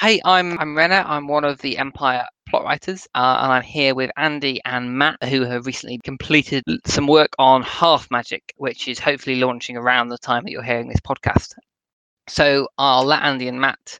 hey, 0.00 0.20
I'm 0.24 0.58
I'm 0.58 0.74
Wrenna. 0.74 1.04
I'm 1.06 1.26
one 1.26 1.44
of 1.44 1.60
the 1.60 1.78
Empire 1.78 2.26
plot 2.48 2.64
writers, 2.64 3.06
uh, 3.14 3.38
and 3.42 3.52
I'm 3.52 3.62
here 3.62 3.94
with 3.94 4.10
Andy 4.16 4.60
and 4.64 4.96
Matt, 4.96 5.22
who 5.24 5.42
have 5.42 5.66
recently 5.66 5.98
completed 6.04 6.62
some 6.84 7.06
work 7.06 7.30
on 7.38 7.62
Hearth 7.62 8.10
Magic, 8.10 8.52
which 8.56 8.88
is 8.88 8.98
hopefully 8.98 9.36
launching 9.36 9.76
around 9.76 10.08
the 10.08 10.18
time 10.18 10.44
that 10.44 10.50
you're 10.50 10.62
hearing 10.62 10.88
this 10.88 11.00
podcast. 11.00 11.54
So 12.28 12.68
I'll 12.78 13.04
let 13.04 13.22
Andy 13.22 13.48
and 13.48 13.60
Matt 13.60 13.98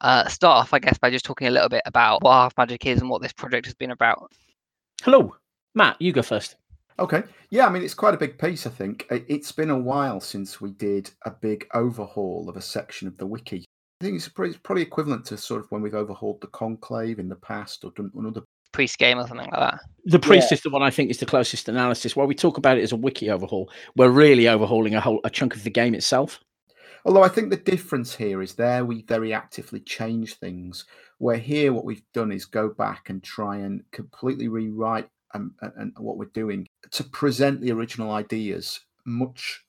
uh, 0.00 0.28
start 0.28 0.58
off, 0.58 0.74
I 0.74 0.78
guess, 0.78 0.98
by 0.98 1.10
just 1.10 1.24
talking 1.24 1.48
a 1.48 1.50
little 1.50 1.68
bit 1.68 1.82
about 1.86 2.22
what 2.22 2.32
Hearth 2.32 2.54
Magic 2.56 2.86
is 2.86 3.00
and 3.00 3.10
what 3.10 3.22
this 3.22 3.32
project 3.32 3.66
has 3.66 3.74
been 3.74 3.90
about. 3.90 4.30
Hello, 5.02 5.34
Matt. 5.74 6.00
You 6.00 6.12
go 6.12 6.22
first. 6.22 6.56
Okay. 6.98 7.22
Yeah, 7.48 7.66
I 7.66 7.70
mean, 7.70 7.82
it's 7.82 7.94
quite 7.94 8.14
a 8.14 8.18
big 8.18 8.38
piece, 8.38 8.66
I 8.66 8.70
think. 8.70 9.06
It's 9.10 9.52
been 9.52 9.70
a 9.70 9.78
while 9.78 10.20
since 10.20 10.60
we 10.60 10.70
did 10.70 11.10
a 11.24 11.30
big 11.30 11.66
overhaul 11.72 12.48
of 12.48 12.56
a 12.56 12.62
section 12.62 13.08
of 13.08 13.16
the 13.16 13.26
wiki. 13.26 13.64
I 14.00 14.04
think 14.04 14.16
it's 14.16 14.28
probably 14.28 14.82
equivalent 14.82 15.26
to 15.26 15.36
sort 15.36 15.60
of 15.60 15.70
when 15.70 15.82
we've 15.82 15.94
overhauled 15.94 16.40
the 16.40 16.46
Conclave 16.48 17.18
in 17.18 17.28
the 17.28 17.36
past 17.36 17.84
or 17.84 17.90
done 17.90 18.10
another 18.16 18.42
priest 18.72 18.98
game 18.98 19.18
or 19.18 19.26
something 19.26 19.50
like 19.50 19.60
that. 19.60 19.80
The 20.06 20.18
priest 20.18 20.50
yeah. 20.50 20.54
is 20.54 20.62
the 20.62 20.70
one 20.70 20.82
I 20.82 20.90
think 20.90 21.10
is 21.10 21.18
the 21.18 21.26
closest 21.26 21.68
analysis. 21.68 22.16
While 22.16 22.26
we 22.26 22.34
talk 22.34 22.56
about 22.56 22.78
it 22.78 22.82
as 22.82 22.92
a 22.92 22.96
wiki 22.96 23.30
overhaul, 23.30 23.70
we're 23.96 24.10
really 24.10 24.48
overhauling 24.48 24.94
a 24.94 25.00
whole 25.00 25.20
a 25.24 25.30
chunk 25.30 25.54
of 25.54 25.64
the 25.64 25.70
game 25.70 25.94
itself. 25.94 26.40
Although 27.04 27.22
I 27.22 27.28
think 27.28 27.50
the 27.50 27.56
difference 27.56 28.14
here 28.14 28.40
is 28.42 28.54
there 28.54 28.84
we 28.84 29.02
very 29.02 29.34
actively 29.34 29.80
change 29.80 30.34
things. 30.34 30.86
Where 31.18 31.36
here, 31.36 31.72
what 31.72 31.84
we've 31.84 32.02
done 32.14 32.32
is 32.32 32.46
go 32.46 32.70
back 32.70 33.10
and 33.10 33.22
try 33.22 33.58
and 33.58 33.82
completely 33.90 34.48
rewrite 34.48 35.08
um, 35.34 35.54
and, 35.60 35.72
and 35.76 35.92
what 35.98 36.16
we're 36.16 36.26
doing 36.26 36.66
to 36.92 37.04
present 37.04 37.60
the 37.60 37.72
original 37.72 38.12
ideas 38.12 38.80
much 39.04 39.62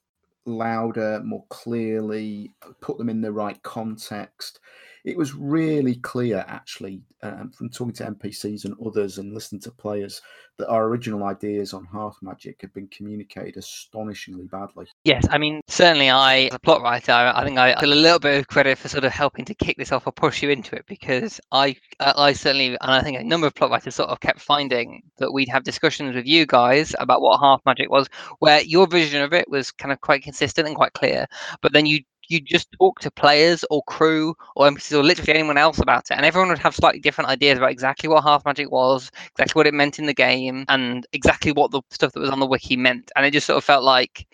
louder, 0.46 1.20
more 1.24 1.44
clearly, 1.48 2.54
uh, 2.62 2.72
put 2.80 2.98
them 2.98 3.08
in 3.08 3.20
the 3.20 3.32
right 3.32 3.62
context. 3.62 4.60
It 5.04 5.16
was 5.16 5.34
really 5.34 5.96
clear, 5.96 6.44
actually, 6.46 7.02
um, 7.22 7.50
from 7.50 7.70
talking 7.70 7.94
to 7.94 8.04
NPCs 8.04 8.64
and 8.64 8.76
others 8.84 9.18
and 9.18 9.34
listening 9.34 9.60
to 9.62 9.72
players, 9.72 10.22
that 10.58 10.68
our 10.68 10.84
original 10.84 11.24
ideas 11.24 11.72
on 11.72 11.84
Hearth 11.84 12.16
Magic 12.22 12.60
had 12.60 12.72
been 12.72 12.86
communicated 12.88 13.56
astonishingly 13.56 14.46
badly. 14.46 14.86
Yes, 15.04 15.26
I 15.30 15.38
mean, 15.38 15.60
certainly 15.66 16.08
I, 16.08 16.42
as 16.42 16.54
a 16.54 16.58
plot 16.60 16.82
writer, 16.82 17.12
I 17.12 17.44
think 17.44 17.58
I 17.58 17.74
feel 17.80 17.92
a 17.92 17.94
little 17.94 18.20
bit 18.20 18.38
of 18.38 18.46
credit 18.46 18.78
for 18.78 18.88
sort 18.88 19.04
of 19.04 19.12
helping 19.12 19.44
to 19.46 19.54
kick 19.54 19.76
this 19.76 19.90
off 19.90 20.06
or 20.06 20.12
push 20.12 20.42
you 20.42 20.50
into 20.50 20.76
it 20.76 20.84
because 20.86 21.40
I, 21.50 21.74
I 21.98 22.32
certainly, 22.32 22.68
and 22.68 22.78
I 22.80 23.02
think 23.02 23.18
a 23.18 23.24
number 23.24 23.48
of 23.48 23.54
plot 23.54 23.70
writers 23.70 23.96
sort 23.96 24.10
of 24.10 24.20
kept 24.20 24.40
finding 24.40 25.02
that 25.18 25.32
we'd 25.32 25.48
have 25.48 25.64
discussions 25.64 26.14
with 26.14 26.26
you 26.26 26.46
guys 26.46 26.94
about 27.00 27.22
what 27.22 27.40
Hearth 27.40 27.62
Magic 27.66 27.90
was, 27.90 28.08
where 28.38 28.60
your 28.62 28.86
vision 28.86 29.22
of 29.22 29.32
it 29.32 29.48
was 29.48 29.72
kind 29.72 29.90
of 29.90 30.00
quite 30.00 30.22
consistent 30.22 30.68
and 30.68 30.76
quite 30.76 30.92
clear, 30.92 31.26
but 31.60 31.72
then 31.72 31.86
you 31.86 32.00
you 32.28 32.40
just 32.40 32.72
talk 32.72 33.00
to 33.00 33.10
players 33.10 33.64
or 33.70 33.82
crew 33.84 34.34
or 34.56 34.68
NPCs 34.68 34.98
or 34.98 35.02
literally 35.02 35.32
anyone 35.32 35.58
else 35.58 35.78
about 35.78 36.10
it, 36.10 36.14
and 36.14 36.24
everyone 36.24 36.48
would 36.48 36.58
have 36.58 36.74
slightly 36.74 37.00
different 37.00 37.30
ideas 37.30 37.58
about 37.58 37.70
exactly 37.70 38.08
what 38.08 38.22
Hearth 38.22 38.44
Magic 38.44 38.70
was, 38.70 39.10
exactly 39.32 39.58
what 39.58 39.66
it 39.66 39.74
meant 39.74 39.98
in 39.98 40.06
the 40.06 40.14
game, 40.14 40.64
and 40.68 41.06
exactly 41.12 41.52
what 41.52 41.70
the 41.70 41.82
stuff 41.90 42.12
that 42.12 42.20
was 42.20 42.30
on 42.30 42.40
the 42.40 42.46
wiki 42.46 42.76
meant. 42.76 43.10
And 43.16 43.26
it 43.26 43.32
just 43.32 43.46
sort 43.46 43.58
of 43.58 43.64
felt 43.64 43.84
like 43.84 44.26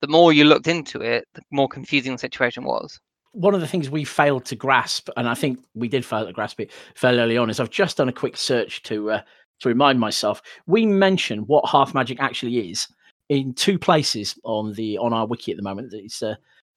the 0.00 0.08
more 0.08 0.32
you 0.32 0.44
looked 0.44 0.68
into 0.68 1.00
it, 1.00 1.26
the 1.34 1.42
more 1.50 1.68
confusing 1.68 2.12
the 2.12 2.18
situation 2.18 2.64
was. 2.64 3.00
One 3.32 3.54
of 3.54 3.60
the 3.60 3.66
things 3.66 3.90
we 3.90 4.04
failed 4.04 4.44
to 4.46 4.56
grasp, 4.56 5.08
and 5.16 5.28
I 5.28 5.34
think 5.34 5.58
we 5.74 5.88
did 5.88 6.04
fail 6.04 6.26
to 6.26 6.32
grasp 6.32 6.60
it 6.60 6.70
fairly 6.94 7.18
early 7.18 7.36
on, 7.36 7.50
is 7.50 7.58
I've 7.58 7.70
just 7.70 7.96
done 7.96 8.08
a 8.08 8.12
quick 8.12 8.36
search 8.36 8.82
to 8.84 9.10
uh, 9.10 9.22
to 9.60 9.68
remind 9.68 9.98
myself. 9.98 10.42
We 10.66 10.86
mention 10.86 11.40
what 11.40 11.64
Hearth 11.66 11.94
Magic 11.94 12.20
actually 12.20 12.70
is 12.70 12.86
in 13.28 13.54
two 13.54 13.78
places 13.78 14.38
on 14.44 14.74
the 14.74 14.98
on 14.98 15.12
our 15.12 15.26
wiki 15.26 15.52
at 15.52 15.56
the 15.56 15.62
moment. 15.62 15.92
It's 15.94 16.22
uh, 16.22 16.34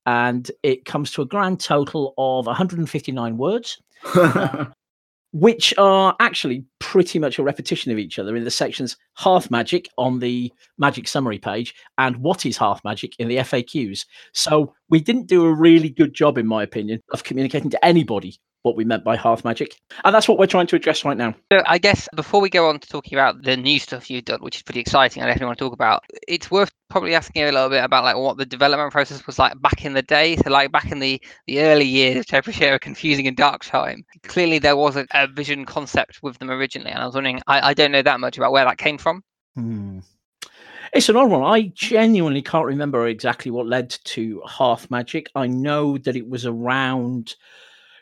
and 0.08 0.50
it 0.64 0.86
comes 0.86 1.12
to 1.12 1.22
a 1.22 1.26
grand 1.26 1.60
total 1.60 2.14
of 2.18 2.48
159 2.48 3.38
words, 3.38 3.80
which 5.34 5.74
are 5.78 6.16
actually 6.22 6.64
pretty 6.80 7.20
much 7.20 7.38
a 7.38 7.44
repetition 7.44 7.92
of 7.92 8.00
each 8.00 8.18
other 8.18 8.36
in 8.38 8.46
the 8.46 8.50
sections 8.50 8.96
Hearth 9.16 9.52
Magic 9.52 9.90
on 9.98 10.20
the 10.20 10.52
Magic 10.78 11.10
Summary 11.10 11.38
page 11.38 11.76
and 11.98 12.16
What 12.18 12.46
is 12.46 12.56
Hearth 12.56 12.80
Magic 12.86 13.16
in 13.20 13.28
the 13.28 13.38
FAQs. 13.38 14.06
So 14.32 14.74
we 14.90 15.02
didn't 15.02 15.28
do 15.28 15.46
a 15.46 15.54
really 15.54 15.90
good 15.90 16.14
job, 16.14 16.38
in 16.38 16.48
my 16.48 16.64
opinion, 16.64 17.02
of 17.12 17.26
communicating 17.26 17.70
to 17.72 17.86
anybody 17.86 18.40
what 18.64 18.76
we 18.76 18.84
meant 18.84 19.04
by 19.04 19.16
hearth 19.16 19.46
magic. 19.46 19.80
And 20.04 20.14
that's 20.14 20.28
what 20.28 20.38
we're 20.38 20.48
trying 20.48 20.68
to 20.68 20.76
address 20.76 21.06
right 21.06 21.18
now. 21.18 21.34
So 21.52 21.62
I 21.66 21.78
guess 21.78 22.10
before 22.16 22.42
we 22.42 22.50
go 22.50 22.68
on 22.70 22.80
to 22.80 22.88
talking 22.88 23.18
about 23.18 23.44
the 23.44 23.56
new 23.56 23.80
stuff 23.80 24.10
you've 24.10 24.26
done, 24.26 24.42
which 24.42 24.58
is 24.58 24.62
pretty 24.64 24.80
exciting, 24.80 25.24
I 25.24 25.28
definitely 25.28 25.48
want 25.48 25.60
to 25.60 25.66
talk 25.66 25.74
about, 25.74 26.04
it's 26.28 26.52
worth 26.52 26.72
probably 26.90 27.16
asking 27.16 27.44
a 27.44 27.52
little 27.52 27.70
bit 27.70 27.84
about 27.84 28.04
like 28.04 28.18
what 28.18 28.38
the 28.38 28.46
development 28.46 28.92
process 28.92 29.26
was 29.26 29.40
like 29.40 29.60
back 29.62 29.86
in 29.86 29.94
the 29.94 30.02
day. 30.02 30.36
So 30.38 30.50
like 30.50 30.72
back 30.72 30.92
in 30.92 31.00
the, 31.00 31.22
the 31.48 31.62
early 31.62 31.86
years, 31.86 32.18
which 32.18 32.34
I 32.34 32.38
appreciate 32.38 32.72
are 32.72 32.80
confusing 32.80 33.28
and 33.28 33.38
dark 33.38 33.64
time. 33.64 34.04
Clearly 34.24 34.60
there 34.60 34.76
was 34.78 34.98
a, 34.98 35.06
a, 35.12 35.28
vision 35.28 35.66
concept 35.66 36.22
with 36.22 36.38
them 36.40 36.50
originally. 36.50 36.92
And 36.92 37.02
I 37.02 37.06
was 37.06 37.16
wondering, 37.16 37.42
I, 37.48 37.70
I 37.70 37.74
don't 37.74 37.92
know 37.92 38.02
that 38.02 38.20
much 38.20 38.38
about 38.38 38.52
where 38.52 38.66
that 38.66 38.78
came 38.78 38.98
from. 38.98 39.24
Hmm. 39.56 40.00
It's 40.94 41.10
an 41.10 41.18
odd 41.18 41.30
one. 41.30 41.44
I 41.44 41.72
genuinely 41.74 42.42
can't 42.42 42.66
remember 42.66 43.08
exactly 43.08 43.52
what 43.52 43.68
led 43.68 43.90
to 44.06 44.42
Hearth 44.46 44.90
Magic. 44.90 45.30
I 45.36 45.48
know 45.48 45.98
that 45.98 46.16
it 46.16 46.28
was 46.28 46.46
around 46.46 47.36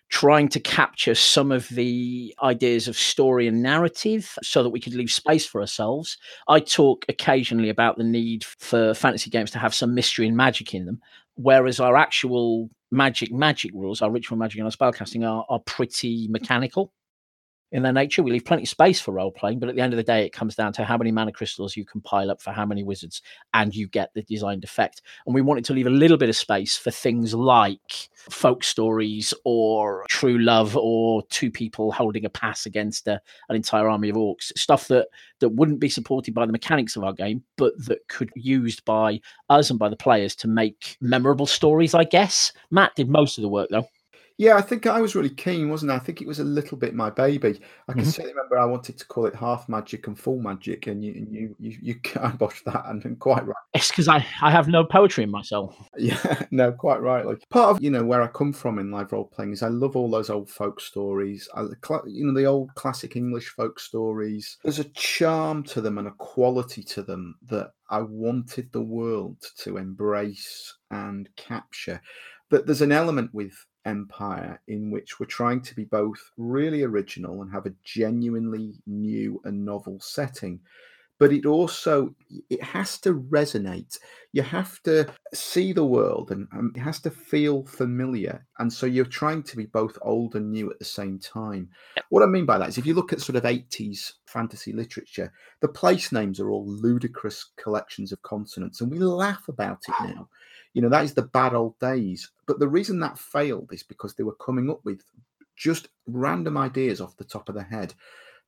trying 0.10 0.48
to 0.50 0.60
capture 0.60 1.16
some 1.16 1.52
of 1.52 1.68
the 1.70 2.34
ideas 2.42 2.88
of 2.88 2.98
story 2.98 3.48
and 3.48 3.62
narrative 3.62 4.38
so 4.44 4.64
that 4.64 4.70
we 4.70 4.80
could 4.80 4.94
leave 4.94 5.12
space 5.12 5.46
for 5.46 5.62
ourselves. 5.62 6.18
I 6.48 6.60
talk 6.60 7.06
occasionally 7.10 7.70
about 7.70 7.98
the 7.98 8.04
need 8.04 8.44
for 8.44 8.94
fantasy 8.94 9.30
games 9.30 9.52
to 9.52 9.60
have 9.60 9.74
some 9.74 9.96
mystery 9.96 10.28
and 10.28 10.38
magic 10.38 10.74
in 10.74 10.86
them, 10.86 11.02
whereas 11.36 11.80
our 11.80 11.96
actual 11.96 12.70
magic 12.92 13.32
magic 13.32 13.72
rules, 13.74 14.02
our 14.02 14.12
ritual 14.12 14.38
magic 14.38 14.60
and 14.60 14.66
our 14.68 14.72
spellcasting 14.72 15.28
are, 15.28 15.46
are 15.50 15.60
pretty 15.60 16.28
mechanical 16.30 16.94
in 17.76 17.84
their 17.84 17.92
nature. 17.92 18.24
We 18.24 18.32
leave 18.32 18.46
plenty 18.46 18.64
of 18.64 18.70
space 18.70 19.02
for 19.02 19.12
role 19.12 19.32
playing, 19.32 19.60
but 19.60 19.68
at 19.68 19.76
the 19.76 19.82
end 19.82 19.92
of 19.92 19.98
the 19.98 20.04
day, 20.04 20.26
it 20.26 20.32
comes 20.32 20.56
down 20.56 20.72
to 20.74 20.86
how 20.86 20.98
many 20.98 21.12
mana 21.12 21.34
crystals 21.34 21.76
you 21.76 21.84
can 21.84 22.00
pile 22.00 22.32
up 22.32 22.42
for 22.42 22.52
how 22.52 22.66
many 22.66 22.84
wizards, 22.84 23.22
and 23.54 23.76
you 23.76 23.90
get 23.90 24.14
the 24.14 24.22
designed 24.22 24.64
effect. 24.64 25.02
And 25.26 25.36
we 25.36 25.42
wanted 25.42 25.66
to 25.66 25.74
leave 25.74 25.86
a 25.86 25.90
little 25.90 26.16
bit 26.16 26.30
of 26.30 26.38
space 26.38 26.78
for 26.78 26.90
things 26.90 27.34
like 27.34 28.10
folk 28.30 28.64
stories 28.64 29.34
or 29.44 30.06
true 30.08 30.40
love 30.40 30.78
or 30.78 31.22
two 31.24 31.52
people 31.52 31.92
holding 31.92 32.24
a 32.24 32.30
pass 32.30 32.66
against 32.66 33.10
a, 33.10 33.20
an 33.50 33.58
entire 33.58 33.90
army 33.90 34.08
of 34.08 34.16
orcs. 34.16 34.58
Stuff 34.58 34.88
that 34.88 35.10
that 35.42 35.50
wouldn't 35.50 35.82
be 35.82 35.90
supported 35.90 36.34
by 36.34 36.46
the 36.46 36.54
mechanics 36.54 36.96
of 36.96 37.04
our 37.04 37.12
game, 37.14 37.44
but 37.58 37.74
that 37.86 38.08
could 38.08 38.32
be 38.34 38.42
used 38.42 38.86
by 38.86 39.20
us 39.50 39.70
and 39.70 39.78
by 39.78 39.90
the 39.90 39.98
players 39.98 40.34
to 40.38 40.48
make 40.48 40.96
memorable 41.02 41.46
stories. 41.46 41.94
I 41.94 42.06
guess 42.06 42.54
Matt 42.72 42.96
did 42.96 43.10
most 43.10 43.38
of 43.38 43.42
the 43.42 43.50
work 43.50 43.68
though. 43.70 43.86
Yeah, 44.38 44.58
I 44.58 44.62
think 44.62 44.86
I 44.86 45.00
was 45.00 45.16
really 45.16 45.30
keen, 45.30 45.70
wasn't 45.70 45.94
I? 45.94 45.96
I 45.96 46.00
think 46.00 46.22
it 46.22 46.28
was 46.28 46.40
a 46.40 46.44
little 46.44 46.78
bit 46.78 46.94
my 46.94 47.10
baby. 47.10 47.62
I 47.88 47.94
can 47.94 48.02
mm-hmm. 48.02 48.10
certainly 48.10 48.34
remember 48.34 48.60
I 48.60 48.66
wanted 48.66 48.98
to 48.98 49.06
call 49.06 49.26
it 49.28 49.36
half 49.36 49.70
magic 49.70 50.08
and 50.08 50.20
full 50.20 50.40
magic, 50.42 50.88
and 50.88 51.04
you 51.06 51.14
and 51.14 51.34
you 51.34 51.56
you, 51.58 51.78
you 51.82 51.96
kiboshed 52.02 52.66
that, 52.66 52.86
and, 52.88 53.18
quite 53.20 53.46
right. 53.46 53.56
It's 53.74 53.88
because 53.88 54.10
I 54.10 54.26
I 54.42 54.52
have 54.52 54.68
no 54.68 54.84
poetry 54.84 55.24
in 55.24 55.32
myself. 55.32 55.76
Yeah, 55.98 56.44
no, 56.52 56.74
quite 56.74 57.02
right. 57.02 57.26
Like 57.26 57.48
part 57.50 57.70
of 57.70 57.82
you 57.82 57.90
know 57.90 58.04
where 58.04 58.22
I 58.22 58.28
come 58.28 58.52
from 58.52 58.78
in 58.78 58.92
live 58.92 59.14
role 59.14 59.26
playing 59.26 59.54
is 59.54 59.64
I 59.64 59.70
love 59.70 59.96
all 59.96 60.12
those 60.12 60.30
old 60.30 60.50
folk 60.50 60.82
stories. 60.82 61.48
I, 61.56 61.62
you 62.06 62.26
know 62.26 62.34
the 62.34 62.46
old 62.46 62.76
classic 62.76 63.16
English 63.16 63.48
folk 63.50 63.80
stories. 63.80 64.58
There's 64.64 64.80
a 64.80 64.90
charm 64.90 65.64
to 65.64 65.80
them 65.80 65.98
and 65.98 66.10
a 66.10 66.12
quality 66.12 66.84
to 66.84 67.04
them 67.04 67.36
that 67.48 67.72
I 67.90 68.02
wanted 68.02 68.70
the 68.74 68.82
world 68.82 69.38
to 69.60 69.78
embrace 69.78 70.76
and 70.92 71.30
capture. 71.38 72.02
But 72.50 72.66
there's 72.66 72.82
an 72.82 72.92
element 72.92 73.34
with 73.34 73.54
empire 73.86 74.60
in 74.68 74.92
which 74.92 75.20
we're 75.20 75.26
trying 75.26 75.62
to 75.62 75.76
be 75.76 75.86
both 75.86 76.32
really 76.38 76.84
original 76.84 77.42
and 77.42 77.52
have 77.52 77.66
a 77.66 77.74
genuinely 77.84 78.76
new 78.86 79.42
and 79.46 79.64
novel 79.64 80.00
setting. 80.00 80.60
But 81.18 81.32
it 81.32 81.46
also 81.46 82.14
it 82.50 82.62
has 82.62 82.98
to 83.00 83.14
resonate. 83.14 83.98
You 84.34 84.42
have 84.42 84.84
to 84.84 85.08
see 85.34 85.72
the 85.72 85.86
world 85.86 86.32
and, 86.32 86.46
and, 86.52 86.76
it 86.76 86.82
has 86.82 87.00
to 87.02 87.10
feel 87.10 87.64
familiar. 87.64 88.46
And 88.60 88.72
so 88.72 88.86
you're 88.86 89.06
trying 89.06 89.44
to 89.44 89.56
be 89.56 89.66
both 89.66 89.98
old 90.02 90.36
and 90.36 90.52
new 90.52 90.70
at 90.70 90.78
the 90.78 90.84
same 90.84 91.18
time. 91.20 91.70
What 92.10 92.24
i 92.24 92.26
mean 92.26 92.46
by 92.46 92.58
that 92.58 92.68
is 92.68 92.78
if 92.78 92.86
you 92.86 92.96
look 92.96 93.14
at 93.14 93.22
sort 93.22 93.38
of 93.38 93.44
80s 93.44 94.12
fantasy 94.26 94.74
literature 94.74 95.32
the 95.62 95.68
place 95.68 96.12
names 96.12 96.40
are 96.40 96.50
all 96.50 96.68
ludicrous 96.68 97.52
collections 97.56 98.12
of 98.12 98.22
consonants 98.22 98.82
and 98.82 98.92
we 98.92 99.00
laugh 99.00 99.48
about 99.48 99.82
it 99.88 99.96
now 100.02 100.28
you 100.76 100.82
know, 100.82 100.90
that 100.90 101.06
is 101.06 101.14
the 101.14 101.22
bad 101.24 101.54
old 101.54 101.80
days. 101.80 102.30
But 102.46 102.60
the 102.60 102.68
reason 102.68 103.00
that 103.00 103.18
failed 103.18 103.72
is 103.72 103.82
because 103.82 104.14
they 104.14 104.24
were 104.24 104.36
coming 104.36 104.70
up 104.70 104.82
with 104.84 105.02
just 105.56 105.88
random 106.06 106.58
ideas 106.58 107.00
off 107.00 107.16
the 107.16 107.24
top 107.24 107.48
of 107.48 107.56
the 107.56 107.64
head 107.64 107.94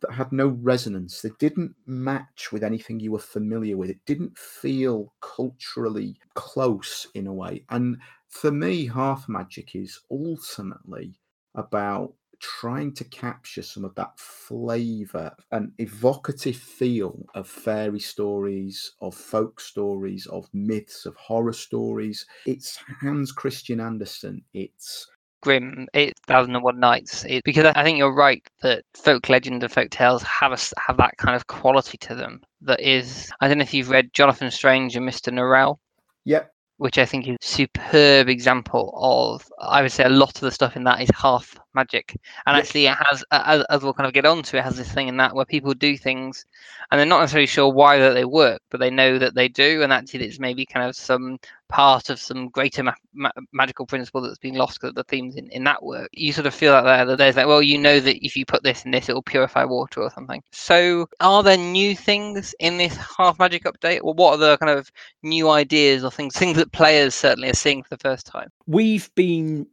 that 0.01 0.11
had 0.11 0.33
no 0.33 0.49
resonance. 0.49 1.21
They 1.21 1.31
didn't 1.39 1.73
match 1.85 2.51
with 2.51 2.65
anything 2.65 2.99
you 2.99 3.13
were 3.13 3.19
familiar 3.19 3.77
with. 3.77 3.89
It 3.89 4.05
didn't 4.05 4.37
feel 4.37 5.13
culturally 5.21 6.19
close 6.33 7.07
in 7.15 7.27
a 7.27 7.33
way. 7.33 7.63
And 7.69 7.97
for 8.27 8.51
me, 8.51 8.85
hearth 8.85 9.29
Magic 9.29 9.73
is 9.73 10.01
ultimately 10.11 11.21
about 11.55 12.13
trying 12.39 12.93
to 12.93 13.03
capture 13.05 13.61
some 13.61 13.83
of 13.83 13.95
that 13.95 14.17
flavor 14.19 15.31
and 15.51 15.71
evocative 15.77 16.55
feel 16.55 17.25
of 17.33 17.47
fairy 17.47 17.99
stories, 17.99 18.93
of 19.01 19.15
folk 19.15 19.59
stories, 19.59 20.27
of 20.27 20.47
myths, 20.53 21.05
of 21.05 21.15
horror 21.15 21.53
stories. 21.53 22.25
It's 22.45 22.79
Hans 23.01 23.31
Christian 23.31 23.79
Andersen. 23.79 24.43
It's 24.53 25.07
Grimm, 25.41 25.87
Eight 25.93 26.13
Thousand 26.25 26.55
and 26.55 26.63
One 26.63 26.79
Nights, 26.79 27.23
it, 27.25 27.43
because 27.43 27.71
I 27.75 27.83
think 27.83 27.97
you're 27.97 28.13
right 28.13 28.45
that 28.63 28.83
folk 28.95 29.29
legend 29.29 29.63
and 29.63 29.71
folk 29.71 29.91
tales 29.91 30.23
have 30.23 30.51
a, 30.51 30.57
have 30.79 30.97
that 30.97 31.15
kind 31.17 31.35
of 31.35 31.47
quality 31.47 31.97
to 31.99 32.15
them. 32.15 32.41
That 32.61 32.81
is, 32.81 33.31
I 33.39 33.47
don't 33.47 33.59
know 33.59 33.63
if 33.63 33.73
you've 33.73 33.91
read 33.91 34.13
Jonathan 34.13 34.49
Strange 34.49 34.95
and 34.95 35.05
Mister 35.05 35.31
Norrell. 35.31 35.77
Yep. 36.25 36.51
Which 36.77 36.97
I 36.99 37.05
think 37.05 37.27
is 37.27 37.37
a 37.41 37.45
superb 37.45 38.29
example 38.29 38.93
of, 39.01 39.47
I 39.59 39.81
would 39.81 39.91
say, 39.91 40.03
a 40.03 40.09
lot 40.09 40.35
of 40.35 40.41
the 40.41 40.51
stuff 40.51 40.75
in 40.75 40.83
that 40.83 41.01
is 41.01 41.09
hearth 41.09 41.57
magic, 41.77 42.17
and 42.45 42.57
Yep. 42.57 42.65
actually 42.65 42.87
it 42.87 42.97
has, 43.09 43.23
as, 43.31 43.63
as 43.69 43.83
we'll 43.83 43.93
kind 43.93 44.07
of 44.07 44.13
get 44.13 44.25
onto, 44.25 44.57
it 44.57 44.63
has 44.63 44.75
this 44.77 44.91
thing 44.91 45.07
in 45.07 45.17
that 45.17 45.35
where 45.35 45.45
people 45.45 45.73
do 45.73 45.97
things, 45.97 46.45
and 46.91 46.99
they're 46.99 47.05
not 47.05 47.21
necessarily 47.21 47.47
sure 47.47 47.71
why 47.71 47.97
that 47.99 48.13
they 48.13 48.25
work, 48.25 48.61
but 48.69 48.79
they 48.79 48.89
know 48.89 49.17
that 49.19 49.35
they 49.35 49.47
do, 49.47 49.83
and 49.83 49.93
actually 49.93 50.25
it's 50.25 50.39
maybe 50.39 50.65
kind 50.65 50.87
of 50.87 50.95
some 50.95 51.39
part 51.69 52.09
of 52.09 52.19
some 52.19 52.49
greater 52.49 52.83
ma- 52.83 52.93
ma- 53.13 53.31
magical 53.51 53.85
principle 53.85 54.21
that's 54.21 54.37
been 54.37 54.55
lost 54.55 54.79
because 54.79 54.89
of 54.89 54.95
the 54.95 55.03
themes 55.03 55.35
in, 55.35 55.49
in 55.49 55.63
that 55.65 55.83
work. 55.83 56.09
You 56.13 56.31
sort 56.33 56.47
of 56.47 56.53
feel 56.53 56.73
like 56.73 56.85
there 56.85 57.05
that 57.05 57.17
there's 57.17 57.35
like, 57.35 57.47
well, 57.47 57.61
you 57.61 57.77
know 57.77 57.99
that 57.99 58.25
if 58.25 58.35
you 58.35 58.45
put 58.45 58.63
this 58.63 58.85
in 58.85 58.91
this, 58.91 59.09
it 59.09 59.13
will 59.13 59.21
purify 59.21 59.65
water 59.65 60.01
or 60.01 60.09
something. 60.11 60.41
So, 60.51 61.09
are 61.19 61.43
there 61.43 61.57
new 61.57 61.95
things 61.95 62.55
in 62.59 62.77
this 62.77 62.95
hearth 62.97 63.39
magic 63.39 63.63
update, 63.65 64.01
or 64.03 64.13
what 64.13 64.33
are 64.33 64.37
the 64.37 64.57
kind 64.57 64.77
of 64.77 64.91
new 65.23 65.49
ideas 65.49 66.03
or 66.03 66.11
things, 66.11 66.35
things 66.35 66.57
that 66.57 66.71
players 66.71 67.15
certainly 67.15 67.49
are 67.49 67.53
seeing 67.53 67.83
for 67.83 67.89
the 67.89 67.97
first 67.97 68.25
time? 68.25 68.49
We've 68.65 69.13
been 69.15 69.67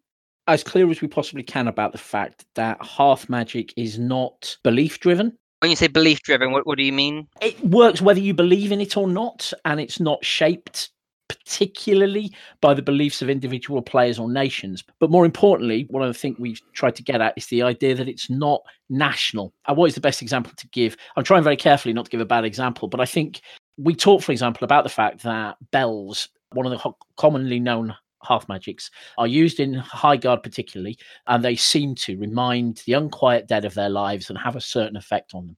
as 0.47 0.63
clear 0.63 0.91
as 0.91 1.01
we 1.01 1.09
possibly 1.09 1.43
can 1.43 1.69
about 1.69 1.93
the 1.93 1.99
fact 1.99 2.45
that 2.55 2.81
Hearth 2.83 3.29
magic 3.29 3.73
is 3.77 3.99
not 3.99 4.57
belief 4.63 5.01
driven. 5.01 5.37
When 5.61 5.71
you 5.71 5.77
say 5.77 5.87
belief 5.87 6.21
driven, 6.23 6.53
what, 6.53 6.67
what 6.67 6.77
do 6.77 6.85
you 6.85 6.93
mean? 6.93 7.27
It 7.41 7.59
works 7.65 8.03
whether 8.03 8.21
you 8.21 8.35
believe 8.35 8.71
in 8.71 8.81
it 8.81 8.97
or 8.97 9.09
not, 9.09 9.53
and 9.65 9.81
it's 9.81 9.99
not 9.99 10.25
shaped 10.25 10.91
particularly 11.29 12.31
by 12.61 12.75
the 12.75 12.83
beliefs 12.83 13.23
of 13.23 13.31
individual 13.31 13.81
players 13.81 14.19
or 14.19 14.31
nations. 14.31 14.85
But 15.01 15.11
more 15.11 15.25
importantly, 15.25 15.87
what 15.89 16.03
I 16.03 16.13
think 16.13 16.39
we've 16.39 16.61
tried 16.75 16.97
to 16.97 17.03
get 17.03 17.23
at 17.23 17.35
is 17.37 17.47
the 17.47 17.63
idea 17.63 17.95
that 17.95 18.09
it's 18.09 18.29
not 18.29 18.61
national. 18.91 19.55
And 19.67 19.77
what 19.77 19.87
is 19.87 19.95
the 19.95 20.01
best 20.01 20.21
example 20.21 20.53
to 20.57 20.69
give? 20.69 20.97
I'm 21.17 21.25
trying 21.25 21.43
very 21.43 21.57
carefully 21.57 21.95
not 21.95 22.05
to 22.07 22.11
give 22.11 22.21
a 22.21 22.27
bad 22.27 22.45
example, 22.45 22.89
but 22.89 23.01
I 23.01 23.07
think 23.07 23.41
we 23.79 23.95
talk, 23.95 24.23
for 24.23 24.33
example, 24.33 24.65
about 24.65 24.85
the 24.85 24.91
fact 24.91 25.23
that 25.23 25.57
bells, 25.71 26.29
one 26.53 26.67
of 26.67 26.73
the 26.73 26.79
ho- 26.79 26.99
commonly 27.17 27.59
known 27.59 27.95
hearth 28.25 28.49
magics, 28.49 28.91
are 29.19 29.27
used 29.27 29.61
in 29.61 29.75
High 29.75 30.17
Guard 30.17 30.43
particularly, 30.43 30.99
and 31.27 31.45
they 31.45 31.57
seem 31.57 31.95
to 31.97 32.19
remind 32.19 32.83
the 32.87 32.95
unquiet 32.95 33.47
dead 33.47 33.65
of 33.65 33.75
their 33.75 33.91
lives 33.91 34.31
and 34.31 34.39
have 34.39 34.57
a 34.57 34.61
certain 34.61 34.97
effect 34.97 35.35
on 35.35 35.47
them. 35.47 35.57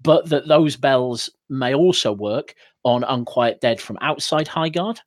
But 0.00 0.28
that 0.30 0.48
those 0.48 0.76
bells 0.76 1.30
may 1.48 1.74
also 1.74 2.12
work 2.12 2.54
on 2.84 3.04
unquiet 3.04 3.60
dead 3.60 3.80
from 3.80 3.98
outside 4.00 4.48
Highguard. 4.48 4.98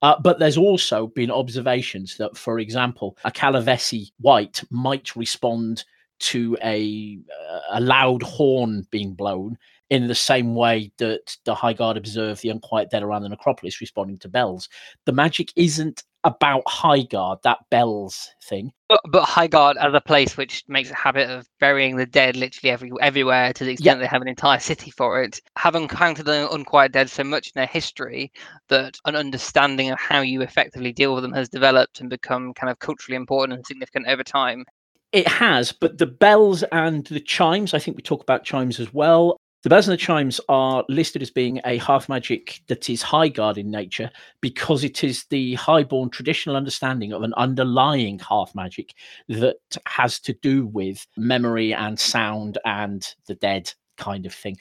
Uh, 0.00 0.16
but 0.20 0.38
there's 0.38 0.56
also 0.56 1.08
been 1.08 1.30
observations 1.30 2.16
that, 2.16 2.36
for 2.36 2.58
example, 2.58 3.16
a 3.24 3.30
Kallavesi 3.30 4.10
wight 4.20 4.64
might 4.70 5.14
respond 5.16 5.84
to 6.18 6.56
a 6.64 7.18
a 7.70 7.80
loud 7.80 8.22
horn 8.22 8.86
being 8.90 9.12
blown 9.12 9.58
in 9.90 10.08
the 10.08 10.14
same 10.14 10.54
way 10.54 10.90
that 10.98 11.36
the 11.44 11.54
High 11.54 11.72
Guard 11.72 11.96
observe 11.96 12.40
the 12.40 12.48
unquiet 12.48 12.90
dead 12.90 13.02
around 13.02 13.22
the 13.22 13.28
necropolis 13.28 13.80
responding 13.80 14.18
to 14.18 14.28
bells. 14.28 14.68
The 15.04 15.12
magic 15.12 15.52
isn't 15.56 16.02
about 16.26 16.64
High 16.66 17.02
Guard, 17.02 17.38
that 17.44 17.58
bells 17.70 18.28
thing. 18.42 18.72
But, 18.88 19.00
but 19.08 19.22
Highguard 19.22 19.76
as 19.76 19.94
a 19.94 20.00
place 20.00 20.36
which 20.36 20.64
makes 20.66 20.90
a 20.90 20.94
habit 20.94 21.30
of 21.30 21.48
burying 21.60 21.96
the 21.96 22.06
dead 22.06 22.36
literally 22.36 22.72
every, 22.72 22.90
everywhere 23.00 23.52
to 23.52 23.64
the 23.64 23.72
extent 23.72 24.00
they 24.00 24.06
have 24.06 24.22
an 24.22 24.28
entire 24.28 24.58
city 24.58 24.90
for 24.90 25.22
it, 25.22 25.40
have 25.56 25.76
encountered 25.76 26.26
the 26.26 26.50
unquiet 26.50 26.90
dead 26.90 27.08
so 27.08 27.22
much 27.22 27.46
in 27.48 27.52
their 27.54 27.66
history 27.66 28.32
that 28.68 28.98
an 29.04 29.14
understanding 29.14 29.90
of 29.90 30.00
how 30.00 30.20
you 30.20 30.42
effectively 30.42 30.92
deal 30.92 31.14
with 31.14 31.22
them 31.22 31.32
has 31.32 31.48
developed 31.48 32.00
and 32.00 32.10
become 32.10 32.52
kind 32.54 32.70
of 32.70 32.78
culturally 32.80 33.16
important 33.16 33.56
and 33.56 33.66
significant 33.66 34.08
over 34.08 34.24
time. 34.24 34.64
It 35.12 35.28
has, 35.28 35.70
but 35.70 35.98
the 35.98 36.06
bells 36.06 36.64
and 36.72 37.06
the 37.06 37.20
chimes, 37.20 37.72
I 37.72 37.78
think 37.78 37.96
we 37.96 38.02
talk 38.02 38.22
about 38.22 38.44
chimes 38.44 38.80
as 38.80 38.92
well. 38.92 39.36
The 39.62 39.70
the 39.70 39.96
chimes 39.96 40.40
are 40.48 40.84
listed 40.88 41.22
as 41.22 41.30
being 41.30 41.60
a 41.64 41.78
hearth 41.78 42.08
magic 42.08 42.62
that 42.68 42.88
is 42.88 43.02
high 43.02 43.28
guard 43.28 43.58
in 43.58 43.70
nature 43.70 44.10
because 44.40 44.84
it 44.84 45.02
is 45.02 45.24
the 45.30 45.54
highborn 45.54 46.10
traditional 46.10 46.56
understanding 46.56 47.12
of 47.12 47.22
an 47.22 47.34
underlying 47.34 48.18
hearth 48.18 48.54
magic 48.54 48.94
that 49.28 49.56
has 49.86 50.20
to 50.20 50.34
do 50.34 50.66
with 50.66 51.06
memory 51.16 51.74
and 51.74 51.98
sound 51.98 52.58
and 52.64 53.14
the 53.26 53.34
dead 53.34 53.72
kind 53.96 54.24
of 54.24 54.32
thing. 54.32 54.56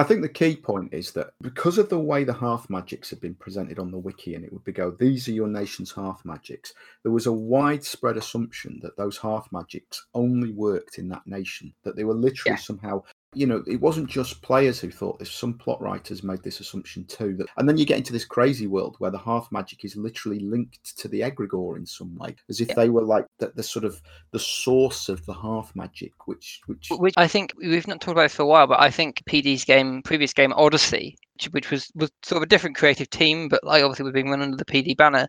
I 0.00 0.02
think 0.02 0.22
the 0.22 0.30
key 0.30 0.56
point 0.56 0.94
is 0.94 1.12
that 1.12 1.32
because 1.42 1.76
of 1.76 1.90
the 1.90 1.98
way 1.98 2.24
the 2.24 2.32
hearth 2.32 2.70
magics 2.70 3.10
have 3.10 3.20
been 3.20 3.34
presented 3.34 3.78
on 3.78 3.90
the 3.90 3.98
wiki, 3.98 4.34
and 4.34 4.44
it 4.44 4.50
would 4.50 4.64
be 4.64 4.72
go, 4.72 4.92
these 4.92 5.28
are 5.28 5.32
your 5.32 5.46
nation's 5.46 5.90
hearth 5.90 6.24
magics, 6.24 6.72
there 7.02 7.12
was 7.12 7.26
a 7.26 7.32
widespread 7.32 8.16
assumption 8.16 8.80
that 8.82 8.96
those 8.96 9.18
hearth 9.18 9.48
magics 9.52 10.06
only 10.14 10.52
worked 10.52 10.96
in 10.96 11.08
that 11.10 11.26
nation, 11.26 11.74
that 11.82 11.96
they 11.96 12.04
were 12.04 12.14
literally 12.14 12.54
Yeah. 12.54 12.62
somehow, 12.62 13.02
you 13.32 13.46
know, 13.46 13.62
it 13.68 13.80
wasn't 13.80 14.08
just 14.10 14.42
players 14.42 14.80
who 14.80 14.90
thought 14.90 15.18
this, 15.20 15.30
some 15.30 15.54
plot 15.54 15.80
writers 15.80 16.24
made 16.24 16.42
this 16.42 16.58
assumption 16.58 17.04
too. 17.04 17.36
That, 17.36 17.46
and 17.58 17.68
then 17.68 17.76
you 17.76 17.86
get 17.86 17.98
into 17.98 18.12
this 18.12 18.24
crazy 18.24 18.66
world 18.66 18.96
where 18.98 19.12
the 19.12 19.18
hearth 19.18 19.46
magic 19.52 19.84
is 19.84 19.94
literally 19.94 20.40
linked 20.40 20.96
to 20.98 21.06
the 21.06 21.20
egregore 21.20 21.76
in 21.76 21.86
some 21.86 22.16
way, 22.16 22.34
as 22.48 22.60
if 22.60 22.68
Yeah. 22.68 22.74
they 22.74 22.88
were 22.88 23.04
like 23.04 23.26
the, 23.38 23.52
the 23.54 23.62
sort 23.62 23.84
of 23.84 24.02
the 24.32 24.38
source 24.40 25.08
of 25.08 25.24
the 25.26 25.32
hearth 25.32 25.70
magic, 25.76 26.12
which, 26.26 26.60
which, 26.66 26.88
Which 26.90 27.14
I 27.16 27.28
think 27.28 27.52
we've 27.56 27.86
not 27.86 28.00
talked 28.00 28.16
about 28.16 28.32
for 28.32 28.42
a 28.42 28.46
while, 28.46 28.66
but 28.66 28.80
I 28.80 28.90
think 28.90 29.22
PD's 29.26 29.64
game, 29.64 30.02
previous 30.02 30.32
game 30.32 30.52
Odyssey, 30.54 31.16
which, 31.34 31.52
which 31.52 31.70
was 31.70 31.90
was 31.94 32.10
sort 32.24 32.38
of 32.38 32.42
a 32.42 32.46
different 32.48 32.76
creative 32.76 33.10
team, 33.10 33.48
but 33.48 33.62
like 33.62 33.84
obviously 33.84 34.04
was 34.04 34.12
being 34.12 34.30
run 34.30 34.42
under 34.42 34.56
the 34.56 34.64
PD 34.64 34.96
banner. 34.96 35.28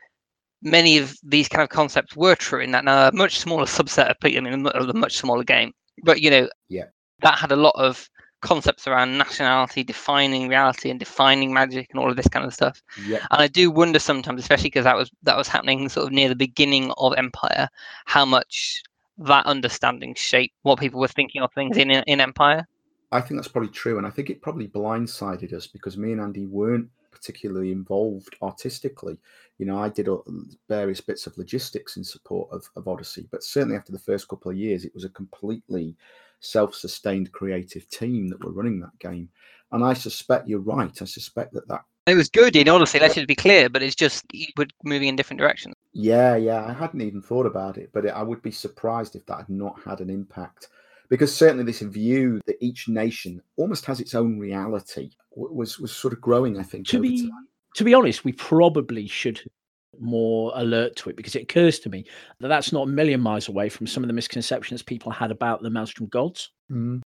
Many 0.64 0.98
of 0.98 1.16
these 1.24 1.48
kind 1.48 1.64
of 1.64 1.70
concepts 1.70 2.16
were 2.16 2.36
true 2.36 2.62
in 2.62 2.72
that 2.72 2.84
now 2.86 3.10
a 3.10 3.12
much 3.14 3.40
smaller 3.40 3.66
subset 3.66 4.10
of 4.10 4.20
people, 4.20 4.48
I 4.48 4.50
mean, 4.50 4.64
the 4.64 4.94
much 4.96 5.18
smaller 5.18 5.44
game, 5.44 5.72
but 6.04 6.20
you 6.20 6.32
know, 6.32 6.50
Yeah. 6.68 6.86
That 7.22 7.38
had 7.38 7.52
a 7.52 7.56
lot 7.56 7.76
of 7.76 8.10
concepts 8.42 8.88
around 8.88 9.18
nationality, 9.18 9.84
defining 9.84 10.48
reality, 10.48 10.90
and 10.90 11.00
defining 11.00 11.54
magic, 11.54 11.88
and 11.92 12.00
all 12.00 12.10
of 12.10 12.18
this 12.18 12.28
kind 12.28 12.46
of 12.46 12.54
stuff. 12.54 12.82
yeah, 13.06 13.20
And 13.30 13.42
I 13.42 13.48
do 13.48 13.72
wonder 13.72 14.00
sometimes, 14.00 14.42
especially 14.42 14.70
because 14.70 14.84
that 14.84 14.98
was 14.98 15.12
that 15.24 15.38
was 15.38 15.48
happening 15.48 15.88
sort 15.90 16.08
of 16.08 16.14
near 16.14 16.30
the 16.30 16.36
beginning 16.36 16.92
of 16.98 17.14
Empire, 17.18 17.70
how 18.06 18.26
much 18.26 18.84
that 19.20 19.46
understanding 19.46 20.16
shaped 20.16 20.56
what 20.64 20.80
people 20.80 21.00
were 21.00 21.08
thinking 21.08 21.42
of 21.42 21.54
things 21.54 21.78
in 21.78 21.92
in 21.92 22.20
Empire. 22.20 22.68
I 23.12 23.22
think 23.22 23.38
that's 23.38 23.48
probably 23.48 23.70
true, 23.70 23.98
and 23.98 24.08
I 24.08 24.10
think 24.10 24.30
it 24.30 24.42
probably 24.42 24.68
blindsided 24.68 25.54
us 25.54 25.68
because 25.68 25.98
me 25.98 26.12
and 26.12 26.22
Andy 26.22 26.46
weren't 26.46 26.90
particularly 27.12 27.72
involved 27.72 28.36
artistically. 28.42 29.18
You 29.60 29.66
know, 29.66 29.78
I 29.78 29.90
did 29.90 30.08
various 30.68 31.02
bits 31.02 31.28
of 31.28 31.38
logistics 31.38 31.98
in 31.98 32.04
support 32.04 32.50
of, 32.52 32.68
of 32.76 32.88
Odyssey, 32.88 33.28
but 33.30 33.44
certainly 33.44 33.76
after 33.76 33.92
the 33.92 34.00
first 34.00 34.28
couple 34.28 34.50
of 34.50 34.58
years, 34.58 34.86
it 34.86 34.96
was 34.96 35.04
a 35.04 35.10
completely 35.10 35.96
self-sustained 36.42 37.32
creative 37.32 37.90
team 37.90 38.28
that 38.30 38.44
were 38.44 38.52
running 38.52 38.80
that 38.82 38.98
game. 39.00 39.30
And 39.72 39.84
I 39.84 39.94
suspect 39.94 40.50
you're 40.50 40.60
right. 40.60 41.02
I 41.02 41.06
suspect 41.06 41.54
that 41.54 41.68
that 41.70 41.82
It 42.08 42.16
was 42.16 42.30
good 42.30 42.56
in 42.56 42.68
Odyssey, 42.68 43.00
let's 43.00 43.16
just 43.16 43.28
be 43.28 43.36
clear, 43.36 43.70
but 43.70 43.82
it's 43.82 43.96
just 43.96 44.26
we're 44.58 44.68
moving 44.84 45.08
in 45.08 45.16
different 45.16 45.40
directions. 45.40 45.76
Yeah, 45.94 46.36
yeah, 46.36 46.66
I 46.66 46.74
hadn't 46.74 47.02
even 47.02 47.22
thought 47.22 47.46
about 47.46 47.78
it, 47.78 47.90
but 47.94 48.08
I 48.08 48.24
would 48.24 48.42
be 48.42 48.52
surprised 48.52 49.16
if 49.16 49.26
that 49.28 49.38
had 49.38 49.50
not 49.50 49.80
had 49.86 50.02
an 50.02 50.10
impact. 50.10 50.68
Because 51.10 51.36
certainly 51.36 51.66
this 51.66 51.82
view 51.82 52.42
that 52.46 52.56
each 52.62 52.88
nation 52.88 53.42
almost 53.58 53.86
has 53.86 54.00
its 54.00 54.16
own 54.16 54.40
reality 54.40 55.12
was 55.32 55.80
was 55.80 55.92
sort 55.92 56.14
of 56.14 56.22
growing, 56.22 56.58
I 56.58 56.64
think. 56.64 56.88
To 56.88 57.00
be 57.00 57.24
time. 57.24 57.48
to 57.76 57.84
be 57.84 57.94
honest, 57.94 58.26
we 58.26 58.34
probably 58.34 59.08
should 59.08 59.42
more 60.00 60.52
alert 60.56 60.96
to 60.98 61.10
it 61.10 61.16
because 61.16 61.36
it 61.36 61.44
occurs 61.44 61.80
to 61.80 61.90
me 61.90 62.06
that 62.40 62.48
that's 62.48 62.72
not 62.72 62.88
a 62.88 62.92
million 62.92 63.20
miles 63.20 63.50
away 63.50 63.70
from 63.70 63.86
some 63.88 64.04
of 64.04 64.08
the 64.08 64.14
misconceptions 64.14 64.82
people 64.82 65.12
had 65.12 65.32
about 65.32 65.62
the 65.62 65.70
Maelstrom 65.70 66.08
gods. 66.08 66.50
Mm. 66.72 67.02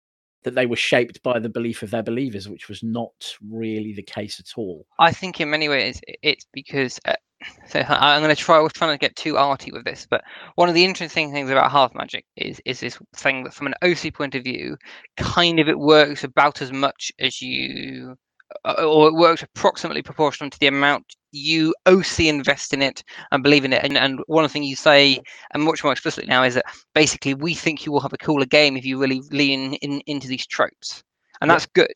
that 0.44 0.56
they 0.56 0.66
were 0.66 0.74
shaped 0.74 1.22
by 1.22 1.38
the 1.38 1.48
belief 1.48 1.84
of 1.84 1.90
their 1.92 2.02
believers, 2.02 2.48
which 2.48 2.68
was 2.68 2.82
not 2.82 3.12
really 3.48 3.92
the 3.92 4.02
case 4.02 4.40
at 4.40 4.58
all. 4.58 4.84
I 4.98 5.12
think 5.12 5.40
in 5.40 5.48
many 5.50 5.68
ways 5.68 6.00
it's 6.22 6.46
because. 6.52 6.98
Uh, 7.04 7.14
so 7.68 7.78
I- 7.80 8.16
I'm 8.16 8.22
going 8.22 8.34
to 8.34 8.40
try. 8.42 8.56
I 8.56 8.60
was 8.60 8.72
trying 8.72 8.92
to 8.92 8.98
get 8.98 9.14
too 9.14 9.36
arty 9.36 9.70
with 9.70 9.84
this, 9.84 10.04
but 10.10 10.24
one 10.56 10.68
of 10.68 10.74
the 10.74 10.84
interesting 10.84 11.30
things 11.32 11.48
about 11.50 11.70
hearth 11.70 11.94
magic 11.94 12.24
is 12.36 12.60
is 12.64 12.80
this 12.80 12.98
thing 13.14 13.44
that, 13.44 13.54
from 13.54 13.68
an 13.68 13.74
OC 13.82 14.14
point 14.14 14.34
of 14.34 14.42
view, 14.42 14.76
kind 15.16 15.60
of 15.60 15.68
it 15.68 15.78
works 15.78 16.24
about 16.24 16.60
as 16.60 16.72
much 16.72 17.12
as 17.20 17.40
you, 17.40 18.16
Uh, 18.64 18.84
or 18.84 19.08
it 19.08 19.14
works 19.14 19.42
approximately 19.42 20.02
proportional 20.02 20.50
to 20.50 20.58
the 20.58 20.66
amount 20.66 21.16
you 21.32 21.74
OC 21.86 22.20
invest 22.20 22.72
in 22.74 22.82
it 22.82 23.02
and 23.30 23.42
believe 23.42 23.64
in 23.64 23.72
it. 23.72 23.82
And, 23.84 23.96
and 23.96 24.20
one 24.26 24.44
of 24.44 24.50
the 24.50 24.52
things 24.52 24.66
you 24.66 24.76
say, 24.76 25.20
and 25.52 25.62
much 25.62 25.82
more 25.82 25.92
explicitly 25.92 26.28
now, 26.28 26.42
is 26.42 26.54
that 26.54 26.66
basically 26.94 27.34
we 27.34 27.54
think 27.54 27.84
you 27.86 27.92
will 27.92 28.00
have 28.00 28.12
a 28.12 28.18
cooler 28.18 28.44
game 28.46 28.76
if 28.76 28.84
you 28.84 28.98
really 28.98 29.22
lean 29.30 29.74
in, 29.74 30.00
into 30.06 30.28
these 30.28 30.46
tropes, 30.46 31.02
and 31.40 31.50
Yeah. 31.50 31.54
that's 31.54 31.66
good. 31.66 31.92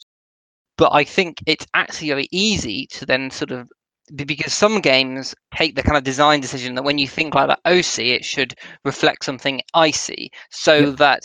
But 0.78 0.92
I 0.92 1.04
think 1.04 1.42
it's 1.46 1.66
actually 1.74 2.08
very 2.08 2.28
easy 2.32 2.86
to 2.88 3.06
then 3.06 3.30
sort 3.30 3.50
of 3.50 3.68
because 4.14 4.54
some 4.54 4.80
games 4.80 5.34
take 5.54 5.74
the 5.74 5.82
kind 5.82 5.96
of 5.96 6.04
design 6.04 6.40
decision 6.40 6.74
that 6.76 6.84
when 6.84 6.98
you 6.98 7.08
think 7.08 7.34
like 7.34 7.48
that 7.48 7.60
OC, 7.64 7.98
it 7.98 8.24
should 8.24 8.54
reflect 8.84 9.24
something 9.24 9.60
IC, 9.74 10.30
so 10.50 10.76
Yeah. 10.78 10.90
that 10.92 11.22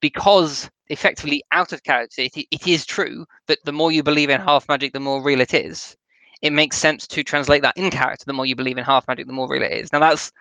because 0.00 0.70
effectively 0.88 1.42
out 1.52 1.72
of 1.72 1.82
character, 1.84 2.22
it, 2.22 2.36
it 2.36 2.66
is 2.66 2.86
true 2.86 3.26
that 3.46 3.58
the 3.64 3.72
more 3.72 3.92
you 3.92 4.02
believe 4.02 4.30
in 4.30 4.40
hearth 4.40 4.68
magic, 4.68 4.92
the 4.92 5.00
more 5.00 5.22
real 5.22 5.40
it 5.40 5.54
is. 5.54 5.96
It 6.42 6.52
makes 6.52 6.76
sense 6.76 7.06
to 7.08 7.22
translate 7.22 7.62
that 7.62 7.76
in 7.76 7.90
character. 7.90 8.24
The 8.26 8.32
more 8.32 8.46
you 8.46 8.56
believe 8.56 8.78
in 8.78 8.84
hearth 8.84 9.06
magic, 9.08 9.26
the 9.26 9.32
more 9.32 9.48
real 9.48 9.62
it 9.62 9.72
is. 9.72 9.92
Now 9.92 10.00
that's 10.00 10.32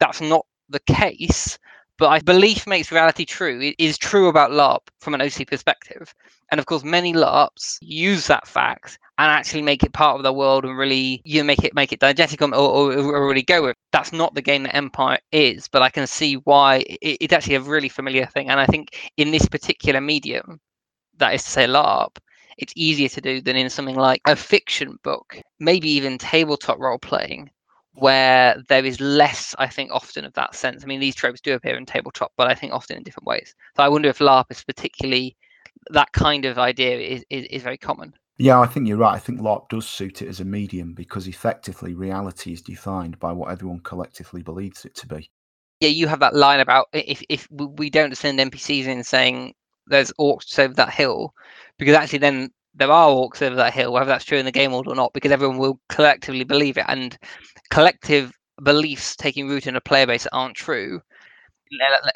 that's 0.00 0.20
not 0.20 0.46
the 0.68 0.80
case, 0.80 1.58
but 1.98 2.08
I 2.08 2.20
belief 2.20 2.66
makes 2.66 2.90
reality 2.90 3.24
true. 3.24 3.60
It 3.60 3.76
is 3.78 3.96
true 3.96 4.28
about 4.28 4.50
LARP 4.50 4.80
from 5.00 5.14
an 5.14 5.22
OC 5.22 5.46
perspective. 5.46 6.12
And 6.50 6.58
of 6.58 6.66
course, 6.66 6.84
many 6.84 7.12
LARPs 7.12 7.78
use 7.80 8.26
that 8.26 8.46
fact 8.48 8.98
and 9.18 9.30
actually 9.30 9.62
make 9.62 9.84
it 9.84 9.92
part 9.92 10.16
of 10.16 10.24
the 10.24 10.32
world 10.32 10.64
and 10.64 10.76
really 10.76 11.22
you 11.24 11.40
know, 11.40 11.46
make 11.46 11.62
it 11.62 11.74
make 11.74 11.92
it 11.92 12.00
diegetic 12.00 12.42
or, 12.42 12.52
or, 12.54 12.92
or, 12.92 13.28
really 13.28 13.42
go 13.42 13.62
with. 13.62 13.76
That's 13.92 14.12
not 14.12 14.34
the 14.34 14.42
game 14.42 14.64
that 14.64 14.74
Empire 14.74 15.18
is, 15.30 15.68
but 15.68 15.82
I 15.82 15.90
can 15.90 16.06
see 16.06 16.34
why 16.34 16.78
it, 16.88 17.18
it's 17.20 17.32
actually 17.32 17.54
a 17.54 17.60
really 17.60 17.88
familiar 17.88 18.26
thing. 18.26 18.48
And 18.48 18.58
I 18.58 18.66
think 18.66 19.10
in 19.16 19.30
this 19.30 19.46
particular 19.46 20.00
medium, 20.00 20.60
that 21.18 21.34
is 21.34 21.44
to 21.44 21.50
say 21.50 21.66
LARP, 21.66 22.18
it's 22.58 22.72
easier 22.76 23.08
to 23.08 23.20
do 23.20 23.40
than 23.40 23.56
in 23.56 23.70
something 23.70 23.96
like 23.96 24.20
a 24.26 24.36
fiction 24.36 24.98
book, 25.02 25.40
maybe 25.60 25.88
even 25.90 26.18
tabletop 26.18 26.78
role 26.78 26.98
playing, 26.98 27.50
where 27.94 28.62
there 28.68 28.84
is 28.84 29.00
less, 29.00 29.54
I 29.58 29.68
think, 29.68 29.90
often 29.92 30.24
of 30.24 30.32
that 30.34 30.54
sense. 30.54 30.82
I 30.82 30.86
mean, 30.86 31.00
these 31.00 31.14
tropes 31.14 31.40
do 31.40 31.54
appear 31.54 31.76
in 31.76 31.86
tabletop, 31.86 32.32
but 32.36 32.50
I 32.50 32.54
think 32.54 32.72
often 32.72 32.96
in 32.96 33.02
different 33.02 33.26
ways. 33.26 33.54
So 33.76 33.82
I 33.82 33.88
wonder 33.88 34.08
if 34.08 34.18
LARP 34.18 34.46
is 34.50 34.64
particularly 34.64 35.36
that 35.90 36.12
kind 36.12 36.44
of 36.44 36.58
idea 36.58 36.98
is, 36.98 37.24
is, 37.30 37.46
is 37.46 37.62
very 37.62 37.78
common. 37.78 38.14
Yeah, 38.36 38.58
I 38.58 38.66
think 38.66 38.88
you're 38.88 38.96
right. 38.96 39.14
I 39.14 39.18
think 39.18 39.40
LARP 39.40 39.68
does 39.68 39.88
suit 39.88 40.22
it 40.22 40.28
as 40.28 40.40
a 40.40 40.44
medium 40.44 40.92
because 40.92 41.28
effectively 41.28 41.94
reality 41.94 42.52
is 42.52 42.62
defined 42.62 43.18
by 43.20 43.32
what 43.32 43.50
everyone 43.50 43.80
collectively 43.80 44.42
believes 44.42 44.84
it 44.84 44.94
to 44.96 45.06
be. 45.06 45.30
Yeah, 45.80 45.90
you 45.90 46.08
have 46.08 46.20
that 46.20 46.34
line 46.34 46.60
about 46.60 46.86
if, 46.92 47.22
if 47.28 47.46
we 47.50 47.90
don't 47.90 48.16
send 48.16 48.40
NPCs 48.40 48.86
in 48.86 49.04
saying 49.04 49.54
there's 49.86 50.12
orcs 50.18 50.58
over 50.58 50.74
that 50.74 50.92
hill, 50.92 51.32
because 51.78 51.94
actually 51.94 52.20
then 52.20 52.50
there 52.74 52.90
are 52.90 53.10
orcs 53.10 53.42
over 53.42 53.54
that 53.54 53.72
hill, 53.72 53.92
whether 53.92 54.06
that's 54.06 54.24
true 54.24 54.38
in 54.38 54.44
the 54.44 54.52
game 54.52 54.72
world 54.72 54.88
or 54.88 54.96
not, 54.96 55.12
because 55.12 55.30
everyone 55.30 55.58
will 55.58 55.80
collectively 55.88 56.44
believe 56.44 56.76
it. 56.76 56.86
And 56.88 57.16
collective 57.74 58.32
beliefs 58.62 59.16
taking 59.16 59.48
root 59.48 59.66
in 59.66 59.74
a 59.74 59.80
player 59.80 60.06
base 60.06 60.22
that 60.22 60.32
aren't 60.32 60.54
true 60.54 61.02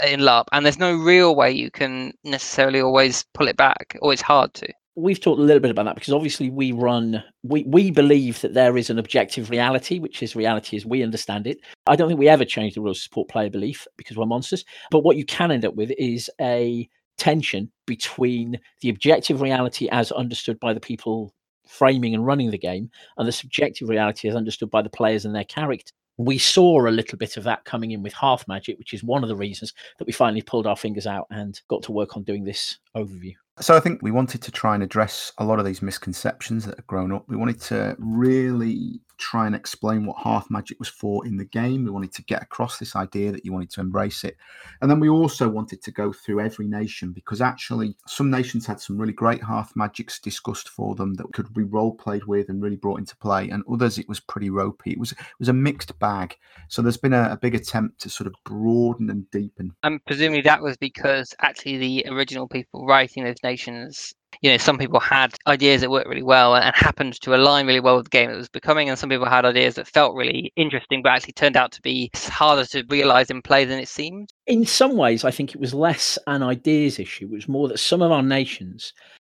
in 0.06 0.20
LARP, 0.20 0.44
and 0.52 0.64
there's 0.64 0.78
no 0.78 0.94
real 0.94 1.34
way 1.34 1.50
you 1.50 1.68
can 1.68 2.12
necessarily 2.22 2.80
always 2.80 3.24
pull 3.34 3.48
it 3.48 3.56
back, 3.56 3.96
or 4.00 4.12
it's 4.12 4.22
hard 4.22 4.54
to. 4.54 4.72
We've 4.94 5.20
talked 5.20 5.40
a 5.40 5.42
little 5.42 5.60
bit 5.60 5.72
about 5.72 5.86
that 5.86 5.96
because 5.96 6.12
obviously 6.12 6.48
we 6.48 6.70
run, 6.70 7.24
we, 7.42 7.64
we 7.64 7.90
believe 7.90 8.40
that 8.42 8.54
there 8.54 8.76
is 8.76 8.88
an 8.88 9.00
objective 9.00 9.50
reality, 9.50 9.98
which 9.98 10.22
is 10.22 10.36
reality 10.36 10.76
as 10.76 10.86
we 10.86 11.02
understand 11.02 11.48
it. 11.48 11.58
I 11.86 11.96
don't 11.96 12.06
think 12.06 12.20
we 12.20 12.28
ever 12.28 12.44
change 12.44 12.74
the 12.74 12.80
rules 12.80 12.98
to 12.98 13.02
support 13.02 13.28
player 13.28 13.50
belief 13.50 13.86
because 13.96 14.16
we're 14.16 14.26
monsters. 14.26 14.64
But 14.92 15.00
what 15.00 15.16
you 15.16 15.24
can 15.24 15.50
end 15.50 15.64
up 15.64 15.74
with 15.74 15.92
is 15.98 16.30
a 16.40 16.88
tension 17.16 17.72
between 17.84 18.60
the 18.80 18.90
objective 18.90 19.40
reality 19.40 19.88
as 19.90 20.12
understood 20.12 20.60
by 20.60 20.72
the 20.72 20.80
people 20.80 21.32
framing 21.68 22.14
and 22.14 22.26
running 22.26 22.50
the 22.50 22.58
game 22.58 22.90
and 23.16 23.28
the 23.28 23.32
subjective 23.32 23.88
reality 23.88 24.28
as 24.28 24.34
understood 24.34 24.70
by 24.70 24.82
the 24.82 24.90
players 24.90 25.24
and 25.24 25.34
their 25.34 25.44
character 25.44 25.92
we 26.18 26.36
saw 26.36 26.86
a 26.86 26.90
little 26.90 27.16
bit 27.16 27.36
of 27.36 27.44
that 27.44 27.64
coming 27.64 27.92
in 27.92 28.02
with 28.02 28.12
Hearth 28.12 28.46
Magic, 28.48 28.76
which 28.76 28.92
is 28.92 29.04
one 29.04 29.22
of 29.22 29.28
the 29.28 29.36
reasons 29.36 29.72
that 29.98 30.06
we 30.06 30.12
finally 30.12 30.42
pulled 30.42 30.66
our 30.66 30.76
fingers 30.76 31.06
out 31.06 31.28
and 31.30 31.60
got 31.68 31.82
to 31.84 31.92
work 31.92 32.16
on 32.16 32.24
doing 32.24 32.44
this 32.44 32.78
overview. 32.96 33.34
So 33.60 33.76
I 33.76 33.80
think 33.80 34.02
we 34.02 34.10
wanted 34.10 34.42
to 34.42 34.50
try 34.50 34.74
and 34.74 34.82
address 34.82 35.32
a 35.38 35.44
lot 35.44 35.60
of 35.60 35.64
these 35.64 35.80
misconceptions 35.80 36.66
that 36.66 36.76
have 36.76 36.86
grown 36.88 37.12
up. 37.12 37.24
We 37.28 37.36
wanted 37.36 37.60
to 37.62 37.96
really 37.98 39.00
try 39.18 39.46
and 39.46 39.54
explain 39.54 40.06
what 40.06 40.16
Hearth 40.16 40.50
Magic 40.50 40.78
was 40.78 40.88
for 40.88 41.26
in 41.26 41.36
the 41.36 41.44
game. 41.44 41.84
We 41.84 41.90
wanted 41.90 42.12
to 42.12 42.22
get 42.22 42.42
across 42.42 42.78
this 42.78 42.96
idea 42.96 43.32
that 43.32 43.44
you 43.44 43.52
wanted 43.52 43.70
to 43.70 43.80
embrace 43.80 44.24
it. 44.24 44.36
And 44.80 44.90
then 44.90 45.00
we 45.00 45.08
also 45.08 45.48
wanted 45.48 45.82
to 45.82 45.90
go 45.90 46.12
through 46.12 46.40
every 46.40 46.66
nation 46.66 47.12
because 47.12 47.40
actually 47.40 47.96
some 48.06 48.30
nations 48.30 48.66
had 48.66 48.80
some 48.80 48.96
really 48.96 49.12
great 49.12 49.42
Hearth 49.42 49.72
Magics 49.76 50.18
discussed 50.18 50.68
for 50.68 50.94
them 50.94 51.14
that 51.14 51.32
could 51.32 51.52
be 51.52 51.64
role 51.64 51.94
played 51.94 52.24
with 52.24 52.48
and 52.48 52.62
really 52.62 52.76
brought 52.76 53.00
into 53.00 53.16
play. 53.16 53.48
And 53.50 53.64
others 53.70 53.98
it 53.98 54.08
was 54.08 54.20
pretty 54.20 54.50
ropey. 54.50 54.92
It 54.92 54.98
was 54.98 55.12
it 55.12 55.18
was 55.38 55.48
a 55.48 55.52
mixed 55.52 55.98
bag. 55.98 56.36
So 56.68 56.80
there's 56.80 56.96
been 56.96 57.12
a, 57.12 57.30
a 57.32 57.36
big 57.36 57.54
attempt 57.54 58.00
to 58.02 58.10
sort 58.10 58.26
of 58.26 58.34
broaden 58.44 59.10
and 59.10 59.30
deepen. 59.30 59.74
And 59.82 60.04
presumably 60.06 60.42
that 60.42 60.62
was 60.62 60.76
because 60.76 61.34
actually 61.40 61.78
the 61.78 62.06
original 62.08 62.48
people 62.48 62.86
writing 62.86 63.24
those 63.24 63.42
nations 63.42 64.14
you 64.42 64.50
know 64.50 64.56
some 64.56 64.78
people 64.78 65.00
had 65.00 65.34
ideas 65.46 65.80
that 65.80 65.90
worked 65.90 66.08
really 66.08 66.22
well 66.22 66.54
and, 66.54 66.74
happened 66.74 67.20
to 67.20 67.34
align 67.34 67.66
really 67.66 67.80
well 67.80 67.96
with 67.96 68.04
the 68.04 68.10
game 68.10 68.30
it 68.30 68.36
was 68.36 68.48
becoming 68.48 68.88
and 68.88 68.98
some 68.98 69.10
people 69.10 69.26
had 69.26 69.44
ideas 69.44 69.74
that 69.74 69.86
felt 69.86 70.14
really 70.14 70.52
interesting 70.56 71.02
but 71.02 71.10
actually 71.10 71.32
turned 71.32 71.56
out 71.56 71.72
to 71.72 71.82
be 71.82 72.10
harder 72.14 72.64
to 72.64 72.84
realize 72.88 73.30
in 73.30 73.42
play 73.42 73.64
than 73.64 73.78
it 73.78 73.88
seemed. 73.88 74.32
In 74.46 74.64
some 74.64 74.96
ways 74.96 75.24
i 75.24 75.30
think 75.30 75.54
it 75.54 75.60
was 75.60 75.74
less 75.74 76.18
an 76.26 76.42
ideas 76.42 76.98
issue 76.98 77.26
it 77.26 77.30
was 77.30 77.48
more 77.48 77.68
that 77.68 77.78
some 77.78 78.02
of 78.02 78.12
our 78.12 78.22
nations 78.22 78.92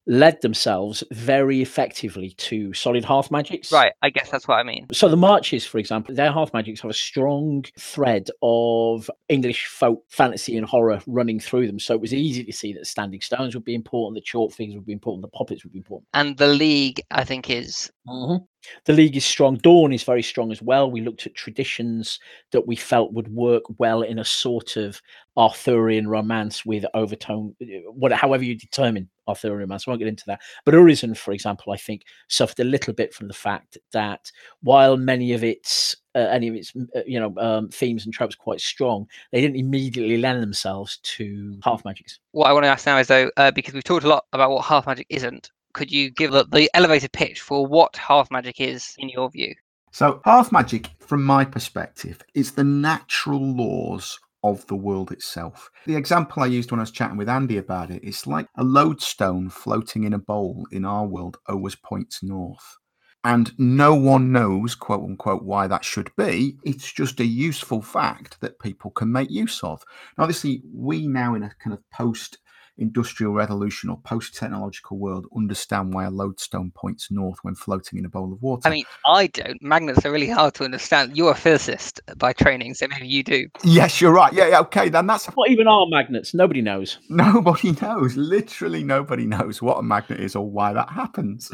led 0.08 0.42
themselves 0.42 1.04
very 1.12 1.62
effectively 1.62 2.32
to 2.32 2.74
solid 2.74 3.06
hearth 3.06 3.32
magics. 3.32 3.72
Right, 3.72 3.94
I 4.02 4.10
guess 4.10 4.30
that's 4.30 4.48
what 4.48 4.56
I 4.56 4.64
mean. 4.64 4.88
So 4.92 5.08
the 5.08 5.18
marches, 5.18 5.66
for 5.66 5.78
example, 5.78 6.16
their 6.16 6.32
hearth 6.32 6.54
magics 6.54 6.82
have 6.82 6.92
a 6.92 6.96
strong 6.96 7.66
thread 7.78 8.30
of 8.42 9.10
English 9.30 9.68
folk 9.68 10.04
fantasy 10.10 10.58
and 10.58 10.66
horror 10.66 11.02
running 11.08 11.40
through 11.40 11.68
them. 11.68 11.80
So 11.80 11.94
it 11.94 12.02
was 12.02 12.14
easy 12.14 12.44
to 12.44 12.54
see 12.54 12.74
that 12.74 12.88
standing 12.88 13.22
stones 13.22 13.54
would 13.56 13.66
be 13.66 13.76
important, 13.76 14.16
the 14.16 14.22
chalk 14.22 14.54
figures 14.54 14.76
would 14.76 14.86
be 14.86 14.94
important, 14.94 15.22
the 15.22 15.38
poppets 15.38 15.64
would 15.64 15.74
be 15.74 15.80
important. 15.80 16.08
And 16.14 16.38
the 16.38 16.48
league, 16.48 17.02
I 17.12 17.24
think, 17.24 17.50
is 17.50 17.92
mm-hmm. 18.08 18.44
The 18.86 18.94
league 18.94 19.18
is 19.18 19.26
strong. 19.26 19.58
Dawn 19.58 19.92
is 19.92 20.04
very 20.04 20.22
strong 20.22 20.52
as 20.52 20.62
well. 20.62 20.90
We 20.90 21.02
looked 21.02 21.26
at 21.26 21.36
traditions 21.36 22.20
that 22.52 22.68
we 22.68 22.76
felt 22.76 23.14
would 23.14 23.34
work 23.34 23.64
well 23.78 24.02
in 24.02 24.20
a 24.20 24.26
sort 24.26 24.78
of 24.78 25.02
Arthurian 25.38 26.08
romance 26.08 26.66
with 26.66 26.86
overtone, 26.94 27.56
what, 27.94 28.12
however 28.12 28.44
you 28.44 28.56
determine 28.56 29.10
Arthurian 29.28 29.60
romance. 29.60 29.86
I 29.88 29.92
won't 29.92 30.00
get 30.00 30.08
into 30.08 30.26
that. 30.28 30.42
But 30.66 30.74
Urizen, 30.74 31.16
for 31.16 31.32
example, 31.32 31.72
I 31.72 31.78
think 31.78 32.04
suffered 32.28 32.60
a 32.60 32.66
little 32.66 32.94
bit 32.94 33.14
from 33.14 33.28
the 33.28 33.34
fact 33.34 33.78
that 33.94 34.32
while 34.62 34.98
many 34.98 35.34
of 35.34 35.44
its 35.44 35.96
uh, 36.14 36.20
any 36.20 36.50
of 36.50 36.56
its 36.56 36.74
uh, 36.96 37.02
you 37.06 37.20
know 37.20 37.34
um, 37.38 37.70
themes 37.70 38.04
and 38.06 38.14
tropes 38.14 38.36
quite 38.36 38.60
strong, 38.60 39.08
they 39.32 39.40
didn't 39.40 39.56
immediately 39.56 40.18
lend 40.18 40.42
themselves 40.44 40.98
to 41.04 41.58
hearth 41.64 41.86
magics. 41.86 42.20
What 42.32 42.48
I 42.48 42.54
want 42.54 42.66
to 42.66 42.70
ask 42.70 42.86
now 42.86 42.98
is 42.98 43.08
though, 43.08 43.32
uh, 43.38 43.52
because 43.52 43.74
we've 43.74 43.84
talked 43.84 44.04
a 44.04 44.10
lot 44.10 44.26
about 44.34 44.52
what 44.52 44.66
hearth 44.66 44.86
magic 44.86 45.08
isn't, 45.10 45.50
could 45.74 45.92
you 45.92 46.10
give 46.10 46.32
the, 46.32 46.46
the 46.46 46.70
elevated 46.74 47.12
pitch 47.12 47.42
for 47.42 47.66
what 47.66 47.96
hearth 47.96 48.30
Magic 48.32 48.60
is 48.60 48.96
in 48.98 49.10
your 49.10 49.30
view? 49.30 49.56
So, 49.92 50.22
hearth 50.24 50.52
Magic, 50.52 50.90
from 51.00 51.24
my 51.24 51.46
perspective, 51.46 52.22
is 52.34 52.52
the 52.52 52.64
natural 52.64 53.42
laws 53.42 54.20
of 54.44 54.66
the 54.68 54.76
world 54.76 55.12
itself. 55.12 55.70
The 55.86 55.96
example 55.96 56.44
I 56.44 56.48
used 56.48 56.72
when 56.72 56.80
I 56.80 56.84
was 56.84 56.92
chatting 56.92 57.18
with 57.18 57.30
Andy 57.30 57.58
about 57.58 57.92
it, 57.92 58.04
it's 58.04 58.28
like 58.28 58.48
a 58.58 58.64
lodestone 58.64 59.50
floating 59.50 60.04
in 60.04 60.14
a 60.14 60.20
bowl 60.20 60.66
in 60.72 60.86
our 60.86 61.06
world 61.06 61.38
always 61.48 61.76
points 61.76 62.24
north. 62.24 62.78
And 63.24 63.52
no 63.60 63.94
one 63.94 64.32
knows, 64.32 64.74
quote 64.74 65.04
unquote, 65.04 65.44
why 65.44 65.68
that 65.68 65.86
should 65.86 66.10
be. 66.18 66.58
It's 66.64 66.92
just 66.92 67.20
a 67.20 67.26
useful 67.26 67.82
fact 67.82 68.42
that 68.42 68.60
people 68.60 68.90
can 68.90 69.12
make 69.12 69.30
use 69.30 69.64
of. 69.64 69.84
Now, 70.18 70.24
obviously, 70.24 70.64
we 70.74 71.08
now 71.08 71.36
in 71.36 71.44
a 71.44 71.54
kind 71.64 71.74
of 71.74 71.88
post 71.92 72.40
industrial 72.78 73.34
revolution 73.34 73.90
or 73.90 74.00
post 74.02 74.36
technological 74.36 74.98
world 74.98 75.28
understand 75.36 75.94
why 75.94 76.06
a 76.06 76.10
lodestone 76.10 76.72
points 76.72 77.12
north 77.12 77.38
when 77.44 77.56
floating 77.56 78.00
in 78.00 78.06
a 78.06 78.10
bowl 78.10 78.34
of 78.34 78.42
water. 78.42 78.68
I 78.68 78.72
mean, 78.72 78.86
I 79.06 79.28
don't. 79.28 79.62
Magnets 79.62 80.06
are 80.06 80.12
really 80.12 80.30
hard 80.30 80.54
to 80.56 80.64
understand. 80.64 81.16
You're 81.16 81.32
a 81.32 81.36
physicist 81.36 82.02
by 82.18 82.34
training, 82.34 82.74
so 82.74 82.88
maybe 82.88 83.08
you 83.08 83.24
do. 83.24 83.48
Yes, 83.64 84.02
you're 84.02 84.14
right. 84.14 84.34
Yeah, 84.34 84.48
yeah 84.48 84.60
okay, 84.62 84.90
then 84.90 85.08
that's 85.08 85.28
what 85.28 85.50
even 85.50 85.68
are 85.68 85.86
magnets. 85.88 86.34
Nobody 86.34 86.62
knows. 86.62 86.98
Nobody 87.10 87.74
knows. 87.74 88.16
Literally, 88.16 88.84
nobody 88.84 89.26
knows 89.26 89.62
what 89.62 89.78
a 89.78 89.84
magnet 89.84 90.20
is 90.20 90.36
or 90.36 90.50
why 90.50 90.74
that 90.74 90.90
happens. 90.90 91.52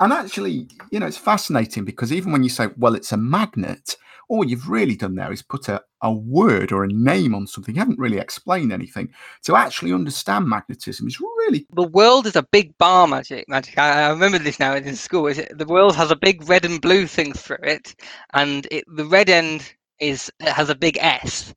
And 0.00 0.12
actually, 0.12 0.68
you 0.90 0.98
know, 0.98 1.06
it's 1.06 1.18
fascinating 1.18 1.84
because 1.84 2.12
even 2.12 2.32
when 2.32 2.42
you 2.42 2.48
say, 2.48 2.68
well, 2.76 2.94
it's 2.94 3.12
a 3.12 3.18
magnet, 3.18 3.96
all 4.30 4.46
you've 4.46 4.68
really 4.68 4.94
done 4.94 5.16
there 5.16 5.32
is 5.32 5.42
put 5.42 5.68
a, 5.68 5.82
a 6.02 6.12
word 6.12 6.70
or 6.70 6.84
a 6.84 6.88
name 6.88 7.34
on 7.34 7.46
something. 7.48 7.74
You 7.74 7.80
haven't 7.80 7.98
really 7.98 8.18
explained 8.18 8.72
anything. 8.72 9.12
To 9.42 9.56
actually 9.56 9.92
understand 9.92 10.48
magnetism 10.48 11.08
is 11.08 11.20
really 11.20 11.66
the 11.72 11.88
world 11.88 12.26
is 12.26 12.36
a 12.36 12.44
big 12.44 12.78
bar 12.78 13.08
magic. 13.08 13.48
Magic. 13.48 13.76
I, 13.76 14.04
I 14.04 14.10
remember 14.10 14.38
this 14.38 14.60
now 14.60 14.74
in 14.74 14.94
school. 14.94 15.26
Is 15.26 15.38
it, 15.38 15.58
the 15.58 15.66
world 15.66 15.96
has 15.96 16.12
a 16.12 16.16
big 16.16 16.48
red 16.48 16.64
and 16.64 16.80
blue 16.80 17.06
thing 17.06 17.32
through 17.32 17.58
it, 17.64 17.94
and 18.32 18.66
it, 18.70 18.84
the 18.96 19.04
red 19.04 19.28
end 19.28 19.74
is 19.98 20.30
it 20.40 20.48
has 20.48 20.70
a 20.70 20.76
big 20.76 20.96
S, 21.00 21.52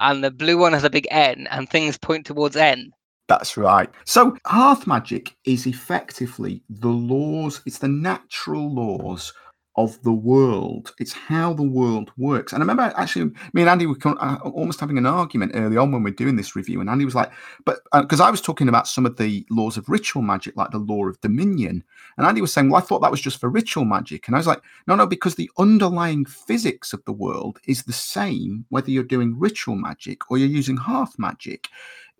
and 0.00 0.24
the 0.24 0.30
blue 0.30 0.56
one 0.56 0.72
has 0.72 0.84
a 0.84 0.90
big 0.90 1.06
N, 1.10 1.46
and 1.50 1.68
things 1.68 1.98
point 1.98 2.24
towards 2.24 2.56
N. 2.56 2.90
That's 3.28 3.56
right. 3.56 3.88
So, 4.04 4.36
hearth 4.46 4.86
magic 4.86 5.34
is 5.44 5.66
effectively 5.66 6.62
the 6.68 6.88
laws, 6.88 7.62
it's 7.66 7.78
the 7.78 7.88
natural 7.88 8.72
laws 8.74 9.32
of 9.76 10.00
the 10.02 10.12
world. 10.12 10.94
It's 11.00 11.12
how 11.12 11.52
the 11.52 11.64
world 11.64 12.12
works. 12.16 12.52
And 12.52 12.62
I 12.62 12.64
remember 12.64 12.92
actually, 12.96 13.32
me 13.52 13.62
and 13.62 13.68
Andy 13.68 13.86
were 13.86 13.96
uh, 14.04 14.38
almost 14.44 14.78
having 14.78 14.98
an 14.98 15.06
argument 15.06 15.52
early 15.54 15.76
on 15.76 15.90
when 15.90 16.02
we 16.02 16.10
are 16.10 16.14
doing 16.14 16.36
this 16.36 16.54
review. 16.54 16.80
And 16.80 16.88
Andy 16.88 17.04
was 17.04 17.14
like, 17.14 17.32
but 17.64 17.80
because 17.92 18.20
uh, 18.20 18.24
I 18.24 18.30
was 18.30 18.40
talking 18.40 18.68
about 18.68 18.86
some 18.86 19.04
of 19.04 19.16
the 19.16 19.44
laws 19.50 19.76
of 19.76 19.88
ritual 19.88 20.22
magic, 20.22 20.56
like 20.56 20.70
the 20.70 20.78
law 20.78 21.06
of 21.06 21.20
dominion. 21.20 21.82
And 22.16 22.26
Andy 22.26 22.40
was 22.40 22.52
saying, 22.52 22.70
well, 22.70 22.80
I 22.80 22.84
thought 22.84 23.00
that 23.00 23.10
was 23.10 23.20
just 23.20 23.40
for 23.40 23.48
ritual 23.48 23.84
magic. 23.84 24.28
And 24.28 24.36
I 24.36 24.38
was 24.38 24.46
like, 24.46 24.62
no, 24.86 24.94
no, 24.94 25.06
because 25.06 25.34
the 25.34 25.50
underlying 25.58 26.24
physics 26.24 26.92
of 26.92 27.04
the 27.04 27.12
world 27.12 27.58
is 27.66 27.82
the 27.82 27.92
same 27.92 28.64
whether 28.68 28.90
you're 28.90 29.02
doing 29.02 29.38
ritual 29.38 29.76
magic 29.76 30.30
or 30.30 30.38
you're 30.38 30.48
using 30.48 30.76
hearth 30.76 31.18
magic. 31.18 31.68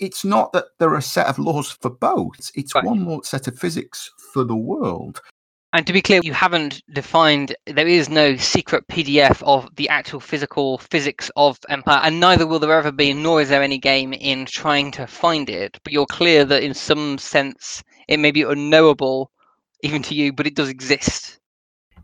It's 0.01 0.25
not 0.25 0.53
that 0.53 0.65
there 0.81 0.89
are 0.89 0.97
a 0.97 1.03
set 1.03 1.29
of 1.29 1.39
laws 1.39 1.71
for 1.71 1.91
both. 1.91 2.51
It's 2.57 2.75
right. 2.75 2.85
one 2.85 3.01
more 3.01 3.23
set 3.23 3.47
of 3.47 3.57
physics 3.57 4.11
for 4.33 4.43
the 4.43 4.57
world. 4.57 5.23
And 5.75 5.85
to 5.89 5.93
be 5.93 6.03
clear, 6.03 6.21
you 6.23 6.33
haven't 6.33 6.85
defined, 6.93 7.57
there 7.67 7.89
is 7.89 8.09
no 8.09 8.37
secret 8.37 8.87
PDF 8.87 9.43
of 9.43 9.69
the 9.75 9.89
actual 9.89 10.21
physical 10.21 10.79
physics 10.79 11.33
of 11.35 11.59
Empire, 11.69 11.99
and 12.05 12.21
neither 12.21 12.47
will 12.47 12.61
there 12.61 12.79
ever 12.79 12.93
be, 12.93 13.13
nor 13.13 13.41
is 13.41 13.49
there 13.49 13.61
any 13.61 13.79
game 13.79 14.13
in 14.13 14.47
trying 14.47 14.93
to 14.93 15.05
find 15.09 15.51
it. 15.51 15.81
But 15.83 15.93
you're 15.93 16.07
clear 16.07 16.45
that 16.45 16.63
in 16.63 16.75
some 16.75 17.19
sense 17.19 17.83
it 18.07 18.21
may 18.21 18.31
be 18.31 18.43
unknowable 18.43 19.33
even 19.83 20.01
to 20.03 20.15
you, 20.15 20.33
but 20.33 20.47
it 20.47 20.55
does 20.55 20.69
exist. 20.69 21.41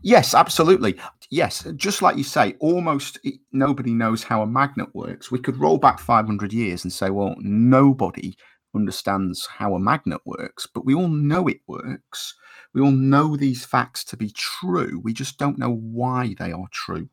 Yes, 0.01 0.33
absolutely. 0.33 0.99
Yes, 1.29 1.65
just 1.77 2.01
like 2.01 2.17
you 2.17 2.25
say, 2.25 2.55
almost 2.59 3.19
nobody 3.53 3.93
knows 3.93 4.21
how 4.21 4.41
a 4.41 4.47
magnet 4.47 4.93
works. 4.93 5.31
We 5.31 5.39
could 5.39 5.55
roll 5.55 5.77
back 5.77 5.97
500 5.97 6.51
years 6.51 6.83
and 6.83 6.91
say, 6.91 7.09
well, 7.09 7.35
nobody 7.37 8.35
understands 8.75 9.47
how 9.47 9.75
a 9.75 9.79
magnet 9.79 10.19
works, 10.25 10.67
but 10.67 10.83
we 10.83 10.93
all 10.93 11.07
know 11.07 11.47
it 11.47 11.61
works. 11.67 12.35
We 12.73 12.81
all 12.81 12.91
know 12.91 13.35
these 13.35 13.65
facts 13.65 14.03
to 14.05 14.17
be 14.17 14.29
true. 14.31 14.99
We 15.03 15.13
just 15.13 15.37
don't 15.37 15.57
know 15.57 15.73
why 15.73 16.35
they 16.39 16.51
are 16.51 16.67
true. 16.71 17.09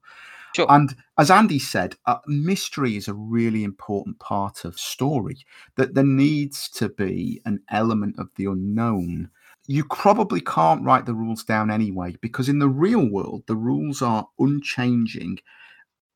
Sure. 0.54 0.66
And 0.70 0.94
as 1.18 1.30
Andy 1.30 1.58
said, 1.58 1.96
uh, 2.06 2.18
mystery 2.26 2.96
is 2.96 3.08
a 3.08 3.14
really 3.14 3.64
important 3.64 4.18
part 4.18 4.64
of 4.64 4.78
story. 4.78 5.38
That 5.76 5.94
there 5.94 6.04
needs 6.04 6.68
to 6.70 6.88
be 6.88 7.40
an 7.44 7.60
element 7.70 8.18
of 8.18 8.28
the 8.36 8.46
unknown. 8.46 9.30
You 9.66 9.84
probably 9.84 10.40
can't 10.40 10.84
write 10.84 11.06
the 11.06 11.14
rules 11.14 11.44
down 11.44 11.70
anyway, 11.70 12.16
because 12.22 12.48
in 12.48 12.58
the 12.58 12.68
real 12.68 13.08
world, 13.10 13.44
the 13.46 13.56
rules 13.56 14.00
are 14.00 14.28
unchanging 14.38 15.38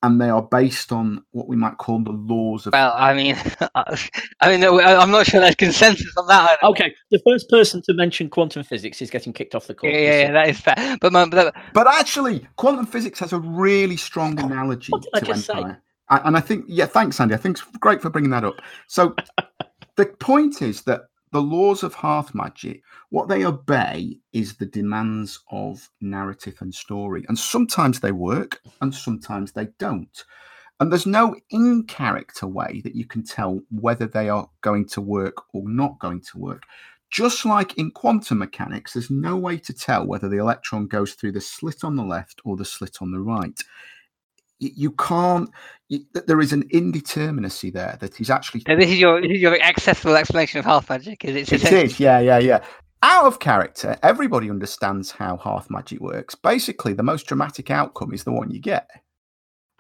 and 0.03 0.21
they 0.21 0.29
are 0.29 0.43
based 0.43 0.93
on 0.93 1.23
what 1.31 1.49
we 1.49 1.57
might 1.57 1.79
call 1.79 2.03
the 2.03 2.11
laws 2.11 2.67
of. 2.67 2.73
Well, 2.73 2.93
I 2.97 3.15
mean, 3.15 3.37
I 3.75 4.49
mean, 4.49 4.65
I'm 4.65 5.11
not 5.11 5.27
sure 5.27 5.41
there's 5.41 5.55
consensus 5.55 6.13
on 6.17 6.27
that. 6.27 6.59
Okay, 6.63 6.95
the 7.11 7.21
first 7.27 7.49
person 7.49 7.83
to 7.83 7.95
mention 7.95 8.29
quantum 8.29 8.65
physics 8.65 9.01
is 9.01 9.11
getting 9.11 9.33
kicked 9.33 9.55
off 9.55 9.67
the 9.67 9.75
court. 9.75 9.93
Yeah, 9.93 10.01
yeah, 10.01 10.21
yeah 10.21 10.33
that 10.33 10.49
is 10.49 10.61
fair. 10.61 10.99
But, 11.01 11.13
but, 11.31 11.55
but 11.73 11.87
actually, 11.87 12.47
quantum 12.57 12.87
physics 12.87 13.19
has 13.21 13.33
a 13.33 13.39
really 13.39 13.97
strong 13.97 14.41
oh, 14.41 14.47
analogy 14.47 14.93
to 14.93 15.31
Empire. 15.31 15.83
I, 16.09 16.19
and 16.25 16.37
I 16.37 16.41
think, 16.41 16.65
yeah, 16.69 16.87
thanks, 16.87 17.21
Andy. 17.21 17.35
I 17.35 17.39
think 17.39 17.59
it's 17.59 17.67
great 17.79 18.03
for 18.03 18.11
bringing 18.11 18.31
that 18.31 18.45
up. 18.45 18.61
So 18.89 19.15
the 19.97 20.07
point 20.07 20.63
is 20.63 20.83
that 20.83 21.03
the 21.33 21.43
laws 21.43 21.83
of 21.83 21.95
hearth 21.95 22.35
magic, 22.35 22.83
what 23.09 23.29
they 23.29 23.45
obey 23.45 24.19
is 24.33 24.57
the 24.57 24.67
demands 24.67 25.41
of 25.51 25.89
narrative 26.01 26.59
and 26.61 26.75
story. 26.75 27.25
And 27.29 27.39
sometimes 27.39 28.01
they 28.01 28.13
work 28.13 28.61
and 28.81 28.95
sometimes 28.95 29.53
they 29.53 29.69
don't. 29.79 30.25
And 30.79 30.91
there's 30.91 31.07
no 31.07 31.35
in 31.51 31.85
character 31.85 32.47
way 32.47 32.83
that 32.85 32.95
you 32.95 33.07
can 33.07 33.25
tell 33.25 33.61
whether 33.71 34.07
they 34.07 34.29
are 34.29 34.49
going 34.61 34.87
to 34.89 35.01
work 35.01 35.37
or 35.55 35.63
not 35.67 35.99
going 35.99 36.21
to 36.33 36.39
work. 36.39 36.65
Just 37.11 37.45
like 37.45 37.79
in 37.79 37.91
quantum 37.91 38.39
mechanics, 38.39 38.93
there's 38.93 39.11
no 39.11 39.37
way 39.37 39.59
to 39.59 39.73
tell 39.73 40.07
whether 40.07 40.29
the 40.29 40.39
electron 40.39 40.87
goes 40.87 41.15
through 41.15 41.33
the 41.33 41.41
slit 41.41 41.85
on 41.85 41.97
the 41.97 42.05
left 42.05 42.41
or 42.45 42.57
the 42.57 42.65
slit 42.65 42.99
on 43.01 43.11
the 43.11 43.21
right 43.21 43.59
you 44.75 44.91
can't 44.93 45.51
you, 45.89 46.01
there 46.27 46.41
is 46.41 46.53
an 46.53 46.69
indeterminacy 46.69 47.73
there 47.73 47.97
that 48.01 48.21
is 48.21 48.31
actually 48.31 48.63
this 48.67 48.91
is 48.91 48.99
your 48.99 49.21
this 49.21 49.33
is 49.33 49.41
your 49.41 49.61
accessible 49.61 50.17
explanation 50.17 50.59
of 50.59 50.65
hearth 50.65 50.89
magic 50.89 51.25
is 51.25 51.37
it 51.37 51.53
it 51.53 51.73
is 51.73 52.01
yeah 52.01 52.19
yeah 52.21 52.39
yeah 52.39 52.63
out 53.03 53.27
of 53.27 53.41
character 53.41 53.97
everybody 54.03 54.49
understands 54.49 55.11
how 55.11 55.37
hearth 55.37 55.71
magic 55.71 56.01
works 56.01 56.35
basically 56.35 56.93
the 56.93 57.03
most 57.03 57.27
dramatic 57.27 57.71
outcome 57.71 58.13
is 58.15 58.25
the 58.25 58.33
one 58.33 58.51
you 58.51 58.61
get 58.61 58.89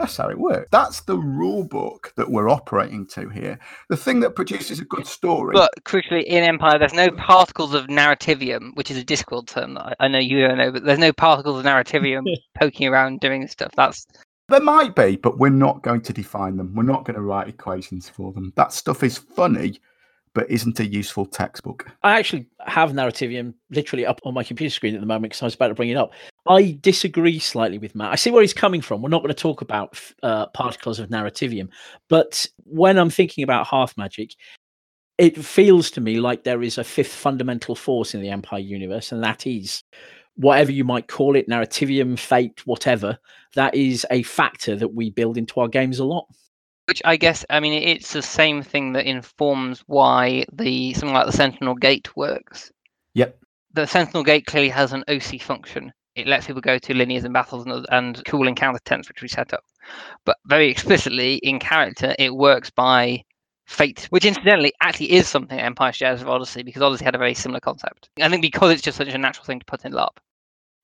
that's 0.02 0.16
how 0.16 0.28
it 0.28 0.38
works. 0.38 0.68
That's 0.72 1.02
the 1.02 1.16
rule 1.16 1.62
book 1.62 2.12
that 2.16 2.28
we're 2.28 2.48
operating 2.48 3.06
to 3.08 3.28
here. 3.28 3.58
The 3.88 3.96
thing 3.96 4.18
that 4.20 4.34
produces 4.34 4.80
a 4.80 4.84
good 4.84 5.06
story. 5.06 5.52
But 5.52 5.70
crucially, 5.84 6.24
in 6.24 6.42
Empire, 6.42 6.76
there's 6.78 6.92
no 6.92 7.10
particles 7.12 7.72
of 7.72 7.86
narrativium, 7.86 8.74
which 8.74 8.90
is 8.90 8.96
a 8.96 9.04
Discworld 9.04 9.46
term 9.46 9.74
that 9.74 9.96
I 10.00 10.08
know 10.08 10.18
you 10.18 10.40
don't 10.40 10.58
know, 10.58 10.72
but 10.72 10.84
there's 10.84 10.98
no 10.98 11.12
particles 11.12 11.58
of 11.58 11.64
narrativium 11.64 12.24
poking 12.58 12.88
around 12.88 13.20
doing 13.20 13.46
stuff. 13.46 13.70
That's 13.76 14.06
there 14.52 14.62
might 14.62 14.94
be, 14.94 15.16
but 15.16 15.38
we're 15.38 15.50
not 15.50 15.82
going 15.82 16.02
to 16.02 16.12
define 16.12 16.56
them. 16.56 16.74
We're 16.74 16.82
not 16.84 17.04
going 17.04 17.16
to 17.16 17.22
write 17.22 17.48
equations 17.48 18.08
for 18.08 18.32
them. 18.32 18.52
That 18.56 18.72
stuff 18.72 19.02
is 19.02 19.18
funny, 19.18 19.80
but 20.34 20.50
isn't 20.50 20.80
a 20.80 20.86
useful 20.86 21.26
textbook. 21.26 21.90
I 22.02 22.18
actually 22.18 22.46
have 22.60 22.92
Narrativium 22.92 23.54
literally 23.70 24.06
up 24.06 24.20
on 24.24 24.34
my 24.34 24.44
computer 24.44 24.72
screen 24.72 24.94
at 24.94 25.00
the 25.00 25.06
moment 25.06 25.32
because 25.32 25.42
I 25.42 25.46
was 25.46 25.54
about 25.54 25.68
to 25.68 25.74
bring 25.74 25.90
it 25.90 25.96
up. 25.96 26.12
I 26.46 26.78
disagree 26.80 27.38
slightly 27.38 27.78
with 27.78 27.94
Matt. 27.94 28.12
I 28.12 28.16
see 28.16 28.30
where 28.30 28.42
he's 28.42 28.54
coming 28.54 28.80
from. 28.80 29.02
We're 29.02 29.08
not 29.08 29.22
going 29.22 29.34
to 29.34 29.34
talk 29.34 29.60
about 29.60 30.00
uh, 30.22 30.46
particles 30.48 30.98
of 30.98 31.08
Narrativium, 31.08 31.68
but 32.08 32.46
when 32.64 32.98
I'm 32.98 33.10
thinking 33.10 33.44
about 33.44 33.66
hearth 33.66 33.96
magic, 33.96 34.34
it 35.18 35.36
feels 35.36 35.90
to 35.92 36.00
me 36.00 36.18
like 36.18 36.44
there 36.44 36.62
is 36.62 36.78
a 36.78 36.84
fifth 36.84 37.12
fundamental 37.12 37.74
force 37.74 38.14
in 38.14 38.22
the 38.22 38.30
Empire 38.30 38.60
universe, 38.60 39.12
and 39.12 39.22
that 39.22 39.46
is 39.46 39.82
whatever 40.36 40.72
you 40.72 40.84
might 40.84 41.08
call 41.08 41.36
it, 41.36 41.48
narrativium, 41.48 42.18
fate, 42.18 42.66
whatever, 42.66 43.18
that 43.54 43.74
is 43.74 44.06
a 44.10 44.22
factor 44.22 44.76
that 44.76 44.94
we 44.94 45.10
build 45.10 45.36
into 45.36 45.60
our 45.60 45.68
games 45.68 45.98
a 45.98 46.04
lot. 46.04 46.26
Which 46.86 47.02
I 47.04 47.16
guess, 47.16 47.44
I 47.48 47.60
mean, 47.60 47.74
it's 47.74 48.12
the 48.12 48.22
same 48.22 48.62
thing 48.62 48.92
that 48.94 49.06
informs 49.06 49.84
why 49.86 50.44
the 50.52 50.92
something 50.94 51.14
like 51.14 51.26
the 51.26 51.32
Sentinel 51.32 51.74
Gate 51.74 52.16
works. 52.16 52.72
Yep. 53.14 53.38
The 53.74 53.86
Sentinel 53.86 54.24
Gate 54.24 54.46
clearly 54.46 54.68
has 54.70 54.92
an 54.92 55.04
OC 55.08 55.40
function. 55.40 55.92
It 56.14 56.26
lets 56.26 56.46
people 56.46 56.60
go 56.60 56.78
to 56.78 56.92
linears 56.92 57.24
and 57.24 57.32
battles 57.32 57.64
and, 57.64 57.86
and 57.90 58.22
cool 58.26 58.48
encounter 58.48 58.80
tents, 58.84 59.08
which 59.08 59.22
we 59.22 59.28
set 59.28 59.54
up. 59.54 59.64
But 60.24 60.36
very 60.46 60.70
explicitly 60.70 61.36
in 61.36 61.58
character, 61.58 62.14
it 62.18 62.34
works 62.34 62.68
by 62.68 63.24
fate, 63.66 64.06
which 64.10 64.24
incidentally 64.24 64.72
actually 64.80 65.12
is 65.12 65.28
something 65.28 65.58
Empire 65.58 65.92
shares 65.92 66.20
with 66.20 66.28
Odyssey 66.28 66.62
because 66.62 66.82
Odyssey 66.82 67.04
had 67.04 67.14
a 67.14 67.18
very 67.18 67.34
similar 67.34 67.60
concept. 67.60 68.10
I 68.20 68.28
think 68.28 68.42
because 68.42 68.72
it's 68.72 68.82
just 68.82 68.98
such 68.98 69.08
a 69.08 69.18
natural 69.18 69.44
thing 69.44 69.60
to 69.60 69.66
put 69.66 69.84
in 69.84 69.92
LARP. 69.92 70.16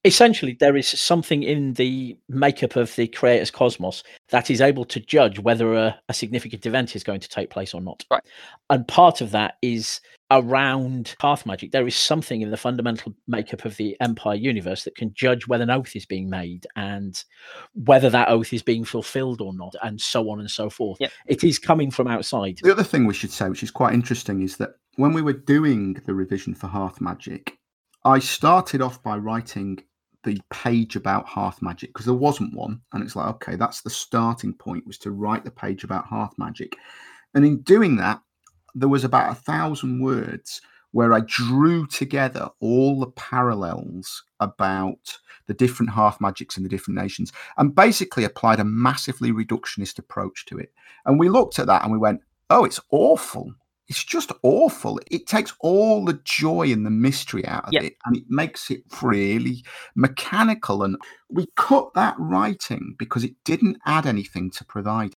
Essentially, 0.04 0.56
there 0.60 0.76
is 0.76 0.86
something 0.88 1.42
in 1.42 1.72
the 1.74 2.16
makeup 2.28 2.76
of 2.76 2.94
the 2.94 3.08
creator's 3.08 3.50
cosmos 3.50 4.04
that 4.28 4.48
is 4.48 4.60
able 4.60 4.84
to 4.84 5.00
judge 5.00 5.40
whether 5.40 5.74
a, 5.74 6.00
a 6.08 6.14
significant 6.14 6.64
event 6.66 6.94
is 6.94 7.02
going 7.02 7.20
to 7.20 7.28
take 7.28 7.50
place 7.50 7.74
or 7.74 7.80
not. 7.80 8.04
Right. 8.10 8.22
And 8.70 8.86
part 8.86 9.20
of 9.20 9.32
that 9.32 9.56
is 9.60 10.00
around 10.30 11.16
hearth 11.20 11.46
magic. 11.46 11.72
There 11.72 11.86
is 11.86 11.96
something 11.96 12.42
in 12.42 12.50
the 12.50 12.56
fundamental 12.56 13.14
makeup 13.26 13.64
of 13.64 13.76
the 13.76 13.96
Empire 14.00 14.36
universe 14.36 14.84
that 14.84 14.96
can 14.96 15.12
judge 15.14 15.46
whether 15.46 15.62
an 15.62 15.70
oath 15.70 15.96
is 15.96 16.04
being 16.04 16.28
made 16.28 16.66
and 16.76 17.22
whether 17.74 18.10
that 18.10 18.28
oath 18.28 18.52
is 18.52 18.62
being 18.62 18.84
fulfilled 18.84 19.40
or 19.40 19.54
not, 19.54 19.74
and 19.82 20.00
so 20.00 20.30
on 20.30 20.40
and 20.40 20.50
so 20.50 20.68
forth. 20.68 20.98
Yep. 21.00 21.12
It 21.26 21.44
is 21.44 21.58
coming 21.58 21.90
from 21.90 22.08
outside. 22.08 22.58
The 22.62 22.72
other 22.72 22.84
thing 22.84 23.06
we 23.06 23.14
should 23.14 23.32
say, 23.32 23.48
which 23.48 23.62
is 23.62 23.70
quite 23.70 23.94
interesting, 23.94 24.42
is 24.42 24.56
that 24.58 24.70
when 24.96 25.12
we 25.12 25.22
were 25.22 25.32
doing 25.32 25.94
the 26.04 26.14
revision 26.14 26.54
for 26.54 26.66
Hearth 26.66 27.00
Magic, 27.00 27.56
I 28.04 28.18
started 28.18 28.82
off 28.82 29.02
by 29.02 29.16
writing 29.16 29.78
the 30.24 30.40
page 30.50 30.96
about 30.96 31.26
Hearth 31.26 31.62
Magic 31.62 31.90
because 31.90 32.04
there 32.04 32.14
wasn't 32.14 32.54
one, 32.54 32.80
and 32.92 33.02
it's 33.02 33.16
like, 33.16 33.28
okay, 33.28 33.56
that's 33.56 33.80
the 33.80 33.90
starting 33.90 34.52
point 34.52 34.86
was 34.86 34.98
to 34.98 35.10
write 35.10 35.44
the 35.44 35.50
page 35.50 35.84
about 35.84 36.06
Hearth 36.06 36.32
Magic, 36.36 36.76
and 37.34 37.46
in 37.46 37.62
doing 37.62 37.96
that, 37.96 38.20
there 38.80 38.88
was 38.88 39.04
about 39.04 39.32
a 39.32 39.34
thousand 39.34 40.00
words 40.02 40.60
where 40.92 41.12
I 41.12 41.20
drew 41.20 41.86
together 41.86 42.48
all 42.60 43.00
the 43.00 43.10
parallels 43.10 44.24
about 44.40 45.18
the 45.46 45.54
different 45.54 45.90
hearth 45.90 46.20
magics 46.20 46.56
in 46.56 46.62
the 46.62 46.68
different 46.68 46.98
nations 46.98 47.32
and 47.56 47.74
basically 47.74 48.24
applied 48.24 48.60
a 48.60 48.64
massively 48.64 49.32
reductionist 49.32 49.98
approach 49.98 50.46
to 50.46 50.58
it. 50.58 50.72
And 51.04 51.18
we 51.18 51.28
looked 51.28 51.58
at 51.58 51.66
that 51.66 51.82
and 51.82 51.92
we 51.92 51.98
went, 51.98 52.20
oh, 52.50 52.64
it's 52.64 52.80
awful. 52.90 53.52
It's 53.88 54.04
just 54.04 54.32
awful. 54.42 55.00
It 55.10 55.26
takes 55.26 55.54
all 55.60 56.04
the 56.04 56.20
joy 56.24 56.70
and 56.70 56.84
the 56.84 56.90
mystery 56.90 57.46
out 57.46 57.68
of 57.68 57.82
it 57.82 57.96
and 58.04 58.16
it 58.16 58.24
makes 58.28 58.70
it 58.70 58.82
really 59.02 59.64
mechanical. 59.94 60.82
And 60.82 60.96
we 61.30 61.46
cut 61.56 61.94
that 61.94 62.14
writing 62.18 62.96
because 62.98 63.24
it 63.24 63.34
didn't 63.44 63.78
add 63.86 64.06
anything 64.06 64.50
to 64.52 64.64
provide. 64.64 65.14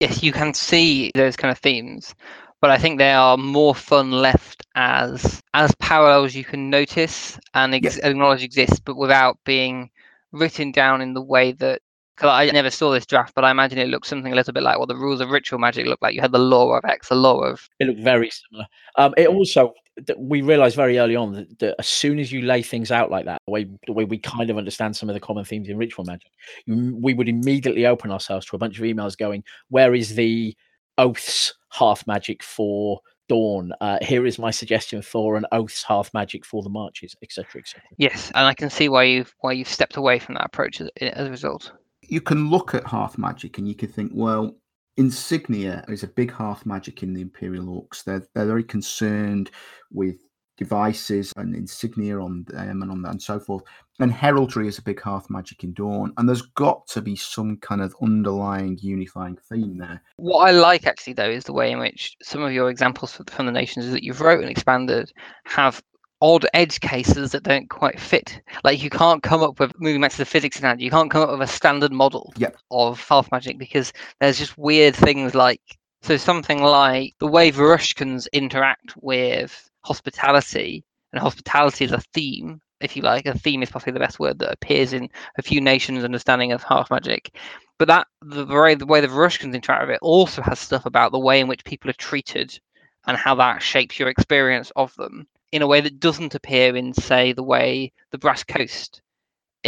Yes, 0.00 0.22
you 0.22 0.32
can 0.32 0.54
see 0.54 1.10
those 1.14 1.36
kind 1.36 1.50
of 1.50 1.58
themes 1.58 2.14
but 2.60 2.70
I 2.70 2.78
think 2.78 2.98
they 2.98 3.12
are 3.12 3.36
more 3.36 3.74
fun 3.74 4.10
left 4.10 4.66
as 4.74 5.42
as 5.54 5.74
parallels 5.76 6.34
you 6.34 6.44
can 6.44 6.70
notice 6.70 7.38
and 7.54 7.74
ex- 7.74 7.98
acknowledge 7.98 8.42
exist, 8.42 8.84
but 8.84 8.96
without 8.96 9.38
being 9.44 9.90
written 10.32 10.72
down 10.72 11.00
in 11.00 11.14
the 11.14 11.22
way 11.22 11.52
that. 11.52 11.80
Cause 12.16 12.30
I 12.30 12.50
never 12.50 12.70
saw 12.70 12.90
this 12.90 13.06
draft, 13.06 13.32
but 13.36 13.44
I 13.44 13.52
imagine 13.52 13.78
it 13.78 13.86
looks 13.86 14.08
something 14.08 14.32
a 14.32 14.34
little 14.34 14.52
bit 14.52 14.64
like 14.64 14.76
what 14.76 14.88
the 14.88 14.96
rules 14.96 15.20
of 15.20 15.30
ritual 15.30 15.60
magic 15.60 15.86
look 15.86 16.00
like. 16.02 16.16
You 16.16 16.20
had 16.20 16.32
the 16.32 16.38
law 16.40 16.72
of 16.72 16.84
X, 16.84 17.10
the 17.10 17.14
law 17.14 17.38
of. 17.44 17.68
It 17.78 17.86
looked 17.86 18.00
very 18.00 18.28
similar. 18.28 18.66
Um, 18.96 19.14
it 19.16 19.28
also 19.28 19.72
we 20.16 20.42
realized 20.42 20.76
very 20.76 20.98
early 20.98 21.16
on 21.16 21.32
that, 21.32 21.58
that, 21.60 21.74
as 21.78 21.86
soon 21.86 22.18
as 22.18 22.32
you 22.32 22.42
lay 22.42 22.62
things 22.62 22.90
out 22.90 23.10
like 23.10 23.24
that, 23.26 23.40
the 23.46 23.52
way 23.52 23.68
the 23.86 23.92
way 23.92 24.04
we 24.04 24.18
kind 24.18 24.50
of 24.50 24.58
understand 24.58 24.96
some 24.96 25.08
of 25.08 25.14
the 25.14 25.20
common 25.20 25.44
themes 25.44 25.68
in 25.68 25.76
ritual 25.76 26.04
magic, 26.04 26.32
we 26.66 27.14
would 27.14 27.28
immediately 27.28 27.86
open 27.86 28.10
ourselves 28.10 28.46
to 28.46 28.56
a 28.56 28.58
bunch 28.58 28.78
of 28.78 28.84
emails 28.84 29.16
going, 29.16 29.44
"Where 29.68 29.94
is 29.94 30.16
the 30.16 30.56
oaths 30.98 31.54
hearth 31.68 32.06
magic 32.06 32.42
for 32.42 33.00
dawn. 33.28 33.72
Uh, 33.80 33.98
here 34.02 34.26
is 34.26 34.38
my 34.38 34.50
suggestion 34.50 35.02
for 35.02 35.36
an 35.36 35.46
oaths 35.52 35.82
hearth 35.82 36.12
magic 36.14 36.44
for 36.44 36.62
the 36.62 36.70
marches 36.70 37.14
etc 37.22 37.60
etc 37.60 37.82
yes 37.98 38.32
and 38.34 38.46
i 38.46 38.54
can 38.54 38.70
see 38.70 38.88
why 38.88 39.02
you've 39.02 39.34
why 39.40 39.52
you've 39.52 39.68
stepped 39.68 39.96
away 39.96 40.18
from 40.18 40.34
that 40.34 40.46
approach 40.46 40.80
as, 40.80 40.88
as 41.00 41.26
a 41.26 41.30
result. 41.30 41.72
You 42.02 42.22
can 42.22 42.48
look 42.48 42.74
at 42.74 42.84
hearth 42.84 43.18
magic 43.18 43.58
and 43.58 43.68
you 43.68 43.74
can 43.74 43.90
think 43.90 44.12
well 44.14 44.56
insignia 44.98 45.84
is 45.88 46.02
a 46.02 46.08
big 46.08 46.30
hearth 46.30 46.66
magic 46.66 47.02
in 47.02 47.14
the 47.14 47.22
imperial 47.22 47.66
orcs. 47.66 48.02
They're, 48.02 48.26
they're 48.34 48.46
very 48.46 48.64
concerned 48.64 49.50
with 49.92 50.16
devices 50.58 51.32
and 51.36 51.54
insignia 51.54 52.20
on 52.20 52.44
them 52.48 52.82
and 52.82 52.90
on 52.90 53.00
that 53.02 53.12
and 53.12 53.22
so 53.22 53.40
forth. 53.40 53.62
And 54.00 54.12
heraldry 54.12 54.68
is 54.68 54.78
a 54.78 54.82
big 54.82 55.00
hearth 55.00 55.30
magic 55.30 55.64
in 55.64 55.72
Dawn, 55.72 56.12
and 56.16 56.28
there's 56.28 56.42
got 56.42 56.86
to 56.88 57.00
be 57.00 57.16
some 57.16 57.56
kind 57.56 57.80
of 57.80 57.94
underlying 58.02 58.78
unifying 58.80 59.38
theme 59.48 59.78
there. 59.78 60.02
What 60.16 60.48
I 60.48 60.52
like 60.52 60.86
actually 60.86 61.14
though 61.14 61.30
is 61.30 61.44
the 61.44 61.52
way 61.52 61.72
in 61.72 61.78
which 61.78 62.16
some 62.22 62.42
of 62.42 62.52
your 62.52 62.70
examples 62.70 63.20
from 63.28 63.46
the 63.46 63.52
nations 63.52 63.90
that 63.90 64.04
you've 64.04 64.20
wrote 64.20 64.40
and 64.40 64.50
expanded 64.50 65.10
have 65.46 65.82
odd 66.20 66.46
edge 66.52 66.80
cases 66.80 67.32
that 67.32 67.44
don't 67.44 67.70
quite 67.70 67.98
fit. 67.98 68.40
Like 68.64 68.82
you 68.82 68.90
can't 68.90 69.22
come 69.22 69.42
up 69.42 69.60
with 69.60 69.72
moving 69.80 70.00
back 70.00 70.10
to 70.12 70.18
the 70.18 70.24
physics 70.24 70.58
analogy, 70.58 70.84
you 70.84 70.90
can't 70.90 71.10
come 71.10 71.22
up 71.22 71.30
with 71.30 71.48
a 71.48 71.52
standard 71.52 71.92
model 71.92 72.32
Yep. 72.36 72.56
of 72.70 73.00
hearth 73.00 73.30
magic 73.30 73.58
because 73.58 73.92
there's 74.20 74.38
just 74.38 74.58
weird 74.58 74.94
things 74.96 75.34
like 75.34 75.60
so 76.02 76.16
something 76.16 76.62
like 76.62 77.14
the 77.18 77.26
way 77.26 77.50
Varushkans 77.50 78.26
interact 78.32 78.94
with 79.00 79.67
hospitality, 79.84 80.84
and 81.12 81.20
hospitality 81.20 81.84
is 81.84 81.92
a 81.92 82.00
theme, 82.12 82.60
if 82.80 82.96
you 82.96 83.02
like. 83.02 83.26
A 83.26 83.36
theme 83.36 83.62
is 83.62 83.70
possibly 83.70 83.92
the 83.92 84.00
best 84.00 84.20
word 84.20 84.38
that 84.38 84.52
appears 84.52 84.92
in 84.92 85.08
a 85.38 85.42
few 85.42 85.60
nations' 85.60 86.04
understanding 86.04 86.52
of 86.52 86.62
hearth 86.62 86.90
magic. 86.90 87.36
But 87.78 87.88
that 87.88 88.06
the 88.22 88.44
way 88.44 88.74
the 88.74 88.86
way 88.86 89.00
the 89.00 89.08
Varushkans 89.08 89.54
interact 89.54 89.86
with 89.86 89.94
it 89.96 90.00
also 90.02 90.42
has 90.42 90.58
stuff 90.58 90.84
about 90.86 91.12
the 91.12 91.18
way 91.18 91.40
in 91.40 91.48
which 91.48 91.64
people 91.64 91.90
are 91.90 91.94
treated 91.94 92.58
and 93.06 93.16
how 93.16 93.34
that 93.36 93.62
shapes 93.62 93.98
your 93.98 94.08
experience 94.08 94.72
of 94.76 94.94
them 94.96 95.26
in 95.52 95.62
a 95.62 95.66
way 95.66 95.80
that 95.80 96.00
doesn't 96.00 96.34
appear 96.34 96.76
in, 96.76 96.92
say, 96.92 97.32
the 97.32 97.42
way 97.42 97.92
the 98.10 98.18
Brass 98.18 98.44
Coast 98.44 99.00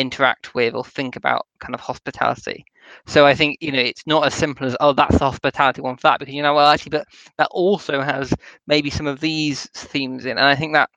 interact 0.00 0.54
with 0.54 0.74
or 0.74 0.84
think 0.84 1.16
about 1.16 1.46
kind 1.60 1.74
of 1.74 1.80
hospitality. 1.80 2.64
So 3.06 3.26
I 3.26 3.34
think 3.34 3.58
you 3.60 3.72
know 3.72 3.80
it's 3.80 4.06
not 4.06 4.26
as 4.26 4.34
simple 4.34 4.66
as 4.66 4.76
oh 4.80 4.92
that's 4.92 5.18
the 5.18 5.24
hospitality 5.24 5.80
one 5.80 5.96
for 5.96 6.02
that 6.02 6.18
because 6.18 6.34
you 6.34 6.42
know 6.42 6.54
well 6.54 6.66
actually 6.68 6.90
but 6.90 7.06
that 7.38 7.48
also 7.50 8.00
has 8.02 8.34
maybe 8.66 8.90
some 8.90 9.06
of 9.06 9.20
these 9.20 9.68
themes 9.74 10.24
in 10.24 10.32
and 10.38 10.46
I 10.46 10.56
think 10.56 10.72
that 10.74 10.90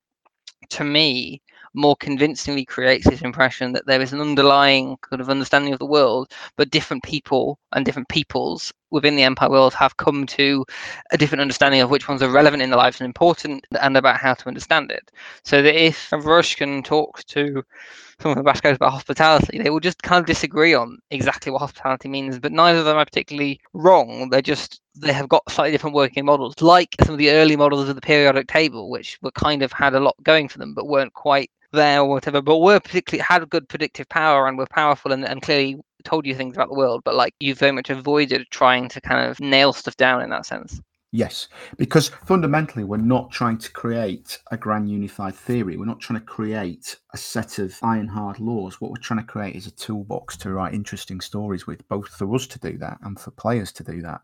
to 0.71 0.83
me 0.83 1.41
more 1.73 1.95
convincingly 1.95 2.65
creates 2.65 3.07
this 3.07 3.21
impression 3.21 3.73
that 3.73 3.85
there 3.87 4.01
is 4.01 4.13
an 4.13 4.21
underlying 4.21 4.97
kind 5.01 5.21
of 5.21 5.29
understanding 5.29 5.73
of 5.73 5.79
the 5.79 5.85
world, 5.85 6.31
but 6.55 6.69
different 6.69 7.03
people 7.03 7.57
and 7.73 7.85
different 7.85 8.09
peoples 8.09 8.71
within 8.93 9.15
the 9.15 9.23
empire 9.23 9.49
world 9.49 9.73
have 9.73 9.97
come 9.97 10.25
to 10.27 10.63
a 11.11 11.17
different 11.17 11.41
understanding 11.41 11.81
of 11.81 11.89
which 11.89 12.07
ones 12.07 12.21
are 12.21 12.29
relevant 12.29 12.61
in 12.61 12.69
their 12.69 12.77
lives 12.77 13.01
and 13.01 13.05
important 13.05 13.65
and 13.81 13.97
about 13.97 14.17
how 14.17 14.33
to 14.35 14.47
understand 14.47 14.91
it. 14.91 15.11
So 15.43 15.61
that 15.61 15.75
if 15.75 16.13
a 16.13 16.17
Varushkan 16.17 16.85
talks 16.85 17.23
to 17.25 17.63
someone 18.21 18.37
from 18.37 18.43
Brass 18.43 18.61
Coast 18.61 18.75
about 18.77 18.91
hospitality, 18.91 19.57
they 19.57 19.71
will 19.71 19.79
just 19.79 20.03
kind 20.03 20.19
of 20.21 20.27
disagree 20.27 20.73
on 20.73 20.99
exactly 21.09 21.51
what 21.51 21.59
hospitality 21.59 22.07
means, 22.07 22.39
but 22.39 22.51
neither 22.51 22.79
of 22.79 22.85
them 22.85 22.97
are 22.97 23.05
particularly 23.05 23.59
wrong. 23.73 24.29
They're 24.29 24.41
just 24.41 24.79
they 24.95 25.11
have 25.11 25.27
got 25.27 25.49
slightly 25.49 25.71
different 25.71 25.95
working 25.95 26.23
models, 26.23 26.61
like 26.61 26.95
some 27.03 27.13
of 27.13 27.17
the 27.17 27.31
early 27.31 27.55
models 27.55 27.89
of 27.89 27.95
the 27.95 28.01
periodic 28.01 28.47
table, 28.47 28.91
which 28.91 29.17
were 29.23 29.31
kind 29.31 29.63
of 29.63 29.71
had 29.71 29.95
a 29.95 29.99
lot 29.99 30.15
going 30.21 30.47
for 30.47 30.59
them, 30.59 30.75
but 30.75 30.87
weren't 30.87 31.13
quite 31.13 31.49
there 31.71 32.01
or 32.01 32.09
whatever, 32.09 32.41
but 32.41 32.59
were 32.59 32.79
particularly 32.79 33.25
had 33.27 33.49
good 33.49 33.67
predictive 33.67 34.07
power 34.07 34.47
and 34.47 34.57
were 34.57 34.67
powerful 34.67 35.11
and, 35.11 35.25
and 35.25 35.41
clearly 35.41 35.79
told 36.03 36.25
you 36.25 36.35
things 36.35 36.55
about 36.55 36.69
the 36.69 36.75
world. 36.75 37.01
But 37.03 37.15
like 37.15 37.33
you 37.39 37.55
very 37.55 37.71
much 37.71 37.89
avoided 37.89 38.47
trying 38.51 38.89
to 38.89 39.01
kind 39.01 39.29
of 39.29 39.39
nail 39.39 39.73
stuff 39.73 39.97
down 39.97 40.21
in 40.21 40.29
that 40.29 40.45
sense. 40.45 40.81
Yes, 41.15 41.47
because 41.77 42.09
fundamentally, 42.25 42.83
we're 42.83 42.97
not 42.97 43.29
trying 43.29 43.59
to 43.59 43.71
create 43.71 44.39
a 44.49 44.57
grand 44.57 44.89
unified 44.89 45.35
theory. 45.35 45.77
We're 45.77 45.85
not 45.85 45.99
trying 45.99 46.19
to 46.19 46.25
create 46.25 46.97
a 47.13 47.17
set 47.17 47.59
of 47.59 47.77
iron 47.83 48.07
hard 48.07 48.39
laws. 48.39 48.81
What 48.81 48.89
we're 48.89 48.97
trying 48.97 49.19
to 49.19 49.25
create 49.25 49.55
is 49.55 49.67
a 49.67 49.71
toolbox 49.71 50.35
to 50.37 50.51
write 50.51 50.73
interesting 50.73 51.21
stories 51.21 51.67
with, 51.67 51.87
both 51.87 52.07
for 52.07 52.33
us 52.33 52.47
to 52.47 52.59
do 52.59 52.79
that 52.79 52.97
and 53.03 53.19
for 53.19 53.29
players 53.29 53.71
to 53.73 53.83
do 53.83 54.01
that. 54.01 54.21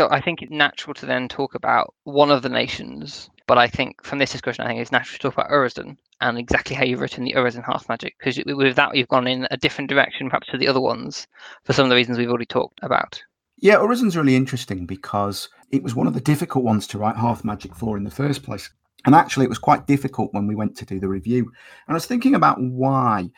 So 0.00 0.08
I 0.10 0.20
think 0.20 0.42
it's 0.42 0.50
natural 0.50 0.92
to 0.94 1.06
then 1.06 1.28
talk 1.28 1.54
about 1.54 1.94
one 2.02 2.32
of 2.32 2.42
the 2.42 2.48
nations, 2.48 3.30
but 3.46 3.56
I 3.56 3.68
think 3.68 4.02
from 4.02 4.18
this 4.18 4.32
discussion, 4.32 4.64
I 4.64 4.68
think 4.68 4.80
it's 4.80 4.90
natural 4.90 5.12
to 5.12 5.18
talk 5.20 5.34
about 5.34 5.52
Urizen 5.52 5.98
and 6.24 6.38
exactly 6.38 6.74
how 6.74 6.84
you've 6.84 7.00
written 7.00 7.24
the 7.24 7.34
Urizen 7.34 7.62
hearth 7.62 7.88
Magic, 7.88 8.16
because 8.18 8.42
with 8.44 8.76
that 8.76 8.96
you've 8.96 9.08
gone 9.08 9.26
in 9.26 9.46
a 9.50 9.56
different 9.56 9.90
direction 9.90 10.30
perhaps 10.30 10.48
to 10.48 10.58
the 10.58 10.66
other 10.66 10.80
ones 10.80 11.26
for 11.64 11.72
some 11.72 11.84
of 11.84 11.90
the 11.90 11.96
reasons 11.96 12.18
we've 12.18 12.30
already 12.30 12.46
talked 12.46 12.80
about. 12.82 13.22
Yeah, 13.58 13.76
Urizen's 13.76 14.16
really 14.16 14.34
interesting 14.34 14.86
because 14.86 15.48
it 15.70 15.82
was 15.82 15.94
one 15.94 16.06
of 16.06 16.14
the 16.14 16.20
difficult 16.20 16.64
ones 16.64 16.86
to 16.88 16.98
write 16.98 17.16
hearth 17.16 17.44
Magic 17.44 17.74
for 17.74 17.96
in 17.96 18.04
the 18.04 18.10
first 18.10 18.42
place. 18.42 18.70
And 19.06 19.14
actually, 19.14 19.44
it 19.44 19.50
was 19.50 19.58
quite 19.58 19.86
difficult 19.86 20.32
when 20.32 20.46
we 20.46 20.54
went 20.54 20.76
to 20.78 20.86
do 20.86 20.98
the 20.98 21.08
review. 21.08 21.42
And 21.42 21.90
I 21.90 21.92
was 21.94 22.06
thinking 22.06 22.34
about 22.34 22.56
why 22.58 23.30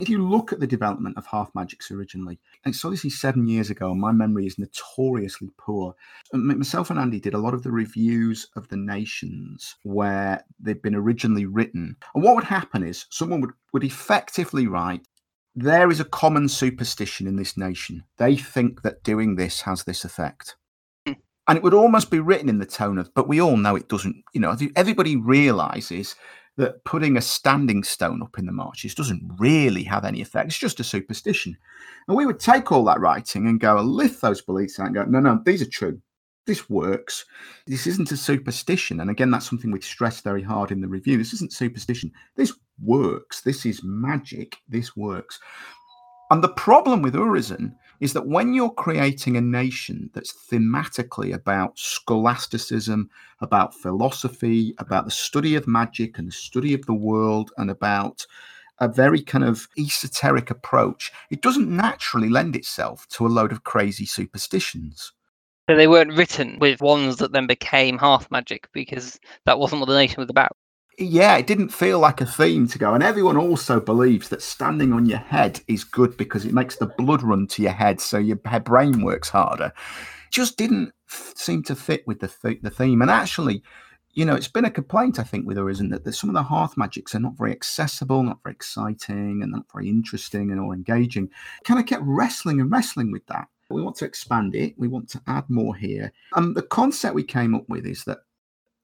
if 0.00 0.08
you 0.08 0.26
look 0.26 0.52
at 0.52 0.60
the 0.60 0.66
development 0.66 1.16
of 1.16 1.26
Hearth 1.26 1.50
Magics 1.54 1.90
originally, 1.90 2.38
and 2.64 2.72
it's 2.72 2.84
obviously 2.84 3.10
seven 3.10 3.48
years 3.48 3.68
ago, 3.68 3.90
and 3.90 4.00
my 4.00 4.12
memory 4.12 4.46
is 4.46 4.58
notoriously 4.58 5.50
poor. 5.58 5.94
Myself 6.32 6.90
and 6.90 7.00
Andy 7.00 7.18
did 7.18 7.34
a 7.34 7.38
lot 7.38 7.54
of 7.54 7.64
the 7.64 7.72
reviews 7.72 8.48
of 8.54 8.68
the 8.68 8.76
nations 8.76 9.74
where 9.82 10.44
they've 10.60 10.80
been 10.80 10.94
originally 10.94 11.46
written. 11.46 11.96
And 12.14 12.22
what 12.22 12.36
would 12.36 12.44
happen 12.44 12.84
is 12.84 13.06
someone 13.10 13.40
would, 13.40 13.50
would 13.72 13.84
effectively 13.84 14.68
write, 14.68 15.00
there 15.56 15.90
is 15.90 15.98
a 15.98 16.04
common 16.04 16.48
superstition 16.48 17.26
in 17.26 17.34
this 17.34 17.56
nation. 17.56 18.04
They 18.18 18.36
think 18.36 18.82
that 18.82 19.02
doing 19.02 19.34
this 19.34 19.62
has 19.62 19.82
this 19.82 20.04
effect. 20.04 20.54
Hmm. 21.06 21.14
And 21.48 21.56
it 21.56 21.64
would 21.64 21.74
almost 21.74 22.12
be 22.12 22.20
written 22.20 22.48
in 22.48 22.60
the 22.60 22.66
tone 22.66 22.98
of, 22.98 23.12
but 23.14 23.26
we 23.26 23.40
all 23.40 23.56
know 23.56 23.74
it 23.74 23.88
doesn't. 23.88 24.22
You 24.32 24.42
know, 24.42 24.56
everybody 24.76 25.16
realizes 25.16 26.14
that 26.58 26.82
putting 26.84 27.16
a 27.16 27.20
standing 27.20 27.84
stone 27.84 28.20
up 28.20 28.36
in 28.36 28.44
the 28.44 28.52
marches 28.52 28.94
doesn't 28.94 29.22
really 29.38 29.84
have 29.84 30.04
any 30.04 30.20
effect. 30.20 30.48
It's 30.48 30.58
just 30.58 30.80
a 30.80 30.84
superstition. 30.84 31.56
And 32.08 32.16
we 32.16 32.26
would 32.26 32.40
take 32.40 32.72
all 32.72 32.84
that 32.84 33.00
writing 33.00 33.46
and 33.46 33.60
go 33.60 33.78
and 33.78 33.88
lift 33.88 34.20
those 34.20 34.42
beliefs 34.42 34.78
out 34.80 34.86
and 34.86 34.94
go, 34.96 35.04
no, 35.04 35.20
no, 35.20 35.40
these 35.46 35.62
are 35.62 35.70
true. 35.70 36.02
This 36.46 36.68
works. 36.68 37.24
This 37.68 37.86
isn't 37.86 38.10
a 38.10 38.16
superstition. 38.16 38.98
And 39.00 39.08
again, 39.08 39.30
that's 39.30 39.48
something 39.48 39.70
we 39.70 39.80
stress 39.80 40.20
very 40.20 40.42
hard 40.42 40.72
in 40.72 40.80
the 40.80 40.88
review. 40.88 41.16
This 41.16 41.32
isn't 41.34 41.52
superstition. 41.52 42.10
This 42.34 42.52
works. 42.82 43.40
This 43.42 43.64
is 43.64 43.84
magic. 43.84 44.56
This 44.68 44.96
works. 44.96 45.38
And 46.30 46.42
the 46.42 46.48
problem 46.48 47.02
with 47.02 47.14
Urizen 47.14 47.72
is 48.00 48.12
that 48.12 48.26
when 48.26 48.54
you're 48.54 48.70
creating 48.70 49.36
a 49.36 49.40
nation 49.40 50.10
that's 50.14 50.32
thematically 50.32 51.34
about 51.34 51.78
scholasticism, 51.78 53.10
about 53.40 53.74
philosophy, 53.74 54.74
about 54.78 55.04
the 55.04 55.10
study 55.10 55.54
of 55.54 55.66
magic 55.66 56.18
and 56.18 56.28
the 56.28 56.32
study 56.32 56.74
of 56.74 56.86
the 56.86 56.94
world, 56.94 57.50
and 57.56 57.70
about 57.70 58.26
a 58.80 58.88
very 58.88 59.20
kind 59.20 59.44
of 59.44 59.68
esoteric 59.78 60.50
approach, 60.50 61.12
it 61.30 61.42
doesn't 61.42 61.68
naturally 61.68 62.28
lend 62.28 62.54
itself 62.54 63.06
to 63.08 63.26
a 63.26 63.28
load 63.28 63.50
of 63.50 63.64
crazy 63.64 64.06
superstitions. 64.06 65.12
So 65.68 65.76
they 65.76 65.88
weren't 65.88 66.16
written 66.16 66.58
with 66.60 66.80
ones 66.80 67.16
that 67.16 67.32
then 67.32 67.46
became 67.46 67.98
hearth 67.98 68.30
magic 68.30 68.68
because 68.72 69.18
that 69.44 69.58
wasn't 69.58 69.80
what 69.80 69.88
the 69.88 69.96
nation 69.96 70.20
was 70.20 70.30
about 70.30 70.56
yeah, 70.98 71.36
it 71.36 71.46
didn't 71.46 71.68
feel 71.68 72.00
like 72.00 72.20
a 72.20 72.26
theme 72.26 72.66
to 72.68 72.78
go. 72.78 72.92
And 72.92 73.04
everyone 73.04 73.36
also 73.36 73.78
believes 73.78 74.28
that 74.30 74.42
standing 74.42 74.92
on 74.92 75.06
your 75.06 75.18
head 75.18 75.60
is 75.68 75.84
good 75.84 76.16
because 76.16 76.44
it 76.44 76.52
makes 76.52 76.76
the 76.76 76.86
blood 76.86 77.22
run 77.22 77.46
to 77.48 77.62
your 77.62 77.72
head, 77.72 78.00
so 78.00 78.18
your 78.18 78.36
brain 78.36 79.02
works 79.04 79.28
harder. 79.28 79.72
Just 80.30 80.56
didn't 80.56 80.92
seem 81.06 81.62
to 81.64 81.76
fit 81.76 82.04
with 82.06 82.18
the 82.18 82.28
th- 82.28 82.62
the 82.62 82.70
theme. 82.70 83.00
And 83.00 83.10
actually, 83.10 83.62
you 84.12 84.24
know, 84.24 84.34
it's 84.34 84.48
been 84.48 84.64
a 84.64 84.70
complaint 84.70 85.20
I 85.20 85.22
think 85.22 85.46
with 85.46 85.56
it? 85.56 86.04
That 86.04 86.12
some 86.14 86.30
of 86.30 86.34
the 86.34 86.42
hearth 86.42 86.76
magics 86.76 87.14
are 87.14 87.20
not 87.20 87.38
very 87.38 87.52
accessible, 87.52 88.22
not 88.24 88.42
very 88.42 88.54
exciting, 88.54 89.40
and 89.42 89.52
not 89.52 89.66
very 89.72 89.88
interesting 89.88 90.50
and 90.50 90.60
or 90.60 90.74
engaging. 90.74 91.30
Kind 91.62 91.78
of 91.78 91.86
kept 91.86 92.02
wrestling 92.04 92.60
and 92.60 92.72
wrestling 92.72 93.12
with 93.12 93.24
that. 93.26 93.46
We 93.70 93.82
want 93.82 93.96
to 93.96 94.04
expand 94.04 94.54
it. 94.56 94.74
We 94.78 94.88
want 94.88 95.08
to 95.10 95.22
add 95.26 95.44
more 95.48 95.76
here. 95.76 96.12
And 96.34 96.56
the 96.56 96.62
concept 96.62 97.14
we 97.14 97.22
came 97.22 97.54
up 97.54 97.68
with 97.68 97.86
is 97.86 98.02
that 98.04 98.18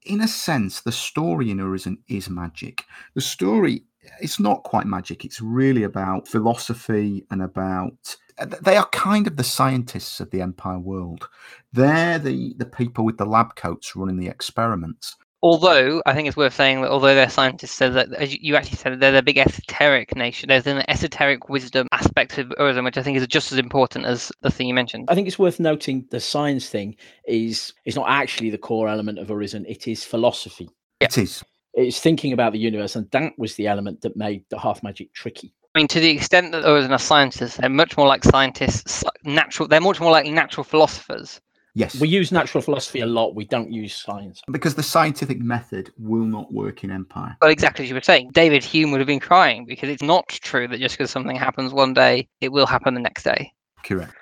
in 0.04 0.20
a 0.20 0.28
sense, 0.28 0.80
the 0.80 0.92
story 0.92 1.50
in 1.50 1.58
Urizen 1.58 1.98
is 2.08 2.28
magic. 2.28 2.84
The 3.14 3.20
story, 3.20 3.84
it's 4.20 4.38
not 4.38 4.64
quite 4.64 4.86
magic. 4.86 5.24
It's 5.24 5.40
really 5.40 5.82
about 5.82 6.28
philosophy 6.28 7.24
and 7.30 7.42
about. 7.42 8.16
They 8.62 8.76
are 8.76 8.86
kind 8.86 9.26
of 9.26 9.36
the 9.36 9.44
scientists 9.44 10.20
of 10.20 10.30
the 10.30 10.42
Empire 10.42 10.78
world. 10.78 11.28
They're 11.72 12.18
the, 12.18 12.54
the 12.58 12.66
people 12.66 13.04
with 13.04 13.16
the 13.16 13.26
lab 13.26 13.56
coats 13.56 13.94
running 13.94 14.16
the 14.16 14.28
experiments 14.28 15.16
although 15.44 16.02
I 16.06 16.14
think 16.14 16.26
it's 16.26 16.38
worth 16.38 16.54
saying 16.54 16.80
that 16.80 16.90
although 16.90 17.14
they're 17.14 17.28
scientists, 17.28 17.72
said 17.72 17.92
that 17.94 18.12
as 18.14 18.34
you 18.40 18.56
actually 18.56 18.78
said, 18.78 18.98
they're 18.98 19.12
the 19.12 19.22
big 19.22 19.36
esoteric 19.36 20.16
nation. 20.16 20.48
There's 20.48 20.66
an 20.66 20.82
esoteric 20.88 21.50
wisdom 21.50 21.86
aspect 21.92 22.38
of 22.38 22.48
Urizen, 22.58 22.82
which 22.82 22.96
I 22.96 23.02
think 23.02 23.18
is 23.18 23.26
just 23.26 23.52
as 23.52 23.58
important 23.58 24.06
as 24.06 24.32
the 24.40 24.50
thing 24.50 24.66
you 24.66 24.74
mentioned. 24.74 25.04
I 25.08 25.14
think 25.14 25.28
it's 25.28 25.38
worth 25.38 25.60
noting 25.60 26.06
the 26.10 26.18
science 26.18 26.70
thing 26.70 26.96
is 27.28 27.74
is 27.84 27.94
not 27.94 28.08
actually 28.08 28.50
the 28.50 28.58
core 28.58 28.88
element 28.88 29.18
of 29.18 29.28
Urizen. 29.28 29.66
It 29.68 29.86
is 29.86 30.02
philosophy. 30.02 30.70
Yeah. 31.00 31.08
It 31.08 31.18
is. 31.18 31.44
It's 31.74 32.00
thinking 32.00 32.32
about 32.32 32.52
the 32.52 32.58
universe, 32.58 32.96
and 32.96 33.10
that 33.10 33.34
was 33.36 33.56
the 33.56 33.66
element 33.66 34.00
that 34.00 34.16
made 34.16 34.44
the 34.48 34.58
hearth 34.58 34.82
magic 34.82 35.12
tricky. 35.12 35.52
I 35.74 35.80
mean, 35.80 35.88
to 35.88 36.00
the 36.00 36.10
extent 36.10 36.52
that 36.52 36.64
Urizen 36.64 36.90
are 36.90 36.98
scientists, 36.98 37.58
they're 37.58 37.68
much 37.68 37.98
more 37.98 38.06
like 38.06 38.24
scientists, 38.24 39.04
natural. 39.24 39.68
They're 39.68 39.80
much 39.80 40.00
more 40.00 40.12
like 40.12 40.24
natural 40.26 40.64
philosophers 40.64 41.40
Yes. 41.74 42.00
We 42.00 42.08
use 42.08 42.30
natural 42.30 42.62
philosophy 42.62 43.00
a 43.00 43.06
lot. 43.06 43.34
We 43.34 43.44
don't 43.44 43.72
use 43.72 43.96
science. 43.96 44.40
Because 44.50 44.76
the 44.76 44.82
scientific 44.82 45.40
method 45.40 45.92
will 45.98 46.24
not 46.24 46.52
work 46.52 46.84
in 46.84 46.90
Empire. 46.90 47.36
Well, 47.42 47.50
exactly 47.50 47.84
as 47.84 47.88
you 47.88 47.96
were 47.96 48.00
saying. 48.00 48.30
David 48.32 48.62
Hume 48.62 48.92
would 48.92 49.00
have 49.00 49.08
been 49.08 49.20
crying 49.20 49.66
because 49.66 49.88
it's 49.88 50.02
not 50.02 50.28
true 50.28 50.68
that 50.68 50.78
just 50.78 50.96
because 50.96 51.10
something 51.10 51.36
happens 51.36 51.72
one 51.72 51.92
day, 51.92 52.28
it 52.40 52.52
will 52.52 52.66
happen 52.66 52.94
the 52.94 53.00
next 53.00 53.24
day. 53.24 53.52
Correct. 53.84 54.14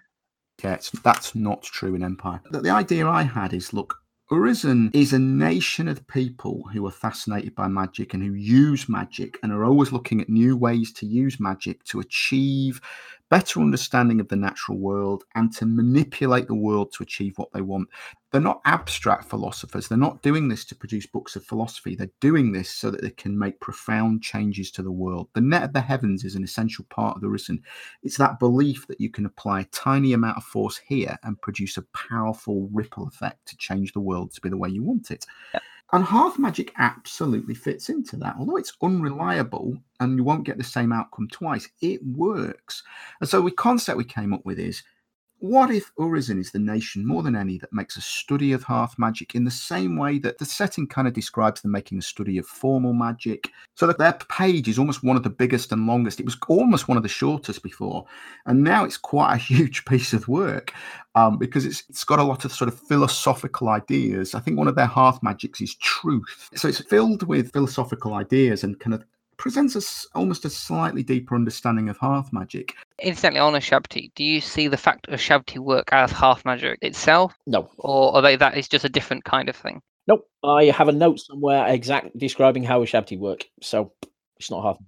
Yeah, 0.65 0.79
that's 1.03 1.35
not 1.35 1.63
true 1.63 1.95
in 1.95 2.03
Empire. 2.03 2.41
The, 2.51 2.61
the 2.61 2.71
idea 2.71 3.07
I 3.07 3.23
had 3.23 3.53
is 3.53 3.73
look, 3.73 3.99
Urizen 4.31 4.95
is 4.95 5.13
a 5.13 5.19
nation 5.19 5.89
of 5.89 6.07
people 6.07 6.63
who 6.73 6.87
are 6.87 6.93
fascinated 6.93 7.55
by 7.55 7.69
magic 7.69 8.15
and 8.15 8.23
who 8.23 8.33
use 8.33 8.89
magic 8.89 9.39
and 9.43 9.53
are 9.53 9.65
always 9.65 9.93
looking 9.93 10.23
at 10.23 10.31
new 10.31 10.57
ways 10.57 10.91
to 10.95 11.07
use 11.07 11.39
magic 11.39 11.85
to 11.85 12.01
achieve 12.01 12.81
better 13.33 13.63
understanding 13.63 14.21
of 14.21 14.29
the 14.29 14.37
natural 14.37 14.77
world 14.77 15.25
and 15.37 15.51
to 15.51 15.65
manipulate 15.65 16.47
the 16.49 16.55
world 16.55 16.93
to 16.93 17.03
achieve 17.03 17.33
what 17.39 17.51
they 17.55 17.63
want. 17.63 17.89
They're 18.31 18.43
not 18.43 18.61
abstract 18.67 19.25
philosophers. 19.25 19.89
They're 19.89 19.97
not 19.97 20.21
doing 20.21 20.49
this 20.49 20.67
to 20.67 20.75
produce 20.75 21.07
books 21.07 21.35
of 21.35 21.43
philosophy. 21.43 21.95
They're 21.95 22.11
doing 22.21 22.53
this 22.53 22.69
so 22.69 22.91
that 22.91 23.01
they 23.01 23.09
can 23.09 23.39
make 23.39 23.59
profound 23.59 24.23
changes 24.23 24.71
to 24.73 24.83
the 24.83 24.93
world. 24.93 25.29
The 25.33 25.41
net 25.41 25.63
of 25.63 25.73
the 25.73 25.81
heavens 25.81 26.25
is 26.25 26.35
an 26.35 26.45
essential 26.45 26.85
part 26.91 27.17
of 27.17 27.23
the 27.23 27.29
Urizen. 27.29 27.63
It's 28.03 28.19
that 28.19 28.39
belief 28.39 28.87
that 28.89 29.01
you 29.01 29.09
can 29.09 29.25
apply 29.25 29.61
a 29.63 29.65
tiny 29.73 30.13
amount 30.13 30.37
of 30.37 30.45
force 30.45 30.77
here 30.77 31.17
and 31.23 31.41
produce 31.41 31.79
a 31.79 31.87
powerful 31.95 32.69
ripple 32.71 33.09
effect 33.09 33.47
to 33.47 33.57
change 33.57 33.95
the 33.95 34.01
world 34.01 34.35
to 34.35 34.43
be 34.43 34.51
the 34.51 34.59
way 34.59 34.69
you 34.69 34.83
want 34.83 35.11
it. 35.11 35.25
And 35.95 36.03
Hearth 36.03 36.39
Magic 36.39 36.73
absolutely 36.79 37.55
fits 37.55 37.91
into 37.91 38.17
that. 38.17 38.37
Although 38.39 38.57
it's 38.57 38.73
unreliable 38.83 39.77
and 40.01 40.17
you 40.17 40.25
won't 40.25 40.45
get 40.47 40.57
the 40.57 40.65
same 40.65 40.91
outcome 40.91 41.29
twice, 41.29 41.69
it 41.83 42.01
works. 42.07 42.83
And 43.21 43.29
so 43.29 43.43
the 43.43 43.51
concept 43.51 43.99
we 43.99 44.05
came 44.05 44.33
up 44.33 44.45
with 44.47 44.59
is 44.59 44.83
what 45.43 45.73
if 45.73 45.93
Urizen 45.97 46.39
is 46.39 46.53
the 46.53 46.61
nation 46.61 47.05
more 47.05 47.25
than 47.25 47.35
any 47.35 47.59
that 47.59 47.73
makes 47.73 47.97
a 47.97 48.01
study 48.01 48.53
of 48.53 48.63
hearth 48.63 48.95
magic 48.97 49.35
in 49.35 49.43
the 49.43 49.51
same 49.51 49.97
way 49.97 50.21
that 50.21 50.39
the 50.39 50.45
setting 50.45 50.87
kind 50.87 51.09
of 51.09 51.15
describes 51.15 51.61
them 51.61 51.73
making 51.73 51.99
a 51.99 52.03
study 52.03 52.39
of 52.39 52.47
formal 52.47 52.93
magic? 52.93 53.51
So 53.75 53.89
that 53.89 53.99
their 53.99 54.13
page 54.13 54.69
is 54.69 54.79
almost 54.79 55.03
one 55.03 55.17
of 55.17 55.25
the 55.25 55.31
biggest 55.31 55.73
and 55.73 55.85
longest. 55.85 56.21
It 56.21 56.27
was 56.27 56.37
almost 56.47 56.87
one 56.87 56.97
of 56.97 57.03
the 57.03 57.09
shortest 57.09 57.65
before, 57.65 58.05
and 58.47 58.63
now 58.63 58.85
it's 58.85 58.97
quite 58.97 59.35
a 59.35 59.37
huge 59.53 59.85
piece 59.85 60.13
of 60.13 60.29
work 60.29 60.73
um, 61.17 61.39
because 61.39 61.67
it's 61.67 61.83
it's 61.89 62.05
got 62.05 62.21
a 62.21 62.25
lot 62.25 62.45
of 62.45 62.53
sort 62.53 62.69
of 62.69 62.79
philosophical 62.79 63.69
ideas. 63.69 64.37
I 64.37 64.41
think 64.41 64.57
one 64.57 64.69
of 64.69 64.77
their 64.77 64.87
hearth 64.87 65.25
magics 65.25 65.61
is 65.61 65.75
truth. 65.75 66.51
So 66.55 66.69
it's 66.69 66.85
filled 66.85 67.25
with 67.25 67.53
philosophical 67.53 68.15
ideas 68.15 68.63
and 68.63 68.79
kind 68.79 68.95
of 68.95 69.05
presents 69.43 69.75
us 69.75 70.07
almost 70.15 70.45
a 70.45 70.51
slightly 70.51 71.03
deeper 71.03 71.35
understanding 71.35 71.89
of 71.89 71.97
hearth 71.97 72.33
magic. 72.33 72.75
Incidentally, 73.01 73.41
on 73.41 73.57
a 73.57 73.59
Ushabti, 73.59 74.13
do 74.15 74.23
you 74.23 74.41
see 74.41 74.69
the 74.69 74.77
fact 74.77 75.09
of 75.09 75.19
Ushabti 75.19 75.59
work 75.59 75.89
as 75.93 76.13
hearth 76.13 76.45
magic 76.45 76.79
itself? 76.81 77.35
No. 77.49 77.69
Or 77.77 78.15
are 78.15 78.23
they 78.23 78.37
that 78.37 78.57
is 78.57 78.69
just 78.69 78.85
a 78.85 78.89
different 78.89 79.25
kind 79.25 79.49
of 79.49 79.57
thing? 79.57 79.83
Nope. 80.07 80.29
I 80.45 80.67
have 80.67 80.87
a 80.87 80.93
note 80.93 81.19
somewhere 81.19 81.67
exact 81.67 82.17
describing 82.17 82.63
how 82.63 82.85
Ushabti 82.85 83.19
work, 83.19 83.45
so 83.61 83.93
it's 84.37 84.49
not 84.49 84.63
hearth. 84.63 84.79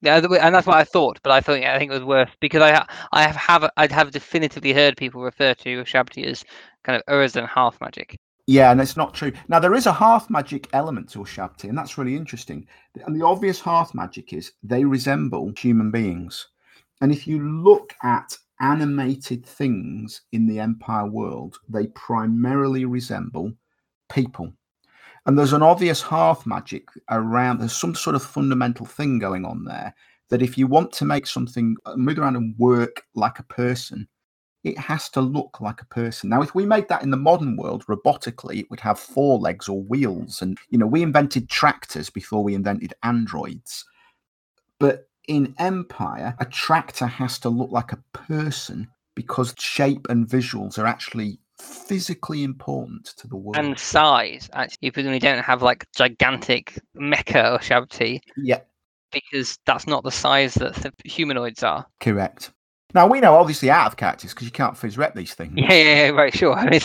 Yeah, 0.00 0.16
and 0.16 0.54
that's 0.54 0.66
what 0.66 0.78
I 0.78 0.84
thought, 0.84 1.20
but 1.22 1.30
I 1.30 1.42
thought 1.42 1.60
yeah, 1.60 1.74
I 1.74 1.78
think 1.78 1.90
it 1.90 1.94
was 1.94 2.04
worth 2.04 2.30
because 2.40 2.62
I 2.62 2.86
I 3.12 3.24
have 3.24 3.36
have 3.36 3.70
I'd 3.76 3.92
have 3.92 4.10
definitively 4.10 4.72
heard 4.72 4.96
people 4.96 5.20
refer 5.20 5.52
to 5.52 5.82
Ushabti 5.82 6.24
as 6.24 6.44
kind 6.82 6.96
of 6.96 7.14
Urizen 7.14 7.46
hearth 7.46 7.76
magic. 7.82 8.16
Yeah, 8.48 8.70
and 8.72 8.80
it's 8.80 8.96
not 8.96 9.12
true. 9.12 9.30
Now 9.48 9.58
there 9.60 9.74
is 9.74 9.84
a 9.84 9.92
hearth 9.92 10.30
magic 10.30 10.68
element 10.72 11.10
to 11.10 11.18
Ushabti, 11.18 11.64
and 11.64 11.76
that's 11.76 11.98
really 11.98 12.16
interesting. 12.16 12.66
And 13.04 13.14
the 13.14 13.26
obvious 13.26 13.60
hearth 13.60 13.94
magic 13.94 14.32
is 14.32 14.52
they 14.62 14.86
resemble 14.86 15.52
human 15.58 15.90
beings. 15.90 16.48
And 17.02 17.12
if 17.12 17.26
you 17.26 17.46
look 17.46 17.92
at 18.02 18.34
animated 18.58 19.44
things 19.44 20.22
in 20.32 20.46
the 20.46 20.60
Empire 20.60 21.04
world, 21.04 21.58
they 21.68 21.88
primarily 21.88 22.86
resemble 22.86 23.52
people. 24.10 24.50
And 25.26 25.38
there's 25.38 25.52
an 25.52 25.62
obvious 25.62 26.00
hearth 26.00 26.46
magic 26.46 26.88
around, 27.10 27.58
there's 27.58 27.76
some 27.76 27.94
sort 27.94 28.16
of 28.16 28.22
fundamental 28.22 28.86
thing 28.86 29.18
going 29.18 29.44
on 29.44 29.64
there 29.64 29.94
that 30.30 30.40
if 30.40 30.56
you 30.56 30.66
want 30.66 30.90
to 30.92 31.04
make 31.04 31.26
something 31.26 31.76
uh, 31.84 31.96
move 31.96 32.18
around 32.18 32.36
and 32.36 32.54
work 32.56 33.02
like 33.14 33.40
a 33.40 33.42
person, 33.42 34.08
it 34.64 34.78
has 34.78 35.08
to 35.10 35.20
look 35.20 35.60
like 35.60 35.80
a 35.80 35.86
person. 35.86 36.30
Now, 36.30 36.42
if 36.42 36.54
we 36.54 36.66
made 36.66 36.88
that 36.88 37.02
in 37.02 37.10
the 37.10 37.16
modern 37.16 37.56
world 37.56 37.86
robotically, 37.86 38.60
it 38.60 38.70
would 38.70 38.80
have 38.80 38.98
four 38.98 39.38
legs 39.38 39.68
or 39.68 39.82
wheels. 39.82 40.42
And, 40.42 40.58
you 40.70 40.78
know, 40.78 40.86
we 40.86 41.02
invented 41.02 41.48
tractors 41.48 42.10
before 42.10 42.42
we 42.42 42.54
invented 42.54 42.94
androids. 43.02 43.84
But 44.80 45.08
in 45.28 45.54
Empire, 45.58 46.34
a 46.40 46.44
tractor 46.44 47.06
has 47.06 47.38
to 47.40 47.48
look 47.48 47.70
like 47.70 47.92
a 47.92 48.02
person 48.12 48.88
because 49.14 49.54
shape 49.58 50.06
and 50.08 50.28
visuals 50.28 50.78
are 50.78 50.86
actually 50.86 51.38
physically 51.60 52.44
important 52.44 53.06
to 53.18 53.26
the 53.26 53.36
world. 53.36 53.56
And 53.56 53.78
size, 53.78 54.48
actually. 54.52 54.78
You 54.80 54.92
presumably 54.92 55.18
don't 55.18 55.42
have 55.42 55.62
like 55.62 55.86
gigantic 55.94 56.78
mecha 56.96 57.54
or 57.54 57.58
shabti. 57.58 58.20
Yeah. 58.36 58.60
Because 59.10 59.58
that's 59.66 59.86
not 59.86 60.04
the 60.04 60.10
size 60.10 60.54
that 60.54 60.74
the 60.74 60.92
humanoids 61.04 61.62
are. 61.62 61.86
Correct. 62.00 62.52
Now 62.94 63.06
we 63.06 63.20
know 63.20 63.34
obviously 63.34 63.70
out 63.70 63.86
of 63.86 63.96
characters 63.96 64.32
because 64.32 64.46
you 64.46 64.52
can't 64.52 64.74
phys 64.74 64.96
rep 64.96 65.14
these 65.14 65.34
things. 65.34 65.52
Yeah, 65.56 65.72
yeah, 65.72 66.06
yeah 66.06 66.08
right, 66.10 66.34
sure. 66.34 66.54
I 66.54 66.70
mean, 66.70 66.80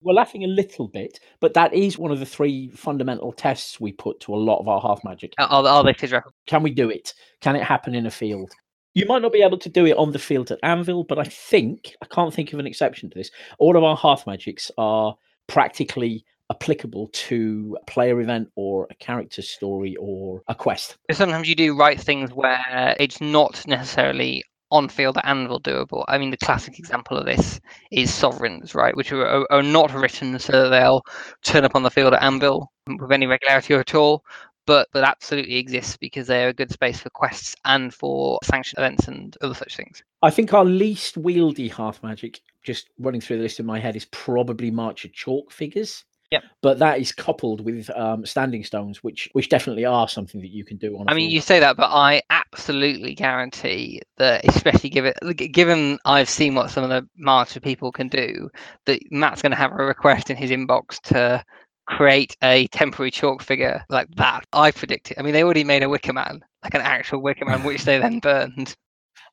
we're 0.00 0.12
laughing 0.12 0.44
a 0.44 0.48
little 0.48 0.86
bit, 0.86 1.18
but 1.40 1.54
that 1.54 1.72
is 1.74 1.98
one 1.98 2.12
of 2.12 2.20
the 2.20 2.26
three 2.26 2.70
fundamental 2.70 3.32
tests 3.32 3.80
we 3.80 3.92
put 3.92 4.20
to 4.20 4.34
a 4.34 4.36
lot 4.36 4.58
of 4.58 4.68
our 4.68 4.80
hearth 4.80 5.02
magic. 5.02 5.34
Are, 5.38 5.66
are 5.66 5.82
they 5.82 5.94
phys 5.94 6.12
rep? 6.12 6.24
Can 6.46 6.62
we 6.62 6.70
do 6.70 6.90
it? 6.90 7.14
Can 7.40 7.56
it 7.56 7.62
happen 7.64 7.94
in 7.94 8.06
a 8.06 8.10
field? 8.10 8.52
You 8.94 9.06
might 9.06 9.22
not 9.22 9.32
be 9.32 9.42
able 9.42 9.58
to 9.58 9.68
do 9.68 9.86
it 9.86 9.96
on 9.96 10.12
the 10.12 10.20
field 10.20 10.52
at 10.52 10.60
Anvil, 10.62 11.02
but 11.02 11.18
I 11.18 11.24
think 11.24 11.96
I 12.00 12.06
can't 12.06 12.32
think 12.32 12.52
of 12.52 12.60
an 12.60 12.66
exception 12.66 13.10
to 13.10 13.18
this. 13.18 13.30
All 13.58 13.76
of 13.76 13.82
our 13.82 13.96
hearth 13.96 14.24
magics 14.26 14.70
are 14.78 15.16
practically 15.48 16.24
applicable 16.50 17.08
to 17.08 17.76
a 17.80 17.90
player 17.90 18.20
event 18.20 18.50
or 18.54 18.86
a 18.90 18.94
character 18.94 19.42
story 19.42 19.96
or 19.98 20.42
a 20.46 20.54
quest. 20.54 20.96
Sometimes 21.10 21.48
you 21.48 21.56
do 21.56 21.76
write 21.76 22.00
things 22.00 22.32
where 22.32 22.94
it's 23.00 23.20
not 23.20 23.66
necessarily 23.66 24.44
on 24.74 24.88
field 24.88 25.16
Anvil 25.22 25.60
doable. 25.60 26.04
I 26.08 26.18
mean, 26.18 26.30
the 26.30 26.36
classic 26.36 26.78
example 26.78 27.16
of 27.16 27.26
this 27.26 27.60
is 27.92 28.12
sovereigns, 28.12 28.74
right, 28.74 28.96
which 28.96 29.12
are, 29.12 29.46
are 29.50 29.62
not 29.62 29.94
written 29.94 30.38
so 30.38 30.64
that 30.64 30.68
they'll 30.70 31.02
turn 31.42 31.64
up 31.64 31.76
on 31.76 31.84
the 31.84 31.90
field 31.90 32.12
at 32.12 32.22
Anvil 32.22 32.70
with 32.86 33.12
any 33.12 33.26
regularity 33.26 33.74
at 33.74 33.94
all, 33.94 34.24
but 34.66 34.88
but 34.92 35.04
absolutely 35.04 35.56
exists 35.56 35.96
because 35.96 36.26
they're 36.26 36.48
a 36.48 36.52
good 36.54 36.72
space 36.72 37.00
for 37.00 37.10
quests 37.10 37.54
and 37.64 37.94
for 37.94 38.40
sanctioned 38.42 38.78
events 38.78 39.06
and 39.06 39.36
other 39.40 39.54
such 39.54 39.76
things. 39.76 40.02
I 40.22 40.30
think 40.30 40.52
our 40.52 40.64
least 40.64 41.22
wieldy 41.22 41.70
hearth 41.70 42.02
magic, 42.02 42.40
just 42.64 42.88
running 42.98 43.20
through 43.20 43.36
the 43.36 43.44
list 43.44 43.60
in 43.60 43.66
my 43.66 43.78
head, 43.78 43.94
is 43.94 44.06
probably 44.06 44.72
March 44.72 45.04
of 45.04 45.12
Chalk 45.12 45.52
figures. 45.52 46.04
Yeah. 46.30 46.40
But 46.62 46.78
that 46.78 47.00
is 47.00 47.12
coupled 47.12 47.64
with 47.64 47.90
um, 47.90 48.26
standing 48.26 48.64
stones, 48.64 49.04
which 49.04 49.28
which 49.32 49.48
definitely 49.48 49.84
are 49.84 50.08
something 50.08 50.40
that 50.40 50.50
you 50.50 50.64
can 50.64 50.78
do 50.78 50.96
on. 50.98 51.08
I 51.08 51.14
mean, 51.14 51.30
you 51.30 51.40
say 51.40 51.60
that, 51.60 51.76
but 51.76 51.90
I 51.90 52.22
absolutely 52.30 53.14
guarantee 53.14 54.02
that, 54.16 54.44
especially 54.48 54.90
given 54.90 55.14
given 55.36 55.98
I've 56.04 56.28
seen 56.28 56.54
what 56.54 56.70
some 56.70 56.82
of 56.84 56.90
the 56.90 57.06
March 57.16 57.60
people 57.62 57.92
can 57.92 58.08
do, 58.08 58.50
that 58.86 59.00
Matt's 59.10 59.42
going 59.42 59.52
to 59.52 59.56
have 59.56 59.72
a 59.72 59.84
request 59.84 60.30
in 60.30 60.36
his 60.36 60.50
inbox 60.50 61.00
to 61.02 61.44
create 61.86 62.36
a 62.42 62.66
temporary 62.68 63.10
chalk 63.10 63.42
figure 63.42 63.84
like 63.90 64.08
that. 64.16 64.44
I 64.52 64.70
predict 64.70 65.10
it. 65.10 65.18
I 65.18 65.22
mean, 65.22 65.34
they 65.34 65.44
already 65.44 65.64
made 65.64 65.82
a 65.82 65.88
Wicker 65.88 66.12
Man, 66.12 66.42
like 66.62 66.74
an 66.74 66.80
actual 66.80 67.22
Wicker 67.22 67.44
Man, 67.44 67.62
which 67.62 67.84
they 67.84 67.98
then 67.98 68.18
burned. 68.20 68.74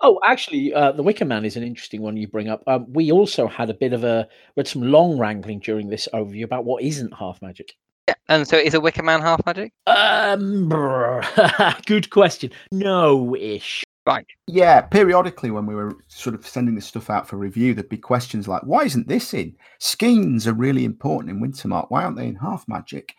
Oh, 0.04 0.20
actually, 0.24 0.74
uh, 0.74 0.92
the 0.92 1.04
Wicker 1.04 1.26
Man 1.26 1.46
is 1.46 1.56
an 1.56 1.64
interesting 1.64 2.02
one 2.02 2.18
you 2.18 2.28
bring 2.28 2.50
up. 2.50 2.64
Um, 2.66 2.92
we 2.92 3.12
also 3.12 3.48
had 3.48 3.70
a 3.70 3.74
bit 3.74 3.94
of 3.94 4.04
a, 4.04 4.28
we 4.56 4.62
had 4.62 4.68
some 4.68 4.82
long 4.82 5.18
wrangling 5.18 5.60
during 5.60 5.90
this 5.90 6.08
overview 6.14 6.44
about 6.44 6.66
what 6.66 6.84
isn't 6.84 7.14
hearth 7.14 7.40
magic. 7.42 7.74
Yeah, 8.08 8.16
and 8.28 8.48
so 8.48 8.58
is 8.58 8.74
a 8.74 8.82
Wicker 8.82 9.04
Man 9.04 9.22
hearth 9.22 9.46
magic? 9.46 9.72
Um, 9.86 10.70
good 11.86 12.10
question. 12.10 12.52
No 12.72 13.36
ish. 13.36 13.84
Right. 14.08 14.26
Yeah, 14.48 14.82
periodically 14.82 15.52
when 15.52 15.68
we 15.68 15.76
were 15.76 15.96
sort 16.08 16.34
of 16.34 16.48
sending 16.48 16.74
this 16.74 16.88
stuff 16.88 17.12
out 17.12 17.28
for 17.28 17.38
review, 17.38 17.76
there'd 17.76 17.88
be 17.88 17.98
questions 17.98 18.48
like, 18.48 18.64
why 18.64 18.84
isn't 18.84 19.08
this 19.08 19.36
in? 19.36 19.56
Skeins 19.80 20.48
are 20.48 20.54
really 20.54 20.84
important 20.84 21.30
in 21.30 21.40
Wintermark. 21.40 21.92
Why 21.92 22.04
aren't 22.04 22.18
they 22.18 22.28
in 22.28 22.36
hearth 22.36 22.66
Magic? 22.68 23.14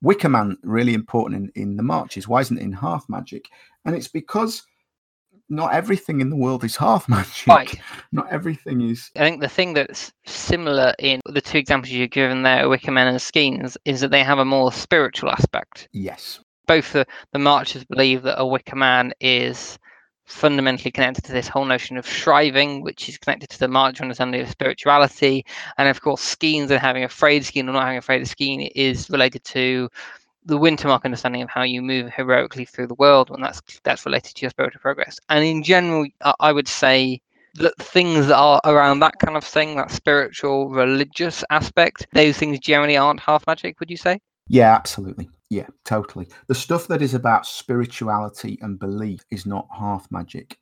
Wicker 0.00 0.30
Man 0.30 0.56
really 0.62 0.94
important 0.94 1.52
in, 1.54 1.62
in 1.62 1.76
the 1.76 1.82
marches. 1.82 2.26
Why 2.26 2.40
isn't 2.40 2.56
it 2.56 2.62
in 2.62 2.72
hearth 2.72 3.04
Magic? 3.10 3.44
And 3.84 3.94
it's 3.94 4.08
because 4.08 4.62
not 5.52 5.74
everything 5.74 6.20
in 6.20 6.30
the 6.30 6.36
world 6.36 6.64
is 6.64 6.76
hearth 6.76 7.08
magic. 7.08 7.46
Right. 7.46 7.80
Not 8.10 8.32
everything 8.32 8.80
is. 8.80 9.10
I 9.16 9.20
think 9.20 9.40
the 9.40 9.48
thing 9.48 9.74
that's 9.74 10.12
similar 10.26 10.94
in 10.98 11.20
the 11.26 11.40
two 11.40 11.58
examples 11.58 11.92
you've 11.92 12.10
given 12.10 12.42
there, 12.42 12.64
Wickerman 12.64 13.08
and 13.08 13.20
Skeins, 13.20 13.76
is 13.84 14.00
that 14.00 14.10
they 14.10 14.24
have 14.24 14.38
a 14.38 14.44
more 14.44 14.72
spiritual 14.72 15.30
aspect. 15.30 15.88
Yes. 15.92 16.40
Both 16.66 16.92
the, 16.92 17.06
the 17.32 17.38
Marchers 17.38 17.84
believe 17.84 18.22
that 18.22 18.40
a 18.40 18.46
Wicker 18.46 18.76
Man 18.76 19.12
is 19.20 19.78
fundamentally 20.24 20.90
connected 20.90 21.24
to 21.24 21.32
this 21.32 21.48
whole 21.48 21.64
notion 21.64 21.98
of 21.98 22.06
shriving, 22.06 22.80
which 22.80 23.08
is 23.08 23.18
connected 23.18 23.50
to 23.50 23.58
the 23.58 23.68
March 23.68 24.00
understanding 24.00 24.40
of 24.40 24.48
spirituality. 24.48 25.44
And 25.76 25.88
of 25.88 26.00
course, 26.00 26.22
Skeins 26.22 26.70
and 26.70 26.80
having 26.80 27.04
a 27.04 27.08
frayed 27.08 27.44
skein 27.44 27.68
or 27.68 27.72
not 27.72 27.82
having 27.82 27.98
a 27.98 28.02
frayed 28.02 28.26
skein 28.26 28.62
is 28.74 29.10
related 29.10 29.44
to 29.44 29.90
the 30.44 30.58
Wintermark 30.58 31.04
understanding 31.04 31.42
of 31.42 31.48
how 31.48 31.62
you 31.62 31.82
move 31.82 32.10
heroically 32.10 32.64
through 32.64 32.88
the 32.88 32.94
world, 32.94 33.30
and 33.30 33.42
that's 33.42 33.62
that's 33.84 34.04
related 34.06 34.34
to 34.34 34.42
your 34.42 34.50
spiritual 34.50 34.80
progress. 34.80 35.18
And 35.28 35.44
in 35.44 35.62
general, 35.62 36.06
I 36.40 36.52
would 36.52 36.68
say 36.68 37.20
that 37.54 37.76
things 37.78 38.26
that 38.28 38.36
are 38.36 38.60
around 38.64 39.00
that 39.00 39.18
kind 39.18 39.36
of 39.36 39.44
thing, 39.44 39.76
that 39.76 39.90
spiritual, 39.90 40.70
religious 40.70 41.44
aspect, 41.50 42.06
those 42.12 42.38
things 42.38 42.58
generally 42.58 42.96
aren't 42.96 43.20
hearth 43.20 43.46
magic. 43.46 43.78
Would 43.80 43.90
you 43.90 43.96
say? 43.96 44.18
Yeah, 44.48 44.74
absolutely. 44.74 45.28
Yeah, 45.50 45.66
totally. 45.84 46.28
The 46.48 46.54
stuff 46.54 46.88
that 46.88 47.02
is 47.02 47.14
about 47.14 47.46
spirituality 47.46 48.58
and 48.62 48.78
belief 48.78 49.20
is 49.30 49.46
not 49.46 49.68
hearth 49.70 50.06
magic. 50.10 50.56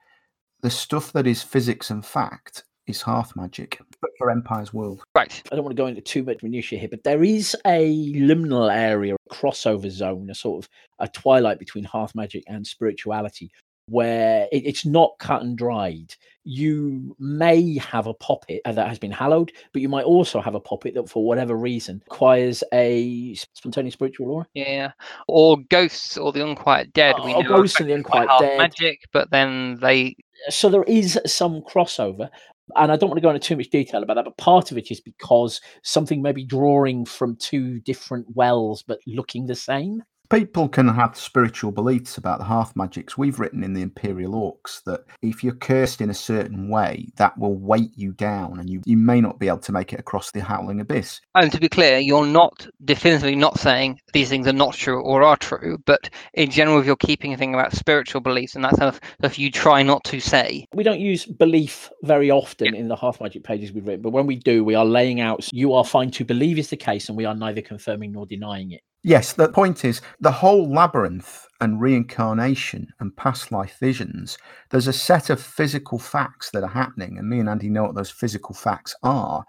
The 0.62 0.70
stuff 0.70 1.12
that 1.12 1.26
is 1.26 1.42
physics 1.42 1.90
and 1.90 2.04
fact 2.04 2.64
is 2.90 3.00
Hearth 3.02 3.34
Magic, 3.36 3.80
but 4.00 4.10
for 4.18 4.30
Empire's 4.30 4.74
World. 4.74 5.02
Right. 5.14 5.42
I 5.50 5.54
don't 5.54 5.64
want 5.64 5.76
to 5.76 5.80
go 5.82 5.86
into 5.86 6.00
too 6.00 6.22
much 6.22 6.42
minutiae 6.42 6.78
here, 6.78 6.88
but 6.90 7.04
there 7.04 7.22
is 7.24 7.56
a 7.66 8.12
liminal 8.14 8.70
area, 8.72 9.14
a 9.14 9.34
crossover 9.34 9.90
zone, 9.90 10.28
a 10.30 10.34
sort 10.34 10.64
of 10.64 10.68
a 10.98 11.08
twilight 11.08 11.58
between 11.58 11.84
Hearth 11.84 12.14
Magic 12.14 12.44
and 12.46 12.66
spirituality, 12.66 13.50
where 13.86 14.46
it, 14.52 14.66
it's 14.66 14.84
not 14.84 15.12
cut 15.18 15.42
and 15.42 15.56
dried. 15.56 16.14
You 16.44 17.14
may 17.18 17.76
have 17.78 18.06
a 18.06 18.14
poppet 18.14 18.60
uh, 18.64 18.72
that 18.72 18.88
has 18.88 18.98
been 18.98 19.10
hallowed, 19.10 19.52
but 19.72 19.82
you 19.82 19.88
might 19.88 20.04
also 20.04 20.40
have 20.40 20.54
a 20.54 20.60
poppet 20.60 20.94
that, 20.94 21.08
for 21.08 21.24
whatever 21.24 21.54
reason, 21.56 22.02
acquires 22.06 22.62
a 22.72 23.34
spontaneous 23.54 23.94
spiritual 23.94 24.30
aura. 24.30 24.46
Yeah. 24.54 24.92
Or 25.28 25.58
ghosts 25.68 26.16
or 26.16 26.32
the 26.32 26.44
unquiet 26.46 26.92
dead. 26.92 27.14
we 27.24 27.34
Oh, 27.34 27.40
know 27.40 27.46
are 27.46 27.58
ghosts 27.58 27.78
and 27.80 27.88
the 27.90 27.94
unquiet 27.94 28.28
dead. 28.40 28.58
magic, 28.58 29.00
but 29.12 29.30
then 29.30 29.78
they 29.80 30.16
so 30.48 30.68
there 30.68 30.84
is 30.84 31.18
some 31.26 31.60
crossover 31.62 32.28
and 32.76 32.92
i 32.92 32.96
don't 32.96 33.08
want 33.10 33.16
to 33.18 33.22
go 33.22 33.30
into 33.30 33.40
too 33.40 33.56
much 33.56 33.70
detail 33.70 34.02
about 34.02 34.14
that 34.14 34.24
but 34.24 34.36
part 34.36 34.70
of 34.70 34.78
it 34.78 34.90
is 34.90 35.00
because 35.00 35.60
something 35.82 36.22
may 36.22 36.32
be 36.32 36.44
drawing 36.44 37.04
from 37.04 37.36
two 37.36 37.80
different 37.80 38.26
wells 38.34 38.82
but 38.82 39.00
looking 39.06 39.46
the 39.46 39.54
same 39.54 40.02
People 40.30 40.68
can 40.68 40.86
have 40.86 41.18
spiritual 41.18 41.72
beliefs 41.72 42.16
about 42.16 42.38
the 42.38 42.44
hearth 42.44 42.76
magics. 42.76 43.18
We've 43.18 43.40
written 43.40 43.64
in 43.64 43.74
the 43.74 43.82
Imperial 43.82 44.32
Orcs 44.32 44.80
that 44.84 45.00
if 45.22 45.42
you're 45.42 45.56
cursed 45.56 46.00
in 46.00 46.08
a 46.08 46.14
certain 46.14 46.68
way, 46.68 47.08
that 47.16 47.36
will 47.36 47.56
weight 47.56 47.90
you 47.96 48.12
down 48.12 48.60
and 48.60 48.70
you, 48.70 48.80
you 48.86 48.96
may 48.96 49.20
not 49.20 49.40
be 49.40 49.48
able 49.48 49.58
to 49.58 49.72
make 49.72 49.92
it 49.92 49.98
across 49.98 50.30
the 50.30 50.40
howling 50.40 50.80
abyss. 50.80 51.20
And 51.34 51.50
to 51.50 51.58
be 51.58 51.68
clear, 51.68 51.98
you're 51.98 52.26
not 52.26 52.68
definitively 52.84 53.34
not 53.34 53.58
saying 53.58 53.98
these 54.12 54.28
things 54.28 54.46
are 54.46 54.52
not 54.52 54.74
true 54.74 55.02
or 55.02 55.24
are 55.24 55.36
true, 55.36 55.78
but 55.84 56.08
in 56.34 56.48
general, 56.48 56.78
if 56.78 56.86
you're 56.86 56.94
keeping 56.94 57.32
a 57.32 57.36
thing 57.36 57.52
about 57.52 57.74
spiritual 57.74 58.20
beliefs 58.20 58.54
and 58.54 58.64
that 58.64 58.76
kind 58.76 58.94
of 58.94 59.00
stuff, 59.18 59.36
you 59.36 59.50
try 59.50 59.82
not 59.82 60.04
to 60.04 60.20
say. 60.20 60.64
we 60.74 60.84
don't 60.84 61.00
use 61.00 61.26
belief 61.26 61.90
very 62.04 62.30
often 62.30 62.76
in 62.76 62.86
the 62.86 62.94
hearth 62.94 63.20
magic 63.20 63.42
pages 63.42 63.72
we've 63.72 63.86
written 63.86 64.02
but 64.02 64.10
when 64.12 64.26
we 64.26 64.36
do 64.36 64.62
we 64.62 64.76
are 64.76 64.84
laying 64.84 65.20
out 65.20 65.48
you 65.52 65.72
are 65.72 65.84
fine 65.84 66.10
to 66.10 66.24
believe 66.24 66.58
is 66.58 66.70
the 66.70 66.76
case 66.76 67.08
and 67.08 67.18
we 67.18 67.24
are 67.24 67.34
neither 67.34 67.60
confirming 67.60 68.12
nor 68.12 68.26
denying 68.26 68.70
it 68.70 68.82
Yes, 69.02 69.32
the 69.32 69.48
point 69.48 69.84
is 69.84 70.02
the 70.20 70.30
whole 70.32 70.70
labyrinth 70.70 71.46
and 71.60 71.80
reincarnation 71.80 72.88
and 73.00 73.16
past 73.16 73.50
life 73.50 73.78
visions, 73.78 74.36
there's 74.70 74.86
a 74.88 74.92
set 74.92 75.30
of 75.30 75.40
physical 75.40 75.98
facts 75.98 76.50
that 76.50 76.62
are 76.62 76.68
happening, 76.68 77.16
and 77.18 77.28
me 77.28 77.40
and 77.40 77.48
Andy 77.48 77.70
know 77.70 77.84
what 77.84 77.94
those 77.94 78.10
physical 78.10 78.54
facts 78.54 78.94
are. 79.02 79.44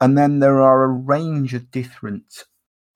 And 0.00 0.18
then 0.18 0.40
there 0.40 0.60
are 0.60 0.84
a 0.84 0.88
range 0.88 1.54
of 1.54 1.70
different 1.70 2.44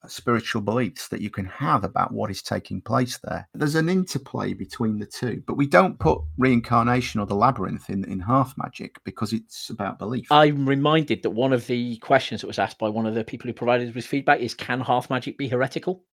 spiritual 0.09 0.63
beliefs 0.63 1.09
that 1.09 1.21
you 1.21 1.31
can 1.31 1.47
have 1.47 1.85
about 1.85 2.13
what 2.13 2.31
is 2.31 2.43
taking 2.43 2.81
place 2.81 3.19
there. 3.23 3.49
There's 3.55 3.75
an 3.75 3.89
interplay 3.89 4.55
between 4.55 4.99
the 4.99 5.07
two, 5.07 5.43
but 5.47 5.57
we 5.57 5.67
don't 5.67 5.99
put 5.99 6.21
reincarnation 6.39 7.21
or 7.21 7.27
the 7.27 7.35
labyrinth 7.35 7.91
in, 7.91 8.05
in 8.05 8.21
hearth 8.21 8.55
magic 8.57 8.97
because 9.05 9.33
it's 9.33 9.71
about 9.71 9.99
belief. 9.99 10.27
i'm 10.31 10.69
reminded 10.69 11.23
that 11.23 11.31
one 11.31 11.53
of 11.53 11.67
the 11.67 11.97
questions 11.99 12.41
that 12.41 12.47
was 12.47 12.59
asked 12.59 12.79
by 12.79 12.89
one 12.89 13.07
of 13.07 13.15
the 13.15 13.25
people 13.25 13.47
who 13.47 13.53
provided 13.53 13.89
us 13.89 13.95
with 13.95 14.07
feedback 14.07 14.41
is 14.41 14.55
can 14.55 14.81
hearth 14.81 15.11
magic 15.11 15.39
be 15.39 15.49
heretical 15.49 16.05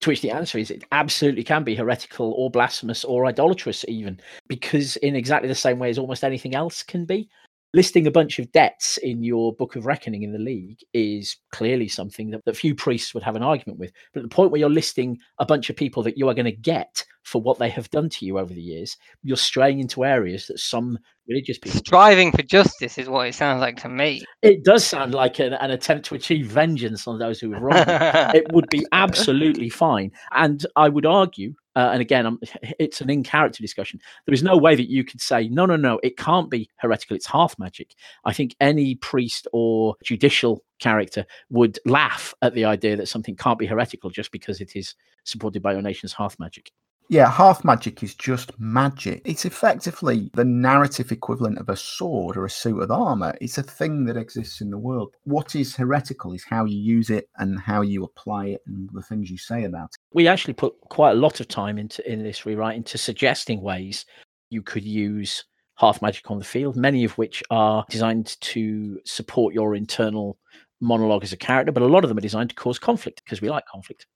to 0.00 0.10
which 0.10 0.20
the 0.20 0.30
answer 0.30 0.58
is 0.58 0.70
it 0.70 0.84
absolutely 0.92 1.44
can 1.44 1.64
be 1.64 1.74
heretical 1.74 2.32
or 2.32 2.50
blasphemous 2.50 3.04
or 3.04 3.26
idolatrous 3.26 3.84
even 3.88 4.18
because 4.48 4.96
in 4.96 5.14
exactly 5.16 5.48
the 5.48 5.54
same 5.54 5.78
way 5.78 5.90
as 5.90 5.98
almost 5.98 6.24
anything 6.24 6.54
else 6.54 6.82
can 6.82 7.04
be 7.04 7.28
listing 7.74 8.06
a 8.06 8.10
bunch 8.10 8.38
of 8.38 8.50
debts 8.52 8.98
in 8.98 9.22
your 9.22 9.54
book 9.54 9.76
of 9.76 9.86
reckoning 9.86 10.22
in 10.22 10.32
the 10.32 10.38
league 10.38 10.78
is 10.92 11.36
clearly 11.50 11.88
something 11.88 12.30
that, 12.30 12.44
that 12.44 12.56
few 12.56 12.74
priests 12.74 13.14
would 13.14 13.22
have 13.22 13.36
an 13.36 13.42
argument 13.42 13.78
with. 13.78 13.92
But 14.12 14.20
at 14.20 14.22
the 14.24 14.34
point 14.34 14.50
where 14.50 14.60
you're 14.60 14.70
listing 14.70 15.18
a 15.38 15.46
bunch 15.46 15.70
of 15.70 15.76
people 15.76 16.02
that 16.02 16.18
you 16.18 16.28
are 16.28 16.34
going 16.34 16.44
to 16.44 16.52
get 16.52 17.04
for 17.22 17.40
what 17.40 17.58
they 17.58 17.70
have 17.70 17.90
done 17.90 18.08
to 18.08 18.26
you 18.26 18.38
over 18.38 18.52
the 18.52 18.60
years 18.60 18.96
you're 19.22 19.36
straying 19.36 19.78
into 19.78 20.04
areas 20.04 20.46
that 20.46 20.58
some 20.58 20.98
religious 21.28 21.58
people 21.58 21.78
Striving 21.78 22.32
for 22.32 22.42
justice 22.42 22.98
is 22.98 23.08
what 23.08 23.28
it 23.28 23.34
sounds 23.34 23.60
like 23.60 23.76
to 23.82 23.88
me. 23.88 24.22
it 24.42 24.64
does 24.64 24.84
sound 24.84 25.14
like 25.14 25.38
an, 25.38 25.54
an 25.54 25.70
attempt 25.70 26.06
to 26.06 26.14
achieve 26.14 26.46
vengeance 26.46 27.06
on 27.06 27.18
those 27.18 27.40
who 27.40 27.52
have 27.52 27.62
wronged 27.62 27.78
you 27.78 27.84
it 28.40 28.52
would 28.52 28.68
be 28.70 28.84
absolutely 28.92 29.68
fine. 29.68 30.10
And 30.32 30.64
I 30.76 30.88
would 30.88 31.06
argue, 31.06 31.54
uh, 31.76 31.90
and 31.92 32.00
again, 32.00 32.26
I'm, 32.26 32.38
it's 32.78 33.00
an 33.00 33.10
in 33.10 33.22
character 33.22 33.62
discussion. 33.62 34.00
There 34.26 34.34
is 34.34 34.42
no 34.42 34.56
way 34.56 34.74
that 34.74 34.90
you 34.90 35.04
could 35.04 35.20
say, 35.20 35.48
no, 35.48 35.66
no, 35.66 35.76
no, 35.76 36.00
it 36.02 36.16
can't 36.16 36.50
be 36.50 36.68
heretical. 36.76 37.16
It's 37.16 37.26
hearth 37.26 37.58
magic. 37.58 37.94
I 38.24 38.32
think 38.32 38.54
any 38.60 38.96
priest 38.96 39.46
or 39.52 39.96
judicial 40.02 40.64
character 40.80 41.24
would 41.50 41.78
laugh 41.86 42.34
at 42.42 42.54
the 42.54 42.64
idea 42.64 42.96
that 42.96 43.08
something 43.08 43.36
can't 43.36 43.58
be 43.58 43.66
heretical 43.66 44.10
just 44.10 44.32
because 44.32 44.60
it 44.60 44.74
is 44.74 44.94
supported 45.24 45.62
by 45.62 45.72
your 45.72 45.82
nation's 45.82 46.12
hearth 46.12 46.38
magic. 46.38 46.72
Yeah, 47.08 47.28
hearth 47.28 47.64
magic 47.64 48.02
is 48.02 48.14
just 48.14 48.58
magic. 48.58 49.20
It's 49.24 49.44
effectively 49.44 50.30
the 50.32 50.44
narrative 50.44 51.12
equivalent 51.12 51.58
of 51.58 51.68
a 51.68 51.76
sword 51.76 52.36
or 52.36 52.46
a 52.46 52.50
suit 52.50 52.80
of 52.80 52.90
armor. 52.90 53.34
It's 53.40 53.58
a 53.58 53.62
thing 53.62 54.06
that 54.06 54.16
exists 54.16 54.62
in 54.62 54.70
the 54.70 54.78
world. 54.78 55.14
What 55.24 55.54
is 55.54 55.76
heretical 55.76 56.32
is 56.32 56.44
how 56.44 56.64
you 56.64 56.78
use 56.78 57.10
it 57.10 57.28
and 57.36 57.60
how 57.60 57.82
you 57.82 58.04
apply 58.04 58.46
it 58.46 58.62
and 58.66 58.88
the 58.92 59.02
things 59.02 59.30
you 59.30 59.36
say 59.36 59.64
about 59.64 59.90
it. 59.90 59.96
We 60.14 60.26
actually 60.26 60.54
put 60.54 60.74
quite 60.88 61.12
a 61.12 61.20
lot 61.20 61.40
of 61.40 61.48
time 61.48 61.78
into 61.78 62.10
in 62.10 62.22
this 62.22 62.46
rewrite 62.46 62.76
into 62.76 62.96
suggesting 62.96 63.60
ways 63.60 64.06
you 64.48 64.62
could 64.62 64.84
use 64.84 65.44
hearth 65.74 66.00
magic 66.00 66.30
on 66.30 66.38
the 66.38 66.44
field, 66.44 66.76
many 66.76 67.04
of 67.04 67.18
which 67.18 67.42
are 67.50 67.84
designed 67.90 68.40
to 68.40 69.00
support 69.04 69.52
your 69.52 69.74
internal 69.74 70.38
monologue 70.80 71.24
as 71.24 71.32
a 71.32 71.36
character, 71.36 71.72
but 71.72 71.82
a 71.82 71.86
lot 71.86 72.04
of 72.04 72.08
them 72.08 72.18
are 72.18 72.22
designed 72.22 72.50
to 72.50 72.56
cause 72.56 72.78
conflict 72.78 73.22
because 73.24 73.40
we 73.40 73.50
like 73.50 73.64
conflict. 73.66 74.06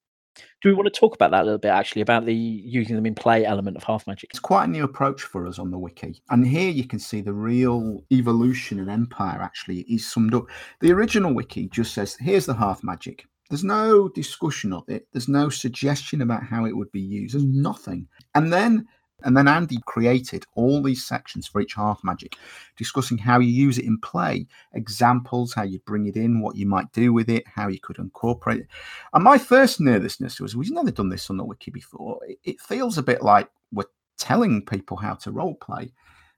Do 0.63 0.69
we 0.69 0.75
want 0.75 0.93
to 0.93 1.01
talk 1.01 1.15
about 1.15 1.31
that 1.31 1.43
a 1.43 1.45
little 1.45 1.59
bit 1.59 1.69
actually 1.69 2.03
about 2.03 2.27
the 2.27 2.35
using 2.35 2.97
them 2.97 3.07
in 3.07 3.15
play 3.15 3.45
element 3.45 3.77
of 3.77 3.83
hearth 3.83 4.07
magic? 4.07 4.31
It's 4.31 4.39
quite 4.39 4.65
a 4.65 4.71
new 4.71 4.85
approach 4.85 5.23
for 5.23 5.47
us 5.47 5.59
on 5.59 5.71
the 5.71 5.79
wiki. 5.79 6.23
And 6.31 6.47
here 6.47 6.71
you 6.71 6.87
can 6.87 6.99
see 6.99 7.21
the 7.21 7.33
real 7.33 8.05
evolution 8.13 8.81
of 8.81 8.89
Empire 8.89 9.41
actually 9.43 9.81
is 9.83 10.11
summed 10.11 10.35
up. 10.35 10.47
The 10.81 10.93
original 10.93 11.35
wiki 11.35 11.69
just 11.69 11.95
says, 11.95 12.17
here's 12.19 12.47
the 12.47 12.55
hearth 12.55 12.83
magic. 12.83 13.27
There's 13.49 13.65
no 13.65 14.09
discussion 14.09 14.73
of 14.73 14.83
it. 14.89 15.07
There's 15.13 15.29
no 15.29 15.49
suggestion 15.49 16.23
about 16.23 16.43
how 16.43 16.65
it 16.65 16.77
would 16.77 16.91
be 16.91 17.01
used. 17.01 17.35
There's 17.35 17.45
nothing. 17.45 18.09
And 18.35 18.53
then 18.53 18.87
and 19.23 19.37
then 19.37 19.49
Andy 19.49 19.79
created 19.87 20.45
all 20.55 20.83
these 20.83 21.05
sections 21.05 21.47
for 21.47 21.61
each 21.61 21.75
hearth 21.75 22.05
magic, 22.05 22.37
discussing 22.77 23.17
how 23.17 23.39
you 23.39 23.51
use 23.51 23.79
it 23.79 23.87
in 23.87 23.99
play, 23.99 24.47
examples, 24.75 25.55
how 25.55 25.63
you 25.63 25.79
bring 25.81 26.07
it 26.07 26.17
in, 26.17 26.41
what 26.41 26.57
you 26.57 26.67
might 26.67 26.93
do 26.93 27.13
with 27.13 27.31
it, 27.31 27.47
how 27.47 27.69
you 27.69 27.81
could 27.81 27.99
incorporate 27.99 28.61
it. 28.61 28.67
And 29.15 29.25
my 29.25 29.39
first 29.39 29.81
nervousness 29.81 30.39
was 30.39 30.55
we've 30.55 30.71
never 30.71 30.91
done 30.91 31.09
this 31.09 31.31
on 31.31 31.39
the 31.39 31.45
wiki 31.45 31.71
before. 31.71 32.21
It, 32.45 32.61
feels 32.61 32.99
a 32.99 33.03
bit 33.03 33.23
like 33.23 33.49
we're 33.73 33.85
telling 34.19 34.65
people 34.65 34.97
how 34.97 35.15
to 35.15 35.31
role 35.31 35.55
play. 35.55 35.93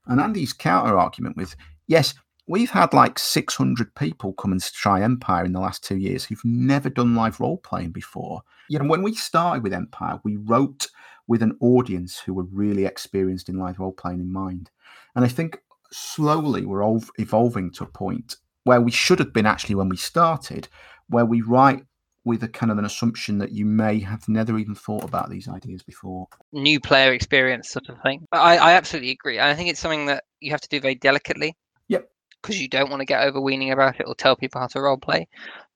And 0.07 0.21
Andy's 0.21 0.53
counter 0.53 0.99
argument 0.99 1.37
with, 1.37 1.57
yes, 1.87 2.15
we've 2.47 2.71
had 2.71 2.93
like 2.93 3.19
600 3.19 3.95
people 3.95 4.35
come 4.35 4.53
and 4.53 4.63
try 4.63 5.03
Empire 5.03 5.45
in 5.45 5.53
the 5.53 5.61
last 5.61 5.83
two 5.83 5.97
years 5.97 6.25
who've 6.25 6.45
never 6.45 6.91
done 6.91 7.15
live 7.15 7.41
role 7.41 7.59
playing 7.59 7.91
before. 7.91 8.43
You 8.69 8.79
know, 8.79 8.87
when 8.87 9.03
we 9.03 9.15
started 9.15 9.63
with 9.63 9.73
Empire, 9.73 10.21
we 10.25 10.37
wrote 10.37 10.87
with 11.29 11.43
an 11.43 11.57
audience 11.61 12.19
who 12.19 12.35
were 12.35 12.45
really 12.45 12.85
experienced 12.85 13.49
in 13.49 13.59
live 13.59 13.79
role 13.79 13.93
playing 13.93 14.21
in 14.21 14.33
mind. 14.33 14.71
And 15.15 15.25
I 15.25 15.29
think 15.29 15.61
slowly 15.93 16.65
we're 16.65 16.83
all 16.83 17.05
evolving 17.19 17.71
to 17.73 17.85
a 17.85 17.89
point 17.89 18.37
where 18.65 18.81
we 18.81 18.91
should 18.91 19.19
have 19.21 19.33
been 19.33 19.47
actually 19.47 19.77
when 19.77 19.89
we 19.89 19.97
started, 19.97 20.69
where 21.09 21.25
we 21.25 21.43
write 21.43 21.85
with 22.25 22.43
a 22.43 22.49
kind 22.49 22.71
of 22.71 22.79
an 22.79 22.85
assumption 22.85 23.39
that 23.39 23.53
you 23.53 23.65
may 23.65 24.01
have 24.01 24.29
never 24.29 24.59
even 24.59 24.75
thought 24.75 25.05
about 25.05 25.31
these 25.31 25.49
ideas 25.49 25.83
before. 25.83 26.27
New 26.53 26.79
player 26.81 27.13
experience 27.13 27.71
sort 27.71 27.89
of 27.89 27.97
thing. 28.03 28.27
I, 28.33 28.59
I 28.59 28.73
absolutely 28.73 29.13
agree. 29.13 29.41
I 29.41 29.55
think 29.55 29.71
it's 29.71 29.81
something 29.81 30.07
that 30.07 30.25
you 30.41 30.51
have 30.51 30.61
to 30.61 30.69
do 30.69 30.81
very 30.81 30.95
delicately. 30.95 31.57
Yep. 31.89 32.11
Because 32.43 32.61
you 32.61 32.69
don't 32.69 32.91
want 32.91 33.01
to 33.01 33.07
get 33.07 33.23
overweening 33.23 33.71
about 33.71 33.99
it 34.01 34.07
or 34.07 34.15
tell 34.15 34.37
people 34.37 34.61
how 34.61 34.67
to 34.67 34.81
role 34.81 34.99
play. 34.99 35.29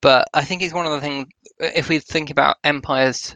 But 0.02 0.28
I 0.34 0.44
think 0.44 0.62
it's 0.62 0.74
one 0.74 0.84
of 0.84 0.92
the 0.92 1.00
things, 1.00 1.28
if 1.58 1.88
we 1.88 1.98
think 1.98 2.28
about 2.28 2.56
Empire's 2.64 3.34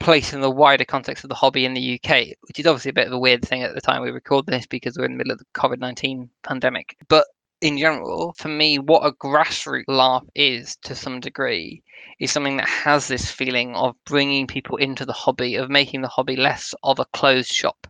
place 0.00 0.32
in 0.32 0.40
the 0.40 0.50
wider 0.50 0.84
context 0.84 1.24
of 1.24 1.28
the 1.28 1.34
hobby 1.34 1.64
in 1.64 1.74
the 1.74 2.00
UK, 2.02 2.28
which 2.42 2.58
is 2.58 2.66
obviously 2.66 2.88
a 2.88 2.94
bit 2.94 3.06
of 3.06 3.12
a 3.12 3.18
weird 3.18 3.42
thing 3.42 3.62
at 3.62 3.74
the 3.74 3.80
time 3.80 4.02
we 4.02 4.10
record 4.10 4.46
this 4.46 4.66
because 4.66 4.96
we're 4.96 5.04
in 5.04 5.12
the 5.12 5.18
middle 5.18 5.32
of 5.32 5.38
the 5.38 5.44
COVID 5.54 5.78
19 5.78 6.28
pandemic. 6.42 6.96
But 7.08 7.26
in 7.60 7.78
general, 7.78 8.34
for 8.38 8.48
me, 8.48 8.78
what 8.78 9.06
a 9.06 9.12
grassroots 9.12 9.84
LARP 9.86 10.26
is 10.34 10.76
to 10.82 10.94
some 10.94 11.20
degree 11.20 11.82
is 12.18 12.32
something 12.32 12.56
that 12.56 12.68
has 12.68 13.06
this 13.06 13.30
feeling 13.30 13.74
of 13.76 13.94
bringing 14.06 14.46
people 14.46 14.76
into 14.78 15.04
the 15.04 15.12
hobby, 15.12 15.56
of 15.56 15.70
making 15.70 16.00
the 16.00 16.08
hobby 16.08 16.36
less 16.36 16.74
of 16.82 16.98
a 16.98 17.04
closed 17.12 17.52
shop 17.52 17.86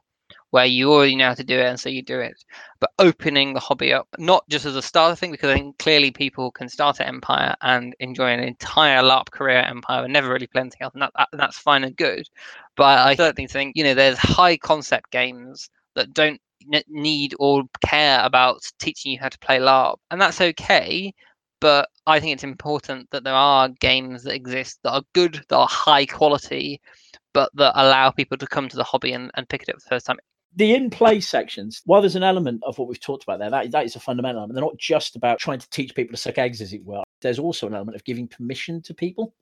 where 0.51 0.67
you 0.67 0.93
already 0.93 1.17
know 1.17 1.29
how 1.29 1.35
to 1.35 1.45
do 1.45 1.59
it 1.59 1.67
and 1.67 1.79
so 1.79 1.89
you 1.89 2.03
do 2.03 2.21
it, 2.21 2.45
but 2.81 2.91
opening 2.99 3.55
the 3.55 3.61
hobby 3.61 3.93
up, 3.93 4.09
not 4.19 4.49
just 4.49 4.67
as 4.67 4.77
a 4.77 4.83
starter 4.83 5.15
thing, 5.15 5.31
because 5.31 5.51
I 5.51 5.55
think 5.55 5.79
clearly 5.79 6.11
people 6.11 6.51
can 6.51 6.69
start 6.69 7.01
at 7.01 7.07
Empire 7.09 7.55
and 7.63 7.95
enjoy 8.01 8.27
an 8.27 8.41
entire 8.41 9.03
LARP 9.03 9.31
career 9.31 9.59
at 9.59 9.71
Empire 9.71 10.05
and 10.05 10.13
never 10.13 10.33
really 10.33 10.47
play 10.49 10.63
anything 10.63 10.83
else, 10.83 10.95
and 10.95 11.03
that, 11.03 11.13
that, 11.17 11.29
that's 11.33 11.59
fine 11.59 11.85
and 11.85 11.97
good. 11.97 12.29
But 12.77 12.99
I 12.99 13.15
certainly 13.15 13.47
think, 13.47 13.77
you 13.77 13.85
know, 13.85 13.95
there's 13.95 14.19
high 14.19 14.57
concept 14.57 15.11
games 15.11 15.71
that 15.95 16.13
don't 16.13 16.41
need 16.89 17.35
or 17.39 17.63
care 17.85 18.23
about 18.25 18.61
teaching 18.79 19.13
you 19.13 19.19
how 19.19 19.29
to 19.29 19.39
play 19.39 19.59
LARP, 19.59 19.97
and 20.11 20.21
that's 20.21 20.41
okay. 20.41 21.15
But 21.61 21.91
I 22.07 22.21
think 22.21 22.33
it's 22.33 22.45
important 22.45 23.11
that 23.11 23.23
there 23.23 23.35
are 23.35 23.69
games 23.69 24.23
that 24.25 24.35
exist 24.35 24.81
that 24.83 24.93
are 24.93 25.03
good, 25.13 25.45
that 25.49 25.57
are 25.57 25.69
high 25.69 26.07
quality, 26.07 26.81
but 27.35 27.51
that 27.55 27.73
allow 27.77 28.11
people 28.11 28.39
to 28.39 28.47
come 28.47 28.69
to 28.69 28.77
the 28.77 28.85
hobby 28.85 29.13
and, 29.13 29.31
and 29.35 29.49
pick 29.49 29.63
it 29.63 29.69
up 29.69 29.77
for 29.77 29.85
the 29.85 29.95
first 29.95 30.07
time. 30.07 30.17
The 30.57 30.75
in-play 30.75 31.21
sections, 31.21 31.81
while 31.85 32.01
there's 32.01 32.17
an 32.17 32.23
element 32.23 32.63
of 32.65 32.79
what 32.79 32.89
we've 32.89 33.01
talked 33.01 33.23
about 33.23 33.39
there, 33.39 33.51
that, 33.51 33.71
that 33.71 33.85
is 33.85 33.97
a 33.97 34.01
fundamental 34.01 34.41
element. 34.41 34.55
They're 34.55 34.65
not 34.65 34.79
just 34.79 35.17
about 35.17 35.39
trying 35.39 35.61
to 35.61 35.71
teach 35.71 35.95
people 35.95 36.13
to 36.13 36.21
suck 36.21 36.39
eggs, 36.39 36.61
as 36.61 36.73
it 36.73 36.85
were. 36.85 37.03
There's 37.23 37.39
also 37.39 37.67
an 37.67 37.75
element 37.75 37.97
of 37.97 38.05
giving 38.05 38.27
permission 38.27 38.83
to 38.83 38.95
people. 38.95 39.35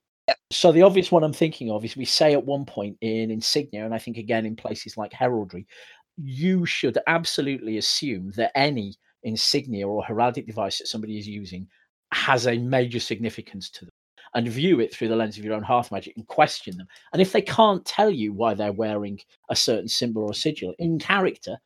So 0.51 0.71
the 0.71 0.83
obvious 0.83 1.11
one 1.11 1.23
I'm 1.23 1.33
thinking 1.33 1.71
of 1.71 1.83
is 1.83 1.97
we 1.97 2.05
say 2.05 2.33
at 2.33 2.45
one 2.45 2.65
point 2.65 2.97
in 3.01 3.31
Insignia, 3.31 3.85
and 3.85 3.93
I 3.93 3.97
think 3.97 4.17
again 4.17 4.45
in 4.45 4.55
places 4.55 4.97
like 4.97 5.11
Heraldry, 5.11 5.65
you 6.17 6.65
should 6.65 6.97
absolutely 7.07 7.77
assume 7.77 8.31
that 8.35 8.51
any 8.55 8.93
insignia 9.23 9.87
or 9.87 10.03
heraldic 10.03 10.45
device 10.45 10.77
that 10.77 10.87
somebody 10.87 11.17
is 11.17 11.27
using 11.27 11.67
has 12.11 12.45
a 12.45 12.57
major 12.57 12.99
significance 12.99 13.69
to 13.69 13.85
them 13.85 13.91
and 14.33 14.47
view 14.47 14.79
it 14.79 14.93
through 14.93 15.07
the 15.07 15.15
lens 15.15 15.37
of 15.37 15.43
your 15.43 15.53
own 15.53 15.63
hearth 15.63 15.91
magic 15.91 16.15
and 16.17 16.27
question 16.27 16.77
them. 16.77 16.87
And 17.13 17.21
if 17.21 17.31
they 17.31 17.41
can't 17.41 17.85
tell 17.85 18.09
you 18.09 18.33
why 18.33 18.53
they're 18.53 18.71
wearing 18.71 19.19
a 19.49 19.55
certain 19.55 19.87
symbol 19.87 20.23
or 20.23 20.33
sigil 20.33 20.73
in 20.79 20.99
character, 20.99 21.57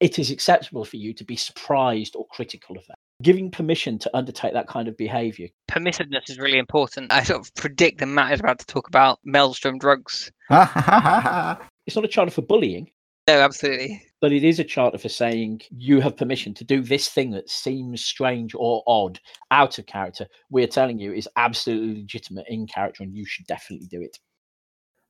it 0.00 0.18
is 0.18 0.30
acceptable 0.30 0.84
for 0.84 0.96
you 0.96 1.12
to 1.14 1.24
be 1.24 1.36
surprised 1.36 2.14
or 2.16 2.26
critical 2.28 2.76
of 2.76 2.86
that. 2.86 2.98
Giving 3.22 3.50
permission 3.50 3.98
to 3.98 4.16
undertake 4.16 4.52
that 4.52 4.68
kind 4.68 4.86
of 4.86 4.96
behavior. 4.96 5.48
Permissiveness 5.68 6.30
is 6.30 6.38
really 6.38 6.58
important. 6.58 7.12
I 7.12 7.24
sort 7.24 7.40
of 7.40 7.52
predict 7.54 7.98
that 7.98 8.06
Matt 8.06 8.32
is 8.32 8.40
about 8.40 8.60
to 8.60 8.66
talk 8.66 8.86
about 8.86 9.18
Maelstrom 9.24 9.78
drugs. 9.78 10.30
it's 10.50 11.96
not 11.96 12.04
a 12.04 12.08
charter 12.08 12.30
for 12.30 12.42
bullying. 12.42 12.90
No, 13.26 13.40
absolutely. 13.40 14.02
But 14.20 14.32
it 14.32 14.42
is 14.42 14.58
a 14.58 14.64
charter 14.64 14.98
for 14.98 15.08
saying 15.08 15.62
you 15.70 16.00
have 16.00 16.16
permission 16.16 16.52
to 16.54 16.64
do 16.64 16.82
this 16.82 17.08
thing 17.08 17.30
that 17.30 17.48
seems 17.48 18.04
strange 18.04 18.52
or 18.54 18.82
odd, 18.86 19.20
out 19.50 19.78
of 19.78 19.86
character. 19.86 20.26
We're 20.50 20.66
telling 20.66 20.98
you 20.98 21.12
is 21.12 21.28
absolutely 21.36 22.00
legitimate 22.00 22.46
in 22.48 22.66
character, 22.66 23.04
and 23.04 23.14
you 23.14 23.24
should 23.24 23.46
definitely 23.46 23.86
do 23.86 24.02
it. 24.02 24.18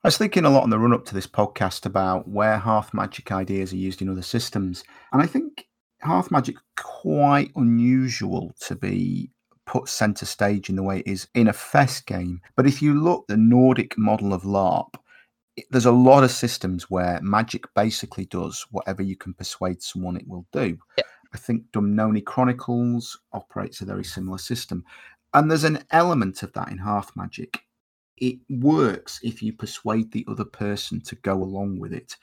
I 0.05 0.09
was 0.09 0.19
thinking 0.19 0.45
a 0.45 0.51
lot 0.51 0.63
on 0.63 0.71
the 0.71 0.79
run 0.79 0.93
up 0.93 1.05
to 1.07 1.15
this 1.15 1.27
podcast 1.27 1.85
about 1.85 2.29
where 2.29 2.59
Hearth 2.59 2.95
Magic 2.95 3.33
ideas 3.33 3.73
are 3.73 3.77
used 3.77 4.01
in 4.01 4.09
other 4.09 4.23
systems. 4.23 4.85
And 5.13 5.21
I 5.21 5.27
think 5.27 5.67
Hearth 6.03 6.31
Magic 6.31 6.55
quite 6.77 7.51
unusual 7.57 8.55
to 8.61 8.77
be 8.77 9.31
put 9.67 9.89
center 9.89 10.25
stage 10.25 10.69
in 10.71 10.77
the 10.77 10.83
way 10.83 11.01
it 11.01 11.07
is 11.07 11.27
in 11.35 11.49
a 11.49 11.53
fest 11.53 12.07
game. 12.07 12.41
But 12.57 12.67
if 12.67 12.81
you 12.81 12.95
look 12.95 13.27
the 13.27 13.37
Nordic 13.37 13.99
model 13.99 14.33
of 14.33 14.43
LARP, 14.43 14.95
there's 15.71 15.87
a 15.87 15.93
lot 15.93 16.25
of 16.25 16.31
systems 16.31 16.91
where 16.91 17.21
magic 17.23 17.65
basically 17.75 18.27
does 18.27 18.67
whatever 18.71 19.03
you 19.03 19.17
can 19.17 19.35
persuade 19.35 19.83
someone 19.83 20.17
it 20.17 20.29
will 20.29 20.47
do. 20.53 20.79
Yeah. 20.97 21.05
I 21.33 21.39
think 21.39 21.71
Dumnoni 21.73 22.25
Chronicles 22.25 23.19
operates 23.33 23.81
a 23.81 23.87
very 23.87 24.05
similar 24.05 24.39
system. 24.39 24.85
And 25.35 25.51
there's 25.51 25.65
an 25.65 25.85
element 25.91 26.43
of 26.43 26.53
that 26.55 26.71
in 26.71 26.79
Hearth 26.79 27.13
Magic. 27.15 27.61
It 28.17 28.39
works 28.49 29.21
if 29.23 29.43
you 29.43 29.53
persuade 29.53 30.11
the 30.11 30.25
other 30.29 30.45
person 30.45 31.01
to 31.03 31.15
go 31.17 31.35
along 31.35 31.79
with 31.79 31.93
it. 31.93 32.17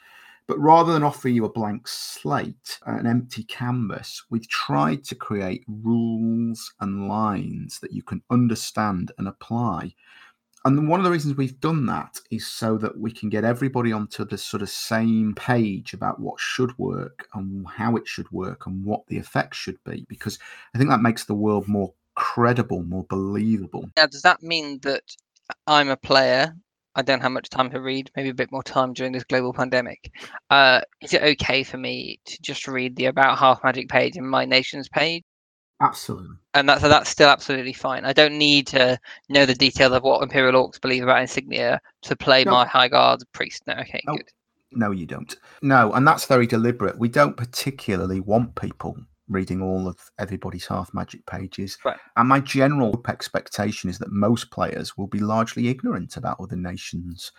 But 0.47 0.59
rather 0.59 0.93
than 0.93 1.03
offer 1.03 1.29
you 1.29 1.45
a 1.45 1.51
blank 1.51 1.87
slate, 1.87 2.79
an 2.85 3.07
empty 3.07 3.43
canvas, 3.43 4.23
we've 4.29 4.47
tried 4.47 5.03
to 5.05 5.15
create 5.15 5.63
rules 5.67 6.73
and 6.81 7.07
lines 7.07 7.79
that 7.79 7.93
you 7.93 8.03
can 8.03 8.21
understand 8.29 9.11
and 9.17 9.27
apply 9.27 9.93
and 10.65 10.89
one 10.89 10.99
of 10.99 11.03
the 11.03 11.11
reasons 11.11 11.37
we've 11.37 11.59
done 11.59 11.85
that 11.85 12.19
is 12.31 12.47
so 12.47 12.77
that 12.79 12.99
we 12.99 13.11
can 13.11 13.29
get 13.29 13.43
everybody 13.43 13.93
onto 13.93 14.25
the 14.25 14.37
sort 14.37 14.63
of 14.63 14.69
same 14.69 15.33
page 15.35 15.93
about 15.93 16.19
what 16.19 16.39
should 16.39 16.77
work 16.79 17.27
and 17.35 17.67
how 17.67 17.95
it 17.95 18.07
should 18.07 18.29
work 18.31 18.65
and 18.65 18.83
what 18.83 19.05
the 19.07 19.17
effects 19.17 19.57
should 19.57 19.77
be, 19.85 20.05
because 20.09 20.39
I 20.73 20.79
think 20.79 20.89
that 20.89 21.01
makes 21.01 21.25
the 21.25 21.35
world 21.35 21.67
more 21.67 21.93
credible, 22.15 22.81
more 22.81 23.05
believable. 23.09 23.89
Now, 23.95 24.07
does 24.07 24.23
that 24.23 24.41
mean 24.41 24.79
that 24.81 25.03
I'm 25.67 25.89
a 25.89 25.97
player? 25.97 26.55
I 26.95 27.01
don't 27.03 27.21
have 27.21 27.33
much 27.33 27.49
time 27.49 27.69
to 27.71 27.81
read, 27.81 28.09
maybe 28.15 28.29
a 28.29 28.33
bit 28.33 28.51
more 28.51 28.63
time 28.63 28.93
during 28.93 29.11
this 29.11 29.25
global 29.25 29.53
pandemic. 29.53 30.11
Uh, 30.49 30.81
is 31.01 31.13
it 31.13 31.21
okay 31.21 31.61
for 31.61 31.77
me 31.77 32.19
to 32.25 32.41
just 32.41 32.67
read 32.67 32.95
the 32.95 33.05
About 33.05 33.37
Hearth 33.37 33.59
Magic 33.63 33.89
page 33.89 34.15
in 34.15 34.25
my 34.25 34.45
nation's 34.45 34.89
page? 34.89 35.23
Absolutely. 35.81 36.37
And 36.53 36.69
that's 36.69 36.81
that's 36.81 37.09
still 37.09 37.29
absolutely 37.29 37.73
fine. 37.73 38.05
I 38.05 38.13
don't 38.13 38.37
need 38.37 38.67
to 38.67 38.97
know 39.29 39.45
the 39.45 39.53
details 39.53 39.91
of 39.91 40.03
what 40.03 40.23
Imperial 40.23 40.67
Orcs 40.67 40.79
believe 40.79 41.03
about 41.03 41.21
insignia 41.21 41.81
to 42.03 42.15
play 42.15 42.43
no. 42.43 42.51
my 42.51 42.65
High 42.65 42.87
Guard 42.87 43.23
priest. 43.33 43.63
No, 43.67 43.73
okay, 43.73 44.01
no. 44.05 44.15
good. 44.15 44.29
No, 44.71 44.91
you 44.91 45.05
don't. 45.05 45.35
No, 45.61 45.91
and 45.93 46.07
that's 46.07 46.25
very 46.25 46.47
deliberate. 46.47 46.97
We 46.97 47.09
don't 47.09 47.37
particularly 47.37 48.19
want 48.19 48.55
people 48.55 48.97
reading 49.27 49.61
all 49.61 49.87
of 49.87 49.97
everybody's 50.19 50.65
hearth 50.65 50.93
Magic 50.93 51.25
pages. 51.25 51.77
Right. 51.83 51.97
And 52.15 52.29
my 52.29 52.39
general 52.39 53.01
expectation 53.07 53.89
is 53.89 53.97
that 53.99 54.11
most 54.11 54.51
players 54.51 54.97
will 54.97 55.07
be 55.07 55.19
largely 55.19 55.67
ignorant 55.67 56.15
about 56.17 56.39
other 56.39 56.55
nations' 56.55 57.31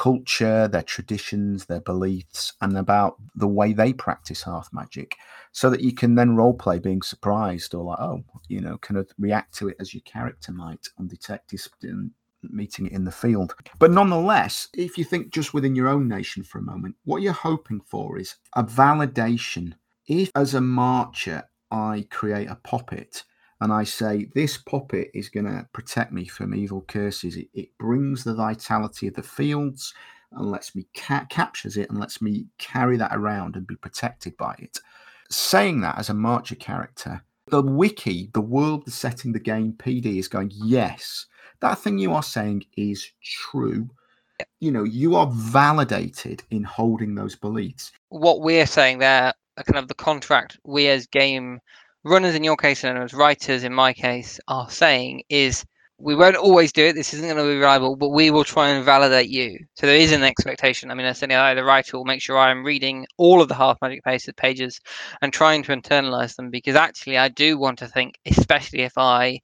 culture, 0.00 0.66
their 0.66 0.82
traditions, 0.82 1.66
their 1.66 1.82
beliefs, 1.82 2.54
and 2.62 2.78
about 2.78 3.16
the 3.34 3.46
way 3.46 3.74
they 3.74 3.92
practice 3.92 4.40
Hearth 4.40 4.70
Magic 4.72 5.14
so 5.52 5.68
that 5.68 5.82
you 5.82 5.92
can 5.92 6.14
then 6.14 6.34
role 6.36 6.54
play 6.54 6.78
being 6.78 7.02
surprised 7.02 7.74
or 7.74 7.84
like, 7.84 8.00
oh, 8.00 8.24
you 8.48 8.62
know, 8.62 8.78
kind 8.78 8.96
of 8.96 9.10
react 9.18 9.54
to 9.58 9.68
it 9.68 9.76
as 9.78 9.92
your 9.92 10.00
character 10.06 10.52
might 10.52 10.88
on 10.98 11.06
detective 11.06 11.68
meeting 12.42 12.86
it 12.86 12.92
in 12.92 13.04
the 13.04 13.12
field. 13.12 13.54
But 13.78 13.90
nonetheless, 13.90 14.68
if 14.72 14.96
you 14.96 15.04
think 15.04 15.34
just 15.34 15.52
within 15.52 15.74
your 15.74 15.88
own 15.88 16.08
nation 16.08 16.44
for 16.44 16.60
a 16.60 16.62
moment, 16.62 16.96
what 17.04 17.20
you're 17.20 17.34
hoping 17.34 17.82
for 17.84 18.18
is 18.18 18.36
a 18.56 18.64
validation. 18.64 19.74
If 20.06 20.30
as 20.34 20.54
a 20.54 20.62
marcher 20.62 21.44
I 21.70 22.06
create 22.08 22.48
a 22.48 22.56
poppet 22.56 23.24
and 23.60 23.72
I 23.72 23.84
say 23.84 24.28
this 24.34 24.56
poppet 24.56 25.10
is 25.14 25.28
going 25.28 25.46
to 25.46 25.66
protect 25.72 26.12
me 26.12 26.26
from 26.26 26.54
evil 26.54 26.82
curses, 26.82 27.36
it, 27.36 27.48
it, 27.52 27.76
brings 27.78 28.24
the 28.24 28.34
vitality 28.34 29.08
of 29.08 29.14
the 29.14 29.22
fields 29.22 29.94
and 30.32 30.50
lets 30.50 30.74
me 30.74 30.86
ca- 30.96 31.26
captures 31.28 31.76
it 31.76 31.90
and 31.90 31.98
lets 31.98 32.22
me 32.22 32.46
carry 32.58 32.96
that 32.96 33.14
around 33.14 33.56
and 33.56 33.66
be 33.66 33.76
protected 33.76 34.36
by 34.36 34.54
it 34.58 34.78
saying 35.30 35.80
that 35.80 35.96
as 35.96 36.10
a 36.10 36.14
Marcher 36.14 36.56
character, 36.56 37.22
the 37.46 37.62
wiki, 37.62 38.30
the 38.34 38.40
world 38.40 38.84
the 38.84 38.90
setting, 38.90 39.32
the 39.32 39.40
game, 39.40 39.72
PD 39.72 40.18
is 40.18 40.28
going, 40.28 40.50
yes, 40.52 41.26
that 41.60 41.78
thing 41.78 41.98
you 41.98 42.12
are 42.12 42.22
saying 42.22 42.64
is 42.76 43.10
true. 43.22 43.88
You 44.60 44.72
know, 44.72 44.84
you 44.84 45.16
are 45.16 45.30
validated 45.32 46.42
in 46.50 46.64
holding 46.64 47.14
those 47.14 47.36
beliefs. 47.36 47.92
What 48.08 48.40
we're 48.40 48.66
saying 48.66 48.98
there, 48.98 49.32
kind 49.66 49.78
of 49.78 49.88
the 49.88 49.94
contract 49.94 50.58
we 50.64 50.88
as 50.88 51.06
game 51.06 51.60
runners 52.04 52.34
in 52.34 52.44
your 52.44 52.56
case 52.56 52.84
and 52.84 52.98
as 52.98 53.12
writers 53.12 53.64
in 53.64 53.74
my 53.74 53.92
case 53.92 54.40
are 54.48 54.70
saying 54.70 55.22
is 55.28 55.64
we 55.98 56.14
won't 56.14 56.36
always 56.36 56.72
do 56.72 56.86
it. 56.86 56.94
This 56.94 57.12
isn't 57.12 57.26
going 57.26 57.36
to 57.36 57.42
be 57.42 57.58
reliable, 57.58 57.94
but 57.94 58.08
we 58.08 58.30
will 58.30 58.44
try 58.44 58.70
and 58.70 58.84
validate 58.84 59.28
you. 59.28 59.58
So 59.74 59.86
there 59.86 59.96
is 59.96 60.12
an 60.12 60.22
expectation. 60.22 60.90
I 60.90 60.94
mean, 60.94 61.06
certainly 61.12 61.36
I, 61.36 61.52
the 61.54 61.62
writer, 61.62 61.98
will 61.98 62.06
make 62.06 62.22
sure 62.22 62.38
I'm 62.38 62.64
reading 62.64 63.06
all 63.18 63.42
of 63.42 63.48
the 63.48 63.54
hearth 63.54 63.76
Magic 63.82 64.02
pages 64.36 64.80
and 65.20 65.32
trying 65.32 65.62
to 65.64 65.76
internalize 65.76 66.36
them 66.36 66.50
because 66.50 66.74
actually 66.74 67.18
I 67.18 67.28
do 67.28 67.58
want 67.58 67.78
to 67.80 67.88
think, 67.88 68.14
especially 68.24 68.80
if 68.80 68.96
I 68.96 69.40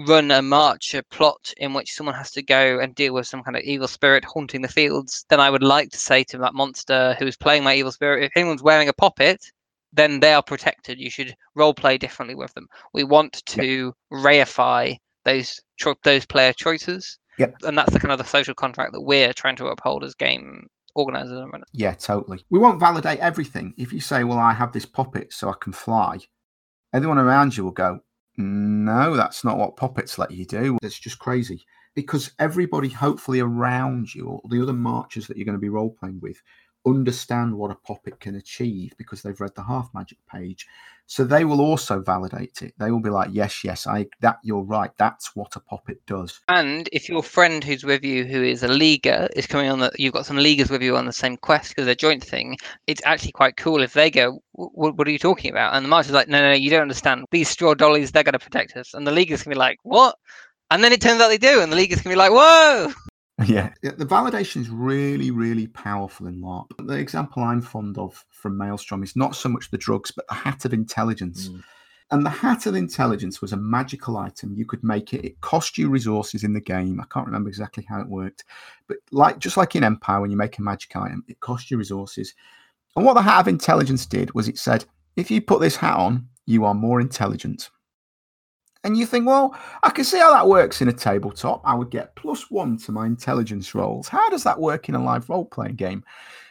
run 0.00 0.32
a 0.32 0.42
march, 0.42 0.94
a 0.94 1.04
plot 1.04 1.52
in 1.56 1.72
which 1.72 1.92
someone 1.92 2.16
has 2.16 2.32
to 2.32 2.42
go 2.42 2.80
and 2.80 2.96
deal 2.96 3.14
with 3.14 3.28
some 3.28 3.44
kind 3.44 3.56
of 3.56 3.62
evil 3.62 3.86
spirit 3.86 4.24
haunting 4.24 4.62
the 4.62 4.68
fields, 4.68 5.24
then 5.28 5.38
I 5.38 5.50
would 5.50 5.62
like 5.62 5.90
to 5.90 5.98
say 5.98 6.24
to 6.24 6.38
that 6.38 6.54
monster 6.54 7.14
who 7.20 7.26
is 7.26 7.36
playing 7.36 7.62
my 7.62 7.76
evil 7.76 7.92
spirit, 7.92 8.24
if 8.24 8.32
anyone's 8.34 8.62
wearing 8.62 8.88
a 8.88 8.92
poppet, 8.92 9.52
then 9.92 10.20
they 10.20 10.32
are 10.32 10.42
protected. 10.42 10.98
You 10.98 11.10
should 11.10 11.34
role 11.54 11.74
play 11.74 11.98
differently 11.98 12.34
with 12.34 12.52
them. 12.54 12.68
We 12.92 13.04
want 13.04 13.44
to 13.46 13.94
reify 14.12 14.96
those 15.24 15.60
cho- 15.76 15.96
those 16.04 16.26
player 16.26 16.52
choices. 16.52 17.18
Yep. 17.38 17.56
And 17.62 17.78
that's 17.78 17.92
the 17.92 18.00
kind 18.00 18.12
of 18.12 18.18
the 18.18 18.24
social 18.24 18.54
contract 18.54 18.92
that 18.92 19.00
we're 19.02 19.32
trying 19.32 19.56
to 19.56 19.66
uphold 19.66 20.04
as 20.04 20.14
game 20.14 20.66
organizers. 20.94 21.46
Yeah, 21.72 21.94
totally. 21.94 22.44
We 22.50 22.58
won't 22.58 22.80
validate 22.80 23.18
everything. 23.20 23.74
If 23.76 23.92
you 23.92 24.00
say, 24.00 24.24
"Well, 24.24 24.38
I 24.38 24.52
have 24.52 24.72
this 24.72 24.86
poppet, 24.86 25.32
so 25.32 25.48
I 25.48 25.54
can 25.60 25.72
fly," 25.72 26.18
everyone 26.92 27.18
around 27.18 27.56
you 27.56 27.64
will 27.64 27.70
go, 27.70 28.00
"No, 28.36 29.16
that's 29.16 29.44
not 29.44 29.58
what 29.58 29.76
poppets 29.76 30.18
let 30.18 30.30
you 30.30 30.44
do. 30.44 30.78
It's 30.82 30.98
just 30.98 31.18
crazy." 31.18 31.64
Because 31.94 32.32
everybody, 32.38 32.88
hopefully, 32.88 33.40
around 33.40 34.14
you, 34.14 34.26
or 34.26 34.40
the 34.48 34.62
other 34.62 34.72
marchers 34.72 35.26
that 35.26 35.36
you're 35.36 35.44
going 35.44 35.58
to 35.58 35.60
be 35.60 35.68
role 35.68 35.94
playing 35.98 36.20
with, 36.20 36.40
understand 36.86 37.54
what 37.54 37.70
a 37.70 37.74
poppet 37.74 38.20
can 38.20 38.34
achieve 38.36 38.92
because 38.96 39.22
they've 39.22 39.40
read 39.40 39.54
the 39.54 39.62
hearth 39.62 39.88
Magic 39.94 40.18
page. 40.30 40.66
So 41.06 41.24
they 41.24 41.44
will 41.44 41.60
also 41.60 42.00
validate 42.00 42.62
it. 42.62 42.74
They 42.78 42.90
will 42.90 43.00
be 43.00 43.10
like, 43.10 43.30
yes, 43.32 43.64
yes, 43.64 43.86
I 43.86 44.06
that 44.20 44.38
you're 44.42 44.62
right. 44.62 44.90
That's 44.96 45.36
what 45.36 45.56
a 45.56 45.60
poppet 45.60 46.00
does. 46.06 46.40
And 46.48 46.88
if 46.92 47.08
your 47.08 47.22
friend 47.22 47.62
who's 47.62 47.84
with 47.84 48.02
you, 48.02 48.24
who 48.24 48.42
is 48.42 48.62
a 48.62 48.68
leaguer, 48.68 49.28
is 49.36 49.46
coming 49.46 49.68
on 49.68 49.80
that 49.80 49.98
you've 49.98 50.14
got 50.14 50.26
some 50.26 50.38
leaguers 50.38 50.70
with 50.70 50.80
you 50.80 50.96
on 50.96 51.04
the 51.04 51.12
same 51.12 51.36
quest 51.36 51.70
because 51.70 51.84
they're 51.84 51.94
joint 51.94 52.24
thing. 52.24 52.56
It's 52.86 53.02
actually 53.04 53.32
quite 53.32 53.56
cool 53.56 53.82
if 53.82 53.92
they 53.92 54.10
go, 54.10 54.42
"What 54.52 55.06
are 55.06 55.10
you 55.10 55.18
talking 55.18 55.50
about?" 55.50 55.74
And 55.74 55.84
the 55.84 55.88
marcher's 55.90 56.12
like, 56.12 56.28
"No, 56.28 56.40
no, 56.40 56.50
no, 56.50 56.56
you 56.56 56.70
don't 56.70 56.82
understand. 56.82 57.26
These 57.30 57.50
straw 57.50 57.74
dollies, 57.74 58.12
they're 58.12 58.24
going 58.24 58.32
to 58.32 58.38
protect 58.38 58.76
us." 58.76 58.94
And 58.94 59.06
the 59.06 59.12
leaguers 59.12 59.42
can 59.42 59.50
be 59.50 59.58
like, 59.58 59.78
"What?" 59.82 60.16
And 60.70 60.82
then 60.82 60.92
it 60.92 61.02
turns 61.02 61.20
out 61.20 61.28
they 61.28 61.36
do, 61.36 61.60
and 61.60 61.70
the 61.70 61.76
leaguers 61.76 62.00
can 62.00 62.10
be 62.10 62.16
like, 62.16 62.32
"Whoa!" 62.32 62.92
Yeah. 63.46 63.72
The 63.82 64.06
validation 64.06 64.60
is 64.60 64.68
really, 64.68 65.30
really 65.30 65.66
powerful 65.66 66.26
in 66.26 66.40
LARP. 66.40 66.70
The 66.86 66.94
example 66.94 67.42
I'm 67.42 67.62
fond 67.62 67.98
of 67.98 68.24
from 68.30 68.56
Maelstrom 68.56 69.02
is 69.02 69.16
not 69.16 69.36
so 69.36 69.48
much 69.48 69.70
the 69.70 69.78
drugs, 69.78 70.10
but 70.10 70.26
the 70.28 70.34
Hat 70.34 70.64
of 70.64 70.72
Intelligence. 70.72 71.48
Mm. 71.48 71.64
And 72.10 72.26
the 72.26 72.30
Hat 72.30 72.66
of 72.66 72.74
Intelligence 72.74 73.40
was 73.40 73.52
a 73.52 73.56
magical 73.56 74.18
item. 74.18 74.54
You 74.54 74.66
could 74.66 74.84
make 74.84 75.14
it. 75.14 75.24
It 75.24 75.40
cost 75.40 75.78
you 75.78 75.88
resources 75.88 76.44
in 76.44 76.52
the 76.52 76.60
game. 76.60 77.00
I 77.00 77.04
can't 77.12 77.24
remember 77.24 77.48
exactly 77.48 77.86
how 77.88 78.00
it 78.00 78.08
worked, 78.08 78.44
but 78.86 78.98
like 79.12 79.38
just 79.38 79.56
like 79.56 79.76
in 79.76 79.84
Empire, 79.84 80.20
when 80.20 80.30
you 80.30 80.36
make 80.36 80.58
a 80.58 80.62
magic 80.62 80.94
item, 80.94 81.24
it 81.26 81.40
costs 81.40 81.70
you 81.70 81.78
resources. 81.78 82.34
And 82.96 83.06
what 83.06 83.14
the 83.14 83.22
Hat 83.22 83.40
of 83.40 83.48
Intelligence 83.48 84.04
did 84.04 84.34
was 84.34 84.46
it 84.46 84.58
said, 84.58 84.84
if 85.16 85.30
you 85.30 85.40
put 85.40 85.60
this 85.60 85.76
hat 85.76 85.96
on, 85.96 86.28
you 86.44 86.66
are 86.66 86.74
more 86.74 87.00
intelligent. 87.00 87.70
And 88.84 88.96
you 88.96 89.06
think, 89.06 89.26
well, 89.26 89.56
I 89.82 89.90
can 89.90 90.04
see 90.04 90.18
how 90.18 90.32
that 90.32 90.48
works 90.48 90.82
in 90.82 90.88
a 90.88 90.92
tabletop. 90.92 91.62
I 91.64 91.74
would 91.74 91.90
get 91.90 92.16
plus 92.16 92.50
one 92.50 92.76
to 92.78 92.92
my 92.92 93.06
intelligence 93.06 93.74
rolls. 93.74 94.08
How 94.08 94.28
does 94.28 94.42
that 94.42 94.58
work 94.58 94.88
in 94.88 94.96
a 94.96 95.02
live 95.02 95.28
role 95.28 95.44
playing 95.44 95.76
game? 95.76 96.04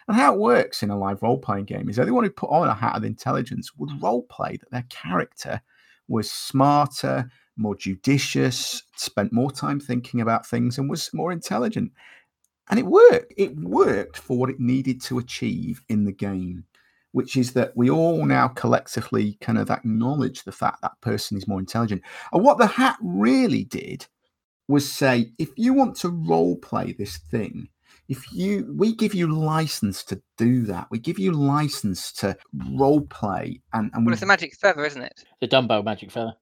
And 0.07 0.15
how 0.15 0.33
it 0.33 0.39
works 0.39 0.81
in 0.81 0.89
a 0.89 0.97
live 0.97 1.21
role 1.21 1.37
playing 1.37 1.65
game 1.65 1.89
is 1.89 1.99
anyone 1.99 2.23
who 2.23 2.29
put 2.29 2.49
on 2.49 2.67
a 2.67 2.73
hat 2.73 2.95
of 2.95 3.03
intelligence 3.03 3.75
would 3.77 4.01
role 4.01 4.23
play 4.23 4.57
that 4.57 4.71
their 4.71 4.85
character 4.89 5.61
was 6.07 6.31
smarter, 6.31 7.29
more 7.57 7.75
judicious, 7.75 8.83
spent 8.95 9.33
more 9.33 9.51
time 9.51 9.79
thinking 9.79 10.21
about 10.21 10.45
things, 10.45 10.77
and 10.77 10.89
was 10.89 11.13
more 11.13 11.31
intelligent. 11.31 11.91
And 12.69 12.79
it 12.79 12.85
worked. 12.85 13.33
It 13.37 13.57
worked 13.57 14.17
for 14.17 14.37
what 14.37 14.49
it 14.49 14.59
needed 14.59 15.01
to 15.03 15.19
achieve 15.19 15.81
in 15.89 16.05
the 16.05 16.11
game, 16.11 16.63
which 17.11 17.35
is 17.35 17.53
that 17.53 17.75
we 17.75 17.89
all 17.89 18.25
now 18.25 18.47
collectively 18.47 19.37
kind 19.41 19.57
of 19.57 19.69
acknowledge 19.69 20.43
the 20.43 20.51
fact 20.51 20.81
that 20.81 20.99
person 21.01 21.37
is 21.37 21.47
more 21.47 21.59
intelligent. 21.59 22.01
And 22.31 22.43
what 22.43 22.57
the 22.57 22.67
hat 22.67 22.97
really 23.01 23.65
did 23.65 24.07
was 24.67 24.91
say, 24.91 25.31
if 25.37 25.49
you 25.57 25.73
want 25.73 25.95
to 25.97 26.09
role 26.09 26.55
play 26.57 26.93
this 26.93 27.17
thing, 27.17 27.67
if 28.07 28.31
you 28.33 28.73
we 28.77 28.93
give 28.93 29.13
you 29.13 29.27
license 29.27 30.03
to 30.05 30.21
do 30.37 30.63
that. 30.63 30.87
We 30.91 30.99
give 30.99 31.17
you 31.17 31.31
license 31.31 32.11
to 32.13 32.35
role 32.71 33.01
play 33.01 33.61
and, 33.73 33.89
and 33.93 34.05
well, 34.05 34.13
it's 34.13 34.21
a 34.21 34.25
magic 34.25 34.55
feather 34.59 34.85
isn't 34.85 35.01
it? 35.01 35.23
The 35.39 35.47
dumbo 35.47 35.83
magic 35.83 36.11
feather 36.11 36.33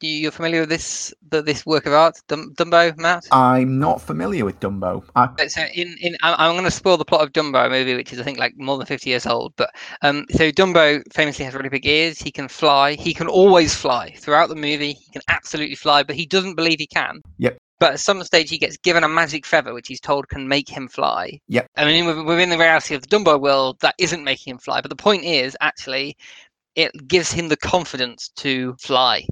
you're 0.00 0.32
familiar 0.32 0.60
with 0.60 0.68
this 0.68 1.14
the, 1.28 1.42
this 1.42 1.64
work 1.64 1.86
of 1.86 1.92
art, 1.92 2.20
Dum- 2.28 2.54
Dumbo, 2.54 2.96
Matt? 2.98 3.26
I'm 3.32 3.78
not 3.78 4.00
familiar 4.00 4.44
with 4.44 4.60
Dumbo. 4.60 5.04
I... 5.16 5.28
So 5.46 5.62
in, 5.74 5.96
in 6.00 6.16
I'm 6.22 6.54
going 6.54 6.64
to 6.64 6.70
spoil 6.70 6.96
the 6.96 7.04
plot 7.04 7.22
of 7.22 7.32
Dumbo 7.32 7.70
movie, 7.70 7.94
which 7.94 8.12
is 8.12 8.20
I 8.20 8.22
think 8.22 8.38
like 8.38 8.56
more 8.56 8.76
than 8.76 8.86
50 8.86 9.10
years 9.10 9.26
old. 9.26 9.54
But 9.56 9.70
um, 10.02 10.26
so 10.30 10.50
Dumbo 10.50 11.02
famously 11.12 11.44
has 11.44 11.54
really 11.54 11.68
big 11.68 11.86
ears. 11.86 12.18
He 12.18 12.30
can 12.30 12.48
fly. 12.48 12.94
He 12.94 13.14
can 13.14 13.28
always 13.28 13.74
fly 13.74 14.14
throughout 14.18 14.48
the 14.48 14.56
movie. 14.56 14.92
He 14.92 15.12
can 15.12 15.22
absolutely 15.28 15.76
fly, 15.76 16.02
but 16.02 16.16
he 16.16 16.26
doesn't 16.26 16.54
believe 16.54 16.78
he 16.78 16.86
can. 16.86 17.22
Yep. 17.38 17.58
But 17.80 17.94
at 17.94 18.00
some 18.00 18.22
stage, 18.22 18.50
he 18.50 18.58
gets 18.58 18.76
given 18.76 19.04
a 19.04 19.08
magic 19.08 19.44
feather, 19.44 19.74
which 19.74 19.88
he's 19.88 20.00
told 20.00 20.28
can 20.28 20.46
make 20.46 20.68
him 20.68 20.88
fly. 20.88 21.40
Yep. 21.48 21.66
I 21.76 21.84
mean, 21.84 22.24
within 22.24 22.48
the 22.48 22.56
reality 22.56 22.94
of 22.94 23.02
the 23.02 23.08
Dumbo 23.08 23.38
world, 23.40 23.80
that 23.80 23.96
isn't 23.98 24.22
making 24.22 24.52
him 24.52 24.58
fly. 24.58 24.80
But 24.80 24.90
the 24.90 24.96
point 24.96 25.24
is, 25.24 25.56
actually, 25.60 26.16
it 26.76 26.92
gives 27.08 27.32
him 27.32 27.48
the 27.48 27.56
confidence 27.56 28.30
to 28.36 28.74
fly 28.78 29.26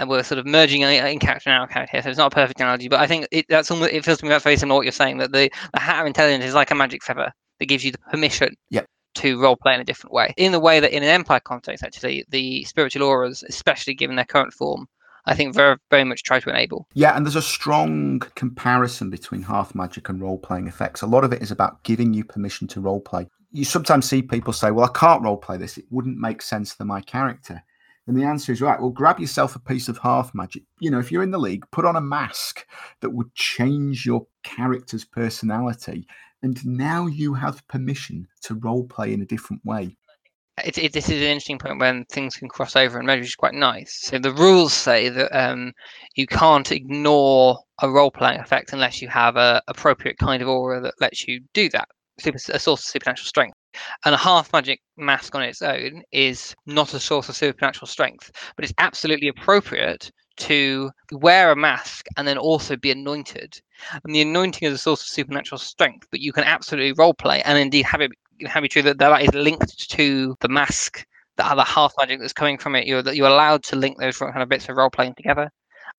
and 0.00 0.08
we're 0.08 0.22
sort 0.22 0.38
of 0.38 0.46
merging 0.46 0.80
in 0.80 1.18
character 1.18 1.50
and 1.50 1.62
out 1.62 1.70
character 1.70 1.92
here. 1.92 2.02
So 2.02 2.08
it's 2.08 2.18
not 2.18 2.32
a 2.32 2.34
perfect 2.34 2.58
analogy, 2.58 2.88
but 2.88 3.00
I 3.00 3.06
think 3.06 3.28
it, 3.30 3.44
that's 3.48 3.70
almost, 3.70 3.92
it 3.92 4.04
feels 4.04 4.18
to 4.18 4.24
me 4.24 4.30
that's 4.30 4.44
very 4.44 4.56
similar 4.56 4.76
to 4.76 4.78
what 4.78 4.84
you're 4.86 4.92
saying 4.92 5.18
that 5.18 5.32
the, 5.32 5.50
the 5.74 5.80
hat 5.80 6.00
of 6.00 6.06
intelligence 6.06 6.44
is 6.44 6.54
like 6.54 6.70
a 6.70 6.74
magic 6.74 7.04
feather 7.04 7.30
that 7.58 7.66
gives 7.66 7.84
you 7.84 7.92
the 7.92 7.98
permission 8.10 8.54
yep. 8.70 8.86
to 9.16 9.40
role 9.40 9.56
play 9.56 9.74
in 9.74 9.80
a 9.80 9.84
different 9.84 10.14
way. 10.14 10.32
In 10.38 10.52
the 10.52 10.58
way 10.58 10.80
that 10.80 10.90
in 10.90 11.02
an 11.02 11.08
empire 11.10 11.40
context, 11.40 11.84
actually, 11.84 12.24
the 12.30 12.64
spiritual 12.64 13.02
auras, 13.02 13.44
especially 13.46 13.92
given 13.94 14.16
their 14.16 14.24
current 14.24 14.54
form, 14.54 14.86
I 15.26 15.34
think 15.34 15.54
very 15.54 15.76
very 15.90 16.04
much 16.04 16.22
try 16.22 16.40
to 16.40 16.48
enable. 16.48 16.88
Yeah, 16.94 17.14
and 17.14 17.26
there's 17.26 17.36
a 17.36 17.42
strong 17.42 18.20
comparison 18.36 19.10
between 19.10 19.42
hearth 19.42 19.74
magic 19.74 20.08
and 20.08 20.18
role 20.18 20.38
playing 20.38 20.66
effects. 20.66 21.02
A 21.02 21.06
lot 21.06 21.24
of 21.24 21.32
it 21.34 21.42
is 21.42 21.50
about 21.50 21.82
giving 21.84 22.14
you 22.14 22.24
permission 22.24 22.66
to 22.68 22.80
role 22.80 23.00
play. 23.02 23.28
You 23.52 23.66
sometimes 23.66 24.08
see 24.08 24.22
people 24.22 24.54
say, 24.54 24.70
"Well, 24.70 24.86
I 24.86 24.98
can't 24.98 25.22
role 25.22 25.36
play 25.36 25.58
this; 25.58 25.76
it 25.76 25.84
wouldn't 25.90 26.16
make 26.16 26.40
sense 26.40 26.72
for 26.72 26.86
my 26.86 27.02
character." 27.02 27.62
And 28.10 28.18
the 28.18 28.26
answer 28.26 28.50
is 28.50 28.60
right. 28.60 28.80
Well, 28.80 28.90
grab 28.90 29.20
yourself 29.20 29.54
a 29.54 29.60
piece 29.60 29.88
of 29.88 29.96
hearth 29.96 30.32
magic. 30.34 30.64
You 30.80 30.90
know, 30.90 30.98
if 30.98 31.12
you're 31.12 31.22
in 31.22 31.30
the 31.30 31.38
league, 31.38 31.64
put 31.70 31.84
on 31.84 31.94
a 31.94 32.00
mask 32.00 32.66
that 33.02 33.10
would 33.10 33.32
change 33.36 34.04
your 34.04 34.26
character's 34.42 35.04
personality. 35.04 36.08
And 36.42 36.58
now 36.66 37.06
you 37.06 37.34
have 37.34 37.64
permission 37.68 38.26
to 38.42 38.56
role 38.56 38.82
play 38.82 39.12
in 39.12 39.22
a 39.22 39.26
different 39.26 39.64
way. 39.64 39.96
It, 40.64 40.76
it, 40.76 40.92
this 40.92 41.08
is 41.08 41.22
an 41.22 41.28
interesting 41.28 41.60
point 41.60 41.78
when 41.78 42.04
things 42.06 42.34
can 42.34 42.48
cross 42.48 42.74
over 42.74 42.98
and 42.98 43.06
which 43.06 43.20
is 43.20 43.36
quite 43.36 43.54
nice. 43.54 44.00
So 44.00 44.18
the 44.18 44.34
rules 44.34 44.72
say 44.72 45.08
that 45.08 45.30
um, 45.32 45.72
you 46.16 46.26
can't 46.26 46.72
ignore 46.72 47.60
a 47.80 47.88
role 47.88 48.10
playing 48.10 48.40
effect 48.40 48.72
unless 48.72 49.00
you 49.00 49.06
have 49.06 49.36
a 49.36 49.62
appropriate 49.68 50.18
kind 50.18 50.42
of 50.42 50.48
aura 50.48 50.80
that 50.80 50.94
lets 51.00 51.28
you 51.28 51.42
do 51.54 51.68
that. 51.68 51.86
Super, 52.18 52.38
a 52.52 52.58
source 52.58 52.80
of 52.80 52.86
supernatural 52.86 53.28
strength. 53.28 53.54
And 54.04 54.14
a 54.14 54.18
hearth 54.18 54.52
magic 54.52 54.80
mask 54.96 55.34
on 55.34 55.42
its 55.42 55.62
own 55.62 56.02
is 56.12 56.54
not 56.66 56.94
a 56.94 57.00
source 57.00 57.28
of 57.28 57.36
supernatural 57.36 57.86
strength, 57.86 58.30
but 58.56 58.64
it's 58.64 58.74
absolutely 58.78 59.28
appropriate 59.28 60.10
to 60.40 60.90
wear 61.12 61.52
a 61.52 61.56
mask 61.56 62.06
and 62.16 62.26
then 62.26 62.38
also 62.38 62.76
be 62.76 62.90
anointed. 62.90 63.60
And 64.04 64.14
the 64.14 64.22
anointing 64.22 64.66
is 64.66 64.74
a 64.74 64.78
source 64.78 65.02
of 65.02 65.08
supernatural 65.08 65.58
strength, 65.58 66.08
but 66.10 66.20
you 66.20 66.32
can 66.32 66.44
absolutely 66.44 66.92
role 66.92 67.14
play 67.14 67.42
and 67.42 67.58
indeed 67.58 67.84
have 67.84 68.00
it 68.00 68.12
have 68.46 68.64
it 68.64 68.70
true 68.70 68.82
that 68.82 68.98
that 68.98 69.22
is 69.22 69.34
linked 69.34 69.90
to 69.90 70.34
the 70.40 70.48
mask, 70.48 71.04
the 71.36 71.46
other 71.46 71.62
hearth 71.62 71.92
magic 71.98 72.20
that's 72.20 72.32
coming 72.32 72.58
from 72.58 72.74
it. 72.74 72.86
You're 72.86 73.06
you're 73.12 73.28
allowed 73.28 73.62
to 73.64 73.76
link 73.76 73.98
those 73.98 74.16
kind 74.16 74.42
of 74.42 74.48
bits 74.48 74.68
of 74.68 74.76
role 74.76 74.90
playing 74.90 75.14
together. 75.14 75.50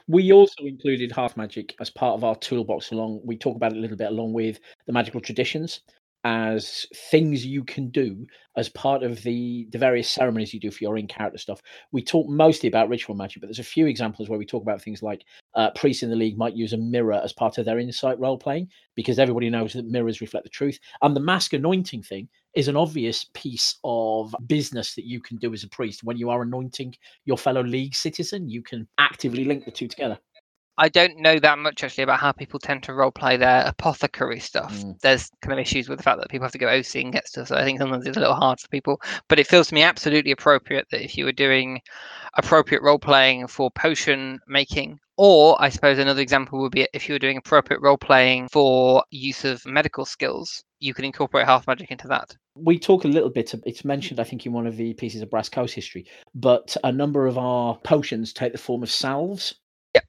We 0.08 0.32
also 0.32 0.64
included 0.64 1.12
hearth 1.12 1.38
magic 1.38 1.76
as 1.80 1.90
part 1.90 2.16
of 2.16 2.24
our 2.24 2.36
toolbox 2.36 2.92
along 2.92 3.22
we 3.24 3.38
talk 3.38 3.56
about 3.56 3.74
it 3.74 3.78
a 3.78 3.82
little 3.82 3.98
bit 3.98 4.10
along 4.10 4.34
with 4.34 4.60
the 4.88 4.94
magical 4.94 5.22
traditions 5.22 5.82
as 6.24 6.86
things 7.10 7.46
you 7.46 7.64
can 7.64 7.90
do 7.90 8.28
as 8.56 8.70
part 8.70 9.02
of 9.02 9.24
the 9.24 9.68
the 9.72 9.78
various 9.78 10.10
ceremonies 10.10 10.54
you 10.54 10.60
do 10.60 10.72
for 10.72 10.84
your 10.84 10.98
in 10.98 11.08
character 11.08 11.38
stuff. 11.38 11.62
We 11.92 12.04
talk 12.04 12.28
mostly 12.30 12.68
about 12.68 12.90
ritual 12.90 13.16
magic, 13.16 13.42
but 13.42 13.48
there's 13.48 13.60
a 13.60 13.64
few 13.64 13.88
examples 13.88 14.30
where 14.30 14.38
we 14.38 14.46
talk 14.46 14.62
about 14.62 14.82
things 14.82 15.02
like 15.02 15.24
uh, 15.56 15.72
priests 15.72 16.04
in 16.04 16.10
the 16.10 16.16
league 16.16 16.38
might 16.38 16.56
use 16.56 16.74
a 16.74 16.78
mirror 16.78 17.20
as 17.24 17.34
part 17.34 17.58
of 17.58 17.66
their 17.66 17.80
insight 17.80 18.20
role 18.20 18.38
playing 18.38 18.68
because 18.96 19.20
everybody 19.20 19.50
knows 19.50 19.74
that 19.74 19.86
mirrors 19.86 20.22
reflect 20.22 20.44
the 20.44 20.50
truth. 20.50 20.80
And 21.02 21.16
the 21.16 21.22
mask 21.22 21.54
anointing 21.54 22.04
thing 22.04 22.28
is 22.54 22.68
an 22.68 22.76
obvious 22.76 23.26
piece 23.34 23.80
of 23.84 24.36
business 24.48 24.96
that 24.96 25.06
you 25.06 25.22
can 25.22 25.38
do 25.38 25.54
as 25.54 25.64
a 25.64 25.70
priest 25.70 26.04
when 26.04 26.18
you 26.18 26.30
are 26.30 26.42
anointing 26.42 26.96
your 27.26 27.38
fellow 27.38 27.64
league 27.64 27.96
citizen. 27.96 28.50
You 28.50 28.62
can 28.62 28.88
actively 28.98 29.46
link 29.46 29.66
the 29.66 29.72
two 29.72 29.88
together. 29.88 30.20
I 30.78 30.90
don't 30.90 31.18
know 31.18 31.38
that 31.38 31.60
much 31.60 31.84
actually 31.84 32.04
about 32.04 32.20
how 32.20 32.32
people 32.32 32.60
tend 32.60 32.84
to 32.84 32.94
role 32.94 33.12
play 33.12 33.38
their 33.38 33.64
apothecary 33.66 34.40
stuff. 34.40 34.74
Mm. 34.74 35.00
There's 35.02 35.30
kind 35.42 35.54
of 35.54 35.60
issues 35.60 35.90
with 35.90 36.00
the 36.00 36.04
fact 36.04 36.20
that 36.20 36.30
people 36.30 36.46
have 36.46 36.54
to 36.54 36.58
go 36.58 36.70
OC 36.70 36.96
and 36.96 37.14
get 37.14 37.28
stuff. 37.28 37.50
So 37.50 37.56
I 37.56 37.64
think 37.64 37.80
sometimes 37.80 38.06
it's 38.06 38.18
a 38.18 38.20
little 38.20 38.36
hard 38.36 38.60
for 38.60 38.68
people. 38.70 39.02
But 39.28 39.40
it 39.40 39.48
feels 39.48 39.68
to 39.68 39.76
me 39.76 39.84
absolutely 39.84 40.32
appropriate 40.32 40.88
that 40.92 41.04
if 41.04 41.18
you 41.18 41.26
were 41.26 41.32
doing 41.32 41.82
appropriate 42.36 42.82
role 42.82 43.00
playing 43.00 43.48
for 43.48 43.70
potion 43.72 44.40
making, 44.48 45.00
or 45.18 45.62
I 45.62 45.70
suppose 45.70 46.00
another 46.00 46.22
example 46.22 46.60
would 46.62 46.72
be 46.72 46.88
if 46.94 47.08
you 47.08 47.14
were 47.14 47.20
doing 47.20 47.38
appropriate 47.38 47.82
role 47.82 47.98
playing 47.98 48.48
for 48.48 49.04
use 49.12 49.46
of 49.46 49.66
medical 49.66 50.06
skills, 50.06 50.64
you 50.80 50.94
can 50.94 51.06
incorporate 51.06 51.46
hearth 51.46 51.68
magic 51.68 51.92
into 51.92 52.08
that. 52.08 52.36
We 52.56 52.80
talk 52.80 53.06
a 53.06 53.08
little 53.08 53.30
bit, 53.30 53.54
it's 53.66 53.86
mentioned, 53.86 54.20
I 54.20 54.24
think, 54.24 54.46
in 54.46 54.52
one 54.52 54.68
of 54.68 54.78
the 54.78 54.94
pieces 54.96 55.22
of 55.22 55.30
Brass 55.30 55.48
Coast 55.48 55.76
history, 55.76 56.08
but 56.34 56.76
a 56.84 56.92
number 56.92 57.28
of 57.28 57.38
our 57.38 57.78
potions 57.84 58.34
take 58.34 58.52
the 58.52 58.58
form 58.58 58.84
of 58.84 58.90
salves. 58.90 59.56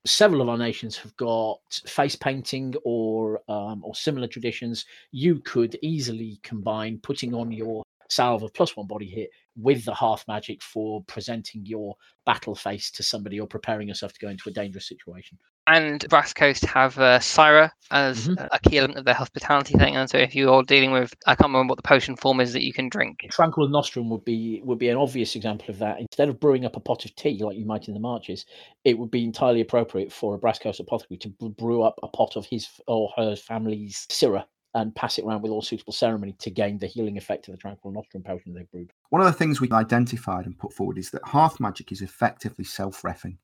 Several 0.05 0.41
of 0.41 0.49
our 0.49 0.59
nations 0.59 0.97
have 0.97 1.17
got 1.17 1.61
face 1.87 2.17
painting 2.17 2.75
or 2.85 3.41
um, 3.49 3.85
or 3.85 3.95
similar 3.95 4.27
traditions. 4.27 4.85
You 5.13 5.39
could 5.41 5.79
easily 5.81 6.41
combine 6.43 6.99
putting 7.03 7.35
on 7.35 7.53
your 7.53 7.85
salve 8.09 8.43
of 8.43 8.53
plus 8.53 8.77
one 8.77 8.87
body 8.87 9.07
hit 9.07 9.31
with 9.57 9.85
the 9.85 9.95
hearth 9.95 10.25
magic 10.27 10.63
for 10.63 11.03
presenting 11.05 11.65
your 11.65 11.95
battle 12.27 12.55
face 12.55 12.91
to 12.91 13.03
somebody 13.03 13.41
or 13.41 13.47
preparing 13.47 13.89
yourself 13.89 14.13
to 14.13 14.21
go 14.21 14.29
into 14.29 14.49
a 14.49 14.53
dangerous 14.53 14.89
situation 14.89 15.39
and 15.67 16.07
Brass 16.09 16.33
Coast 16.33 16.65
have 16.65 16.99
uh, 16.99 17.21
Syra 17.21 17.73
as 17.91 18.29
mm-hmm. 18.29 18.45
a 18.51 18.59
key 18.59 18.79
element 18.79 18.99
of 18.99 19.05
their 19.05 19.15
hospitality 19.15 19.75
thing. 19.79 19.97
And 19.97 20.09
so, 20.09 20.19
if 20.19 20.35
you're 20.35 20.63
dealing 20.63 20.93
with, 20.93 21.15
I 21.27 21.35
can't 21.35 21.49
remember 21.49 21.73
what 21.73 21.77
the 21.77 21.89
potion 21.89 22.17
form 22.17 22.41
is 22.41 22.53
that 22.53 22.63
you 22.63 22.73
can 22.73 22.89
drink. 22.89 23.27
Tranquil 23.31 23.69
Nostrum 23.69 24.11
would 24.11 24.25
be 24.25 24.61
would 24.65 24.79
be 24.79 24.89
an 24.89 24.97
obvious 24.97 25.37
example 25.37 25.71
of 25.71 25.79
that. 25.79 26.01
Instead 26.01 26.29
of 26.29 26.41
brewing 26.41 26.65
up 26.65 26.77
a 26.77 26.81
pot 26.81 27.05
of 27.05 27.15
tea 27.15 27.43
like 27.43 27.57
you 27.57 27.65
might 27.65 27.89
in 27.89 27.95
the 27.95 28.01
marches, 28.01 28.45
it 28.85 28.99
would 28.99 29.11
be 29.11 29.25
entirely 29.25 29.61
appropriate 29.61 30.13
for 30.13 30.35
a 30.35 30.39
Brass 30.39 30.59
Coast 30.59 30.81
apothecary 30.81 31.19
to 31.19 31.29
brew 31.29 31.83
up 31.83 31.99
a 32.03 32.09
pot 32.09 32.37
of 32.37 32.47
his 32.47 32.69
or 32.87 33.13
her 33.17 33.37
family's 33.37 34.07
Syrah 34.11 34.45
and 34.75 34.95
pass 34.95 35.19
it 35.19 35.25
around 35.25 35.43
with 35.43 35.53
all 35.53 35.61
suitable 35.61 35.93
ceremony 35.93 36.35
to 36.39 36.51
gain 36.51 36.79
the 36.79 36.87
healing 36.87 37.19
effect 37.19 37.47
of 37.47 37.53
the 37.53 37.59
Tranquil 37.59 37.93
Nostrum 37.93 38.23
potion 38.23 38.55
they've 38.55 38.71
brewed. 38.71 38.91
One 39.11 39.21
of 39.21 39.27
the 39.27 39.33
things 39.33 39.61
we 39.61 39.71
identified 39.71 40.47
and 40.47 40.57
put 40.57 40.73
forward 40.73 40.97
is 40.97 41.11
that 41.11 41.23
hearth 41.25 41.61
magic 41.61 41.93
is 41.93 42.01
effectively 42.01 42.65
self-refing 42.65 43.37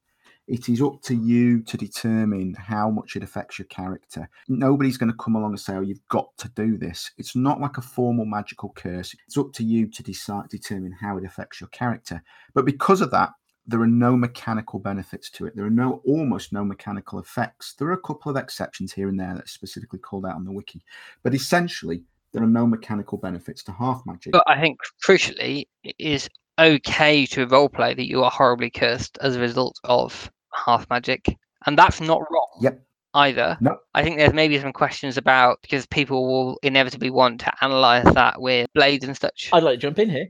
it 0.48 0.68
is 0.68 0.80
up 0.80 1.02
to 1.02 1.14
you 1.14 1.62
to 1.62 1.76
determine 1.76 2.54
how 2.54 2.90
much 2.90 3.16
it 3.16 3.22
affects 3.22 3.58
your 3.58 3.66
character. 3.66 4.28
Nobody's 4.48 4.96
going 4.96 5.12
to 5.12 5.18
come 5.18 5.36
along 5.36 5.50
and 5.50 5.60
say, 5.60 5.74
"Oh, 5.74 5.82
you've 5.82 6.06
got 6.08 6.36
to 6.38 6.48
do 6.56 6.78
this." 6.78 7.10
It's 7.18 7.36
not 7.36 7.60
like 7.60 7.76
a 7.76 7.82
formal 7.82 8.24
magical 8.24 8.72
curse. 8.74 9.14
It's 9.26 9.36
up 9.36 9.52
to 9.54 9.64
you 9.64 9.86
to 9.88 10.02
decide, 10.02 10.48
determine 10.48 10.92
how 10.92 11.18
it 11.18 11.24
affects 11.24 11.60
your 11.60 11.68
character. 11.68 12.22
But 12.54 12.64
because 12.64 13.00
of 13.02 13.10
that, 13.10 13.30
there 13.66 13.82
are 13.82 13.86
no 13.86 14.16
mechanical 14.16 14.78
benefits 14.78 15.28
to 15.30 15.46
it. 15.46 15.54
There 15.54 15.66
are 15.66 15.70
no 15.70 16.02
almost 16.06 16.52
no 16.52 16.64
mechanical 16.64 17.18
effects. 17.18 17.74
There 17.74 17.88
are 17.88 17.92
a 17.92 18.00
couple 18.00 18.30
of 18.30 18.36
exceptions 18.36 18.92
here 18.92 19.08
and 19.08 19.20
there 19.20 19.34
that's 19.34 19.52
specifically 19.52 19.98
called 19.98 20.24
out 20.24 20.36
on 20.36 20.44
the 20.44 20.52
wiki, 20.52 20.82
but 21.22 21.34
essentially 21.34 22.02
there 22.32 22.42
are 22.42 22.46
no 22.46 22.66
mechanical 22.66 23.18
benefits 23.18 23.62
to 23.64 23.72
hearth 23.72 24.02
magic. 24.06 24.32
But 24.32 24.44
I 24.46 24.58
think 24.60 24.78
crucially, 25.04 25.66
it 25.84 25.96
is 25.98 26.28
okay 26.58 27.26
to 27.26 27.46
roleplay 27.46 27.94
that 27.94 28.08
you 28.08 28.24
are 28.24 28.30
horribly 28.30 28.70
cursed 28.70 29.18
as 29.20 29.36
a 29.36 29.40
result 29.40 29.78
of 29.84 30.30
hearth 30.58 30.86
magic, 30.90 31.36
and 31.66 31.78
that's 31.78 32.00
not 32.00 32.22
wrong. 32.30 32.58
Yep. 32.60 32.82
either. 33.14 33.56
No. 33.60 33.78
I 33.94 34.02
think 34.02 34.18
there's 34.18 34.34
maybe 34.34 34.58
some 34.58 34.72
questions 34.72 35.16
about 35.16 35.60
because 35.62 35.86
people 35.86 36.26
will 36.26 36.58
inevitably 36.62 37.10
want 37.10 37.40
to 37.40 37.52
analyze 37.64 38.04
that 38.14 38.40
with 38.40 38.68
blades 38.74 39.04
and 39.04 39.16
such. 39.16 39.50
I'd 39.52 39.62
like 39.62 39.74
to 39.74 39.86
jump 39.86 39.98
in 39.98 40.10
here. 40.10 40.28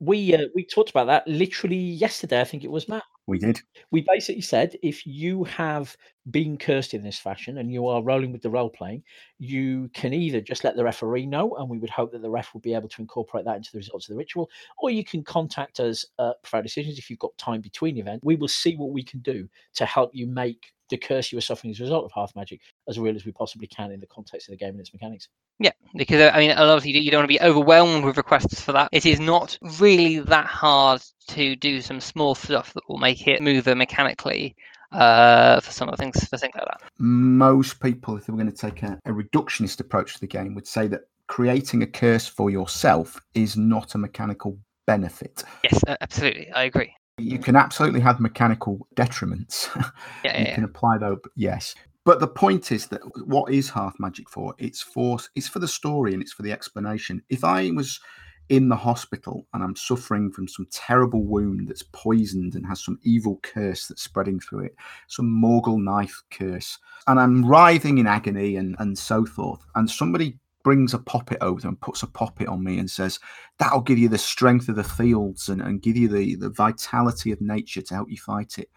We 0.00 0.34
uh, 0.34 0.48
we 0.54 0.66
talked 0.66 0.90
about 0.90 1.06
that 1.06 1.26
literally 1.26 1.76
yesterday. 1.76 2.40
I 2.40 2.44
think 2.44 2.64
it 2.64 2.70
was 2.70 2.88
Matt. 2.88 3.04
We 3.26 3.38
did. 3.38 3.60
We 3.90 4.04
basically 4.06 4.42
said 4.42 4.76
if 4.82 5.06
you 5.06 5.44
have 5.44 5.96
been 6.30 6.56
cursed 6.56 6.94
in 6.94 7.02
this 7.02 7.18
fashion 7.18 7.58
and 7.58 7.72
you 7.72 7.86
are 7.86 8.02
rolling 8.02 8.32
with 8.32 8.42
the 8.42 8.50
role 8.50 8.70
playing, 8.70 9.02
you 9.38 9.90
can 9.94 10.12
either 10.12 10.40
just 10.40 10.64
let 10.64 10.76
the 10.76 10.84
referee 10.84 11.26
know, 11.26 11.56
and 11.56 11.68
we 11.68 11.78
would 11.78 11.90
hope 11.90 12.12
that 12.12 12.22
the 12.22 12.30
ref 12.30 12.52
will 12.52 12.60
be 12.60 12.74
able 12.74 12.88
to 12.88 13.02
incorporate 13.02 13.44
that 13.44 13.56
into 13.56 13.70
the 13.72 13.78
results 13.78 14.08
of 14.08 14.14
the 14.14 14.18
ritual, 14.18 14.50
or 14.78 14.90
you 14.90 15.04
can 15.04 15.22
contact 15.22 15.80
us 15.80 16.04
at 16.18 16.42
Profound 16.42 16.64
Decisions 16.64 16.98
if 16.98 17.10
you've 17.10 17.18
got 17.18 17.36
time 17.38 17.60
between 17.60 17.98
events. 17.98 18.24
We 18.24 18.36
will 18.36 18.48
see 18.48 18.76
what 18.76 18.90
we 18.90 19.02
can 19.02 19.20
do 19.20 19.48
to 19.74 19.86
help 19.86 20.10
you 20.14 20.26
make 20.26 20.72
the 20.88 20.96
curse 20.96 21.32
you 21.32 21.38
are 21.38 21.42
suffering 21.42 21.72
as 21.72 21.80
a 21.80 21.82
result 21.82 22.04
of 22.04 22.12
Hearth 22.12 22.32
Magic 22.36 22.60
as 22.88 22.98
real 22.98 23.16
as 23.16 23.24
we 23.24 23.32
possibly 23.32 23.66
can 23.66 23.90
in 23.90 24.00
the 24.00 24.06
context 24.06 24.48
of 24.48 24.52
the 24.52 24.56
game 24.56 24.70
and 24.70 24.80
its 24.80 24.92
mechanics. 24.92 25.28
Yeah, 25.58 25.72
because 25.96 26.20
uh, 26.20 26.30
I 26.32 26.38
mean, 26.38 26.52
obviously 26.52 27.00
you 27.00 27.10
don't 27.10 27.20
want 27.20 27.30
to 27.30 27.38
be 27.38 27.40
overwhelmed 27.40 28.04
with 28.04 28.16
requests 28.16 28.60
for 28.60 28.72
that. 28.72 28.90
It 28.92 29.06
is 29.06 29.18
not 29.18 29.58
really 29.80 30.20
that 30.20 30.46
hard 30.46 31.02
to 31.28 31.56
do 31.56 31.80
some 31.80 32.00
small 32.00 32.34
stuff 32.34 32.72
that 32.74 32.88
will 32.88 32.98
make 32.98 33.26
it 33.26 33.38
smoother 33.38 33.74
mechanically 33.74 34.54
uh, 34.96 35.60
for 35.60 35.70
some 35.70 35.88
of 35.88 35.96
the 35.96 36.02
things 36.02 36.24
for 36.24 36.36
things 36.36 36.54
like 36.54 36.64
that. 36.64 36.80
Most 36.98 37.80
people, 37.80 38.16
if 38.16 38.26
they 38.26 38.32
were 38.32 38.38
going 38.38 38.50
to 38.50 38.56
take 38.56 38.82
a, 38.82 38.98
a 39.04 39.10
reductionist 39.10 39.80
approach 39.80 40.14
to 40.14 40.20
the 40.20 40.26
game, 40.26 40.54
would 40.54 40.66
say 40.66 40.88
that 40.88 41.02
creating 41.26 41.82
a 41.82 41.86
curse 41.86 42.26
for 42.26 42.50
yourself 42.50 43.20
is 43.34 43.56
not 43.56 43.94
a 43.94 43.98
mechanical 43.98 44.58
benefit. 44.86 45.44
Yes, 45.64 45.80
uh, 45.86 45.96
absolutely, 46.00 46.50
I 46.52 46.64
agree. 46.64 46.92
You 47.18 47.38
can 47.38 47.56
absolutely 47.56 48.00
have 48.00 48.20
mechanical 48.20 48.86
detriments. 48.94 49.68
Yeah, 50.24 50.38
you 50.38 50.46
yeah, 50.46 50.54
can 50.54 50.64
apply 50.64 50.98
those, 50.98 51.18
yes. 51.36 51.74
But 52.04 52.20
the 52.20 52.28
point 52.28 52.72
is 52.72 52.86
that 52.88 53.00
what 53.26 53.52
is 53.52 53.68
Hearth 53.68 53.94
Magic 53.98 54.28
for? 54.30 54.54
It's 54.58 54.80
for 54.80 55.18
it's 55.34 55.48
for 55.48 55.58
the 55.58 55.68
story 55.68 56.12
and 56.12 56.22
it's 56.22 56.32
for 56.32 56.42
the 56.42 56.52
explanation. 56.52 57.22
If 57.28 57.44
I 57.44 57.70
was 57.70 58.00
in 58.48 58.68
the 58.68 58.76
hospital 58.76 59.46
and 59.52 59.62
I'm 59.62 59.74
suffering 59.74 60.30
from 60.30 60.46
some 60.46 60.66
terrible 60.70 61.24
wound 61.24 61.68
that's 61.68 61.84
poisoned 61.92 62.54
and 62.54 62.64
has 62.66 62.84
some 62.84 62.98
evil 63.02 63.40
curse 63.42 63.86
that's 63.86 64.02
spreading 64.02 64.40
through 64.40 64.66
it, 64.66 64.76
some 65.08 65.26
Morgul 65.26 65.82
knife 65.82 66.22
curse, 66.30 66.78
and 67.06 67.18
I'm 67.18 67.44
writhing 67.44 67.98
in 67.98 68.06
agony 68.06 68.56
and, 68.56 68.76
and 68.78 68.96
so 68.96 69.24
forth, 69.26 69.64
and 69.74 69.90
somebody 69.90 70.38
brings 70.62 70.94
a 70.94 70.98
poppet 70.98 71.38
over 71.42 71.68
and 71.68 71.80
puts 71.80 72.02
a 72.02 72.08
poppet 72.08 72.48
on 72.48 72.64
me 72.64 72.80
and 72.80 72.90
says, 72.90 73.20
That'll 73.58 73.80
give 73.80 73.98
you 73.98 74.08
the 74.08 74.18
strength 74.18 74.68
of 74.68 74.74
the 74.74 74.82
fields 74.82 75.48
and, 75.48 75.62
and 75.62 75.80
give 75.80 75.96
you 75.96 76.08
the, 76.08 76.34
the 76.34 76.50
vitality 76.50 77.30
of 77.30 77.40
nature 77.40 77.82
to 77.82 77.94
help 77.94 78.10
you 78.10 78.16
fight 78.16 78.58
it. 78.58 78.68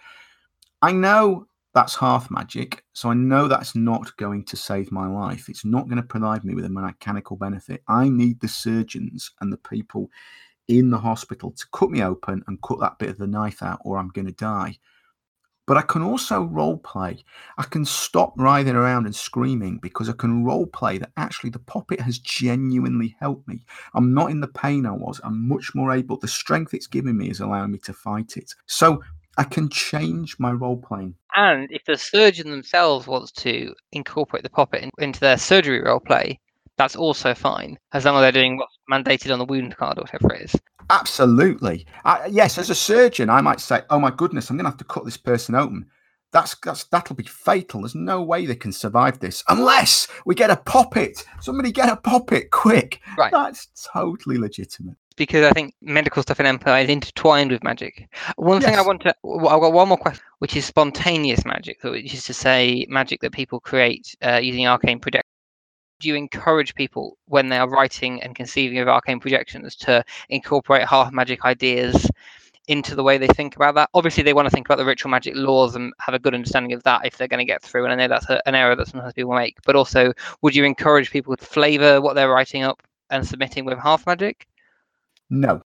I 0.84 0.92
know 0.92 1.48
that's 1.80 1.96
Hearth 1.96 2.30
Magic, 2.30 2.84
so 2.92 3.10
I 3.10 3.14
know 3.14 3.48
that's 3.48 3.74
not 3.74 4.18
going 4.18 4.44
to 4.44 4.58
save 4.58 4.92
my 4.92 5.08
life. 5.08 5.48
It's 5.48 5.64
not 5.64 5.86
going 5.86 5.96
to 5.96 6.04
provide 6.04 6.44
me 6.44 6.54
with 6.54 6.66
a 6.66 6.70
mechanical 6.70 7.38
benefit. 7.38 7.82
I 7.88 8.10
need 8.10 8.42
the 8.42 8.50
surgeons 8.50 9.32
and 9.40 9.52
the 9.52 9.60
people 9.60 10.10
in 10.68 10.90
the 10.90 10.98
hospital 10.98 11.52
to 11.52 11.66
cut 11.72 11.90
me 11.90 12.04
open 12.04 12.44
and 12.48 12.62
cut 12.64 12.82
that 12.82 13.00
bit 13.00 13.08
of 13.08 13.18
the 13.18 13.28
knife 13.28 13.64
out, 13.64 13.80
or 13.86 13.98
I'm 13.98 14.10
going 14.10 14.26
to 14.26 14.34
die. 14.34 14.78
But 15.68 15.78
I 15.78 15.84
can 15.84 16.02
also 16.02 16.44
role 16.44 16.80
play. 16.80 17.24
I 17.58 17.64
can 17.64 17.86
stop 17.86 18.34
writhing 18.36 18.76
around 18.76 19.06
and 19.06 19.16
screaming 19.16 19.80
because 19.82 20.10
I 20.10 20.14
can 20.14 20.44
role 20.44 20.68
play 20.68 20.98
that 20.98 21.14
actually 21.16 21.52
the 21.52 21.60
poppet 21.60 22.02
has 22.02 22.20
genuinely 22.20 23.16
helped 23.22 23.48
me. 23.48 23.66
I'm 23.94 24.14
not 24.14 24.32
in 24.32 24.42
the 24.42 24.50
pain 24.50 24.86
I 24.86 24.92
was. 24.92 25.22
I'm 25.24 25.48
much 25.48 25.74
more 25.74 25.94
able. 25.94 26.18
The 26.18 26.28
strength 26.28 26.74
it's 26.74 26.88
given 26.88 27.18
me 27.18 27.30
is 27.30 27.40
allowing 27.40 27.72
me 27.72 27.78
to 27.86 27.94
fight 27.94 28.36
it. 28.36 28.54
So 28.66 29.02
I 29.40 29.46
can 29.46 29.70
change 29.70 30.36
my 30.38 30.52
role 30.52 30.76
playing. 30.76 31.16
And 31.34 31.72
if 31.72 31.86
the 31.86 31.98
surgeon 31.98 32.52
themselves 32.52 33.08
wants 33.08 33.32
to 33.44 33.74
incorporate 33.94 34.44
the 34.44 34.50
poppet 34.50 34.84
in, 34.84 34.90
into 35.00 35.22
their 35.22 35.38
surgery 35.38 35.82
role 35.82 36.02
play, 36.02 36.42
that's 36.76 36.98
also 36.98 37.34
fine, 37.34 37.80
as 37.94 38.04
long 38.04 38.18
as 38.18 38.22
they're 38.22 38.34
doing 38.34 38.58
what's 38.58 38.78
mandated 38.92 39.32
on 39.32 39.40
the 39.40 39.46
wound 39.46 39.78
card 39.78 39.98
or 39.98 40.02
whatever 40.02 40.34
it 40.34 40.42
is. 40.42 40.56
Absolutely. 40.90 41.88
I, 42.04 42.26
yes, 42.26 42.58
as 42.58 42.70
a 42.70 42.76
surgeon, 42.76 43.30
I 43.30 43.40
might 43.40 43.62
say, 43.62 43.82
"Oh 43.90 44.00
my 44.00 44.12
goodness, 44.12 44.50
I'm 44.50 44.58
going 44.58 44.66
to 44.66 44.72
have 44.72 44.80
to 44.80 44.84
cut 44.84 45.06
this 45.06 45.16
person 45.16 45.56
open." 45.56 45.86
That's 46.34 46.56
that's 46.62 46.84
that'll 46.86 47.16
be 47.16 47.24
fatal. 47.24 47.82
There's 47.82 47.96
no 47.96 48.22
way 48.22 48.46
they 48.46 48.56
can 48.56 48.74
survive 48.74 49.20
this 49.20 49.42
unless 49.48 50.10
we 50.26 50.36
get 50.36 50.52
a 50.52 50.58
poppet. 50.58 51.26
Somebody 51.40 51.72
get 51.72 51.90
a 51.90 51.96
poppet 51.96 52.52
quick. 52.52 53.00
Right. 53.18 53.32
That's 53.32 53.70
totally 53.94 54.38
legitimate. 54.38 54.98
Because 55.20 55.46
I 55.46 55.52
think 55.52 55.76
medical 55.82 56.24
stuff 56.24 56.40
in 56.40 56.46
Empire 56.46 56.82
is 56.82 56.90
intertwined 56.90 57.52
with 57.52 57.62
magic. 57.62 58.08
One 58.38 58.62
thing 58.62 58.76
I 58.76 58.82
want 58.82 59.02
to, 59.02 59.10
I've 59.10 59.60
got 59.60 59.74
one 59.74 59.90
more 59.90 59.98
question, 59.98 60.24
which 60.38 60.56
is 60.56 60.64
spontaneous 60.64 61.44
magic, 61.44 61.82
so 61.82 61.92
which 61.92 62.14
is 62.14 62.24
to 62.24 62.34
say 62.34 62.86
magic 62.88 63.20
that 63.20 63.34
people 63.34 63.60
create 63.60 64.16
uh, 64.26 64.40
using 64.42 64.66
arcane 64.66 64.98
projection. 64.98 65.28
Do 66.00 66.08
you 66.08 66.16
encourage 66.16 66.74
people 66.74 67.18
when 67.26 67.50
they 67.50 67.58
are 67.58 67.70
writing 67.70 68.24
and 68.24 68.34
conceiving 68.34 68.78
of 68.80 68.88
arcane 68.88 69.20
projections 69.20 69.76
to 69.76 70.06
incorporate 70.30 70.84
hearth 70.84 71.12
magic 71.12 71.44
ideas 71.44 72.10
into 72.70 72.96
the 72.96 73.04
way 73.04 73.18
they 73.18 73.28
think 73.28 73.58
about 73.58 73.76
that? 73.76 73.90
Obviously, 73.94 74.24
they 74.24 74.32
want 74.34 74.46
to 74.46 74.52
think 74.52 74.70
about 74.70 74.78
the 74.78 74.86
ritual 74.86 75.12
magic 75.12 75.34
laws 75.36 75.76
and 75.76 75.92
have 76.00 76.16
a 76.16 76.20
good 76.20 76.34
understanding 76.34 76.72
of 76.72 76.82
that 76.84 77.06
if 77.06 77.18
they're 77.18 77.28
going 77.28 77.46
to 77.46 77.54
get 77.54 77.62
through. 77.62 77.84
And 77.84 77.92
I 77.92 77.98
know 77.98 78.08
that's 78.08 78.30
a, 78.30 78.42
an 78.48 78.56
error 78.56 78.78
that 78.78 78.88
sometimes 78.88 79.12
people 79.12 79.36
make. 79.36 79.58
But 79.66 79.76
also, 79.76 80.14
would 80.42 80.56
you 80.56 80.64
encourage 80.64 81.12
people 81.12 81.36
to 81.36 81.44
flavour 81.44 82.00
what 82.00 82.14
they're 82.14 82.32
writing 82.32 82.64
up 82.64 82.82
and 83.10 83.28
submitting 83.28 83.66
with 83.66 83.78
hearth 83.78 84.08
magic? 84.08 84.48
No. 85.30 85.62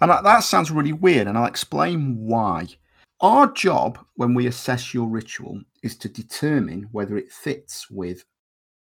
And 0.00 0.10
that, 0.10 0.24
that 0.24 0.40
sounds 0.40 0.70
really 0.70 0.92
weird, 0.92 1.26
and 1.26 1.36
I'll 1.36 1.46
explain 1.46 2.16
why. 2.16 2.68
Our 3.20 3.52
job 3.52 3.98
when 4.14 4.32
we 4.32 4.46
assess 4.46 4.94
your 4.94 5.06
ritual 5.06 5.60
is 5.82 5.96
to 5.98 6.08
determine 6.08 6.88
whether 6.92 7.18
it 7.18 7.30
fits 7.30 7.90
with 7.90 8.24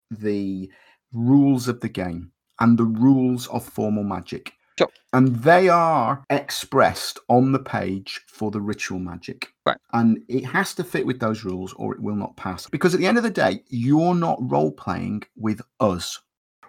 the 0.09 0.71
rules 1.13 1.67
of 1.67 1.79
the 1.79 1.89
game 1.89 2.31
and 2.59 2.77
the 2.77 2.85
rules 2.85 3.47
of 3.47 3.63
formal 3.63 4.03
magic. 4.03 4.53
Sure. 4.77 4.89
And 5.13 5.35
they 5.35 5.69
are 5.69 6.25
expressed 6.29 7.19
on 7.29 7.51
the 7.51 7.59
page 7.59 8.21
for 8.27 8.51
the 8.51 8.59
ritual 8.59 8.99
magic. 8.99 9.53
Right. 9.65 9.77
And 9.93 10.19
it 10.27 10.43
has 10.45 10.73
to 10.75 10.83
fit 10.83 11.05
with 11.05 11.19
those 11.19 11.45
rules 11.45 11.73
or 11.73 11.93
it 11.93 12.01
will 12.01 12.15
not 12.15 12.35
pass. 12.35 12.67
Because 12.67 12.93
at 12.93 12.99
the 12.99 13.07
end 13.07 13.17
of 13.17 13.23
the 13.23 13.29
day, 13.29 13.61
you're 13.69 14.15
not 14.15 14.37
role 14.41 14.71
playing 14.71 15.23
with 15.37 15.61
us. 15.79 16.19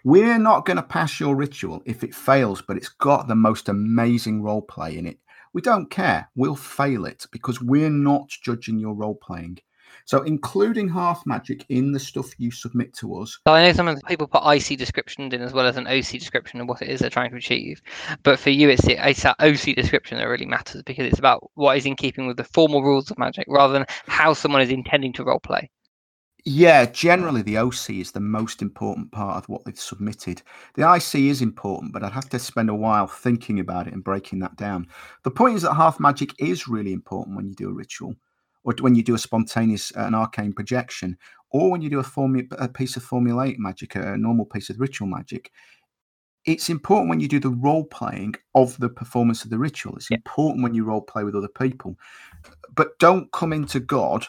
We're 0.07 0.39
not 0.39 0.67
going 0.67 0.77
to 0.77 0.85
pass 0.85 1.19
your 1.19 1.35
ritual 1.35 1.83
if 1.85 2.05
it 2.05 2.15
fails, 2.15 2.63
but 2.63 2.77
it's 2.77 2.91
got 2.91 3.27
the 3.27 3.35
most 3.35 3.69
amazing 3.69 4.41
role 4.41 4.63
play 4.63 4.97
in 4.97 5.05
it. 5.05 5.19
We 5.53 5.61
don't 5.61 5.91
care. 5.91 6.31
We'll 6.37 6.55
fail 6.55 7.07
it 7.07 7.27
because 7.33 7.61
we're 7.61 7.91
not 7.91 8.29
judging 8.29 8.79
your 8.79 8.95
role 8.95 9.17
playing. 9.17 9.59
So, 10.05 10.23
including 10.23 10.87
Hearth 10.87 11.23
Magic 11.27 11.67
in 11.71 11.91
the 11.91 11.99
stuff 11.99 12.39
you 12.39 12.53
submit 12.53 12.95
to 12.99 13.17
us, 13.17 13.41
So 13.49 13.55
I 13.55 13.67
know 13.67 13.73
some 13.73 13.93
people 14.07 14.29
put 14.29 14.47
IC 14.47 14.79
descriptions 14.79 15.35
in 15.35 15.43
as 15.43 15.53
well 15.53 15.67
as 15.67 15.77
an 15.77 15.89
OC 15.89 16.21
description 16.21 16.61
of 16.61 16.69
what 16.69 16.83
it 16.83 16.89
is 16.89 17.01
they're 17.01 17.11
trying 17.11 17.33
to 17.33 17.37
achieve. 17.37 17.83
But 18.23 18.39
for 18.39 18.51
you, 18.51 18.69
it's, 18.69 18.85
the, 18.85 19.11
it's 19.11 19.25
that 19.25 19.35
OC 19.41 19.75
description 19.75 20.19
that 20.19 20.29
really 20.29 20.47
matters 20.47 20.85
because 20.85 21.07
it's 21.07 21.19
about 21.19 21.51
what 21.55 21.77
is 21.79 21.85
in 21.85 21.97
keeping 21.97 22.29
with 22.29 22.37
the 22.37 22.45
formal 22.45 22.85
rules 22.85 23.11
of 23.11 23.19
magic 23.19 23.47
rather 23.49 23.73
than 23.73 23.87
how 24.07 24.35
someone 24.35 24.63
is 24.63 24.71
intending 24.71 25.13
to 25.15 25.25
role 25.25 25.41
play. 25.41 25.69
Yeah, 26.49 26.85
generally 26.87 27.43
the 27.43 27.59
OC 27.59 27.91
is 27.91 28.13
the 28.13 28.21
most 28.21 28.63
important 28.63 29.11
part 29.11 29.37
of 29.37 29.49
what 29.49 29.65
they've 29.65 29.77
submitted. 29.79 30.43
The 30.75 30.89
IC 30.95 31.17
is 31.29 31.43
important, 31.43 31.93
but 31.93 32.05
I'd 32.05 32.13
have 32.13 32.29
to 32.29 32.39
spend 32.39 32.71
a 32.71 32.75
while 32.75 33.09
thinking 33.09 33.59
about 33.59 33.89
it 33.89 33.93
and 33.93 34.05
breaking 34.05 34.39
that 34.41 34.55
down. 34.55 34.87
The 35.25 35.33
point 35.33 35.57
is 35.57 35.63
that 35.63 35.75
hearth 35.75 35.99
Magic 35.99 36.31
is 36.39 36.69
really 36.69 36.93
important 36.93 37.37
when 37.37 37.49
you 37.49 37.55
do 37.57 37.69
a 37.69 37.73
ritual, 37.73 38.15
or 38.63 38.75
when 38.79 38.95
you 38.95 39.03
do 39.03 39.17
a 39.17 39.19
spontaneous, 39.19 39.93
uh, 39.97 40.03
an 40.03 40.15
arcane 40.15 40.53
projection, 40.53 41.19
or 41.51 41.69
when 41.69 41.83
you 41.83 41.91
do 41.91 41.99
a, 41.99 42.05
formu- 42.05 42.47
a 42.61 42.69
piece 42.69 42.97
of 42.97 43.05
formulaic 43.05 43.59
magic, 43.59 43.97
a 43.97 44.17
normal 44.17 44.45
piece 44.45 44.71
of 44.71 44.79
ritual 44.79 45.09
magic. 45.09 45.51
It's 46.45 46.71
important 46.71 47.11
when 47.11 47.19
you 47.19 47.27
do 47.27 47.41
the 47.41 47.51
role 47.51 47.85
playing 47.87 48.37
of 48.55 48.79
the 48.79 48.89
performance 48.89 49.43
of 49.43 49.51
the 49.51 49.59
ritual. 49.59 49.97
It's 49.97 50.13
Yeah. 50.13 50.19
important 50.19 50.63
when 50.63 50.75
you 50.75 50.85
role 50.85 51.01
play 51.01 51.25
with 51.25 51.35
other 51.35 51.49
people, 51.49 51.99
but 52.77 52.97
don't 53.01 53.33
come 53.33 53.53
into 53.53 53.81
God 53.81 54.27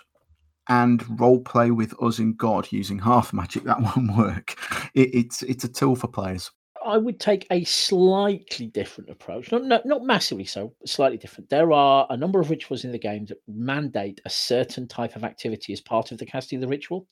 and 0.69 1.19
role 1.19 1.39
play 1.39 1.71
with 1.71 1.93
us 2.01 2.19
and 2.19 2.37
God 2.37 2.67
using 2.71 2.99
hearth 2.99 3.33
magic. 3.33 3.63
That 3.63 3.81
won't 3.95 4.17
work. 4.17 4.55
It, 4.93 5.13
it's 5.13 5.43
it's 5.43 5.63
a 5.63 5.69
tool 5.69 5.95
for 5.95 6.07
players. 6.07 6.51
I 6.85 6.97
would 6.97 7.19
take 7.19 7.45
a 7.51 7.63
slightly 7.65 8.67
different 8.67 9.09
approach. 9.09 9.51
Not, 9.51 9.65
not 9.65 9.85
not 9.85 10.03
massively 10.03 10.45
so, 10.45 10.73
slightly 10.85 11.17
different. 11.17 11.49
There 11.49 11.71
are 11.71 12.07
a 12.09 12.17
number 12.17 12.39
of 12.39 12.49
rituals 12.49 12.85
in 12.85 12.91
the 12.91 12.99
game 12.99 13.25
that 13.25 13.41
mandate 13.47 14.21
a 14.25 14.29
certain 14.29 14.87
type 14.87 15.15
of 15.15 15.23
activity 15.23 15.73
as 15.73 15.81
part 15.81 16.11
of 16.11 16.17
the 16.17 16.25
casting 16.25 16.57
of 16.57 16.61
the 16.61 16.67
ritual. 16.67 17.07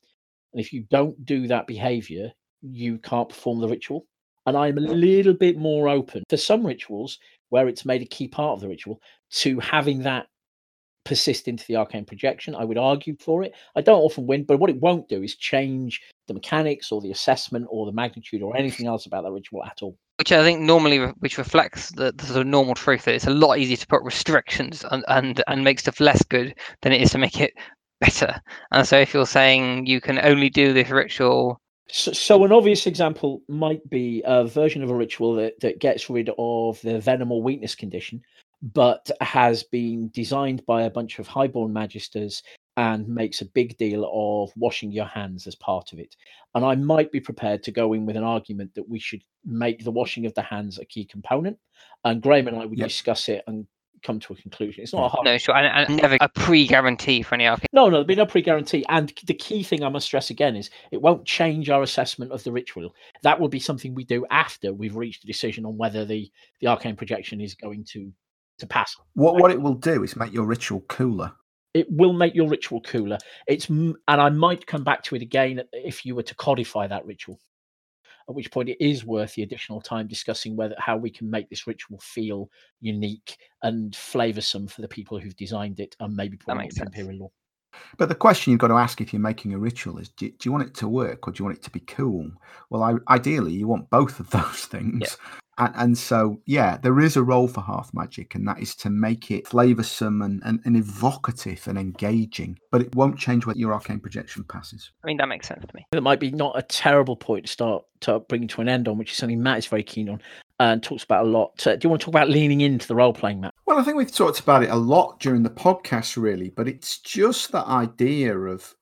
And 0.54 0.62
if 0.62 0.72
you 0.72 0.86
don't 0.90 1.26
do 1.26 1.48
that 1.48 1.68
behavior, 1.68 2.32
you 2.62 2.98
can't 3.00 3.30
perform 3.30 3.60
the 3.60 3.68
ritual. 3.68 4.06
And 4.46 4.56
I'm 4.56 4.78
a 4.78 4.82
little 4.82 5.34
bit 5.34 5.58
more 5.58 5.90
open 5.90 6.24
for 6.30 6.38
some 6.38 6.66
rituals 6.66 7.20
where 7.50 7.68
it's 7.68 7.86
made 7.86 8.02
a 8.02 8.06
key 8.06 8.28
part 8.28 8.54
of 8.54 8.62
the 8.62 8.68
ritual 8.68 9.02
to 9.32 9.60
having 9.60 10.04
that 10.04 10.28
persist 11.06 11.48
into 11.48 11.64
the 11.68 11.78
arcane 11.78 12.04
projection. 12.04 12.56
I 12.56 12.66
would 12.66 12.78
argue 12.78 13.16
for 13.20 13.44
it. 13.44 13.54
I 13.76 13.82
don't 13.82 14.02
often 14.02 14.28
win, 14.28 14.44
but 14.44 14.60
what 14.60 14.70
it 14.70 14.82
won't 14.82 15.08
do 15.08 15.24
is 15.24 15.36
change 15.36 16.02
the 16.28 16.34
mechanics 16.34 16.92
or 16.92 17.00
the 17.00 17.12
assessment 17.12 17.68
or 17.70 17.86
the 17.86 17.92
magnitude 17.94 18.42
or 18.42 18.58
anything 18.58 18.88
else 18.88 19.06
about 19.06 19.24
that 19.24 19.32
ritual 19.32 19.64
at 19.64 19.80
all. 19.82 19.98
Which 20.18 20.32
I 20.32 20.44
think 20.44 20.62
normally, 20.62 21.00
which 21.20 21.38
reflects 21.38 21.92
the, 21.92 22.12
the 22.12 22.26
sort 22.26 22.42
of 22.42 22.48
normal 22.48 22.76
truth 22.76 23.06
that 23.06 23.16
it's 23.16 23.28
a 23.28 23.32
lot 23.32 23.60
easier 23.60 23.78
to 23.78 23.88
put 23.88 24.04
restrictions 24.04 24.86
and, 24.92 25.04
and 25.08 25.44
and 25.48 25.64
make 25.64 25.80
stuff 25.80 26.00
less 26.00 26.24
good 26.24 26.56
than 26.82 26.92
it 26.92 27.02
is 27.02 27.12
to 27.12 27.18
make 27.18 27.40
it 27.40 27.54
better. 28.02 28.42
And 28.72 28.88
so 28.88 28.98
if 28.98 29.14
you're 29.14 29.26
saying 29.26 29.86
you 29.86 30.02
can 30.02 30.20
only 30.20 30.50
do 30.50 30.74
this 30.74 30.90
ritual 30.90 31.62
so, 31.88 32.14
so, 32.14 32.44
an 32.44 32.52
obvious 32.52 32.88
example 32.88 33.44
might 33.48 33.88
be 33.88 34.24
a 34.26 34.44
version 34.44 34.82
of 34.82 34.90
a 34.90 34.96
ritual 34.96 35.36
that, 35.36 35.60
that 35.60 35.80
gets 35.80 36.10
rid 36.10 36.32
of 36.38 36.82
the 36.82 37.00
venom 37.00 37.32
or 37.32 37.44
weakness 37.44 37.76
condition, 37.76 38.24
but 38.74 39.10
has 39.22 39.64
been 39.64 40.10
designed 40.10 40.66
by 40.66 40.84
a 40.84 40.90
bunch 40.90 41.20
of 41.20 41.28
highborn 41.28 41.72
magisters 41.72 42.42
and 42.78 43.08
makes 43.08 43.42
a 43.42 43.46
big 43.46 43.78
deal 43.78 44.10
of 44.12 44.52
washing 44.58 44.92
your 44.92 45.06
hands 45.06 45.48
as 45.48 45.56
part 45.56 45.94
of 45.94 46.00
it. 46.00 46.16
And 46.56 46.66
I 46.66 46.76
might 46.76 47.12
be 47.12 47.20
prepared 47.20 47.64
to 47.64 47.72
go 47.72 47.94
in 47.94 48.06
with 48.06 48.18
an 48.18 48.24
argument 48.24 48.74
that 48.76 48.90
we 48.90 49.00
should 49.00 49.24
make 49.46 49.84
the 49.84 49.92
washing 49.92 50.26
of 50.26 50.34
the 50.34 50.42
hands 50.42 50.80
a 50.80 50.86
key 50.86 51.06
component. 51.06 51.58
And 52.04 52.22
Graham 52.22 52.48
and 52.48 52.58
I 52.58 52.66
would 52.66 52.78
yep. 52.78 52.88
discuss 52.88 53.30
it 53.30 53.44
and 53.48 53.68
come 54.04 54.20
to 54.20 54.34
a 54.34 54.36
conclusion. 54.36 54.84
It's 54.84 54.94
not 54.94 55.06
a 55.06 55.10
hard. 55.10 55.26
No, 55.26 55.38
sure, 55.38 55.56
and, 55.56 55.68
and 55.68 56.02
never 56.02 56.18
a 56.20 56.30
pre-guarantee 56.30 57.22
for 57.22 57.36
any 57.36 57.46
RP. 57.46 57.66
No, 57.72 57.86
no, 57.86 57.92
there'll 57.92 58.04
be 58.04 58.16
no 58.16 58.26
pre-guarantee. 58.26 58.84
And 58.90 59.14
the 59.26 59.34
key 59.34 59.64
thing 59.64 59.84
I 59.84 59.90
must 59.90 60.08
stress 60.08 60.30
again 60.30 60.56
is 60.56 60.70
it 60.92 61.02
won't 61.02 61.26
change 61.26 61.70
our 61.70 61.82
assessment 61.82 62.32
of 62.32 62.44
the 62.44 62.52
ritual. 62.52 62.94
That 63.24 63.40
will 63.40 63.48
be 63.48 63.60
something 63.60 63.94
we 63.94 64.04
do 64.04 64.26
after 64.32 64.74
we've 64.74 64.96
reached 64.96 65.24
a 65.24 65.28
decision 65.28 65.66
on 65.66 65.78
whether 65.78 66.04
the 66.04 66.32
the 66.62 66.68
arcane 66.68 66.96
projection 66.96 67.42
is 67.42 67.56
going 67.56 67.86
to 67.92 68.12
to 68.60 68.68
pass. 68.68 68.96
What 69.14 69.36
what 69.42 69.52
it 69.52 69.62
will 69.62 69.74
do 69.74 70.04
is 70.04 70.16
make 70.16 70.34
your 70.34 70.46
ritual 70.46 70.82
cooler. 70.82 71.32
It 71.74 71.88
will 71.90 72.14
make 72.14 72.34
your 72.34 72.48
ritual 72.48 72.82
cooler. 72.82 73.18
It's 73.48 73.68
and 73.70 73.98
I 74.08 74.30
might 74.30 74.66
come 74.66 74.84
back 74.84 75.04
to 75.04 75.16
it 75.16 75.22
again 75.22 75.62
if 75.74 76.06
you 76.06 76.16
were 76.16 76.24
to 76.24 76.36
codify 76.36 76.88
that 76.88 77.06
ritual. 77.06 77.40
At 78.28 78.34
which 78.34 78.52
point 78.52 78.70
it 78.70 78.78
is 78.80 79.06
worth 79.06 79.36
the 79.36 79.44
additional 79.44 79.82
time 79.82 80.08
discussing 80.08 80.56
whether 80.56 80.76
how 80.80 80.98
we 80.98 81.12
can 81.12 81.30
make 81.30 81.48
this 81.50 81.68
ritual 81.68 82.00
feel 82.00 82.50
unique 82.82 83.38
and 83.62 83.94
flavoursome 83.94 84.70
for 84.70 84.82
the 84.82 84.88
people 84.88 85.20
who've 85.20 85.36
designed 85.36 85.80
it 85.80 85.96
and 86.00 86.16
maybe 86.16 86.38
put 86.38 86.58
it 86.58 86.64
into 86.64 86.82
imperial 86.82 87.20
law. 87.20 87.32
But 87.98 88.10
the 88.10 88.16
question 88.16 88.52
you've 88.52 88.60
got 88.60 88.70
to 88.70 88.76
ask 88.76 89.02
if 89.02 89.14
you're 89.14 89.22
making 89.22 89.54
a 89.54 89.60
ritual 89.60 89.98
is 89.98 90.10
do, 90.10 90.30
do, 90.30 90.38
you 90.44 90.52
want 90.52 90.66
it 90.66 90.74
to 90.76 90.88
work 90.88 91.28
or 91.28 91.32
do 91.32 91.42
you 91.42 91.46
want 91.46 91.58
it 91.58 91.64
to 91.64 91.70
be 91.70 91.82
cool? 91.82 92.32
Well, 92.70 92.84
I, 92.84 93.14
ideally, 93.14 93.54
you 93.54 93.68
want 93.68 93.90
both 93.90 94.20
of 94.20 94.30
those 94.32 94.66
things. 94.66 95.02
Yeah. 95.02 95.40
And, 95.58 95.74
and, 95.76 95.98
so, 95.98 96.42
yeah, 96.46 96.78
there 96.78 97.00
is 97.00 97.16
a 97.16 97.24
role 97.24 97.48
for 97.48 97.62
Hearth 97.62 97.94
Magic, 97.94 98.36
and 98.36 98.48
that 98.48 98.60
is 98.60 98.76
to 98.78 98.90
make 98.90 99.32
it 99.32 99.46
flavoursome 99.46 100.24
and, 100.24 100.42
and, 100.44 100.60
and, 100.66 100.76
evocative 100.76 101.66
and 101.68 101.78
engaging. 101.78 102.60
But 102.72 102.82
it 102.82 102.96
won't 102.96 103.18
change 103.18 103.46
whether 103.46 103.60
your 103.60 103.74
arcane 103.74 104.00
projection 104.00 104.44
passes. 104.44 104.92
I 105.04 105.08
mean, 105.08 105.18
that 105.18 105.30
makes 105.30 105.48
sense 105.48 105.64
to 105.66 105.76
me. 105.76 105.86
That 105.92 106.02
might 106.02 106.20
be 106.20 106.32
not 106.32 106.58
a 106.58 106.62
terrible 106.62 107.16
point 107.16 107.46
to 107.46 107.52
start 107.52 107.86
to 108.02 108.20
bring 108.20 108.48
to 108.50 108.62
an 108.62 108.70
end 108.70 108.88
on, 108.88 108.98
which 108.98 109.12
is 109.12 109.18
something 109.18 109.42
Matt 109.42 109.60
is 109.60 109.68
very 109.68 109.84
keen 109.84 110.10
on 110.10 110.22
and 110.60 110.82
talks 110.82 111.04
about 111.04 111.26
a 111.26 111.30
lot. 111.30 111.66
Uh, 111.66 111.76
do 111.76 111.86
you 111.86 111.90
want 111.90 112.02
to 112.02 112.06
talk 112.06 112.14
about 112.14 112.30
leaning 112.30 112.62
into 112.62 112.88
the 112.88 112.96
role 112.96 113.14
playing, 113.14 113.42
Matt? 113.42 113.54
Well, 113.66 113.78
I 113.78 113.84
think 113.84 113.98
we've 113.98 114.12
talked 114.12 114.40
about 114.40 114.64
it 114.64 114.70
a 114.70 114.76
lot 114.76 115.20
during 115.20 115.44
the 115.44 115.50
podcast, 115.50 116.22
really. 116.22 116.50
But 116.50 116.68
it's 116.68 117.00
just 117.00 117.52
that 117.52 117.66
idea 117.68 118.38
of 118.38 118.74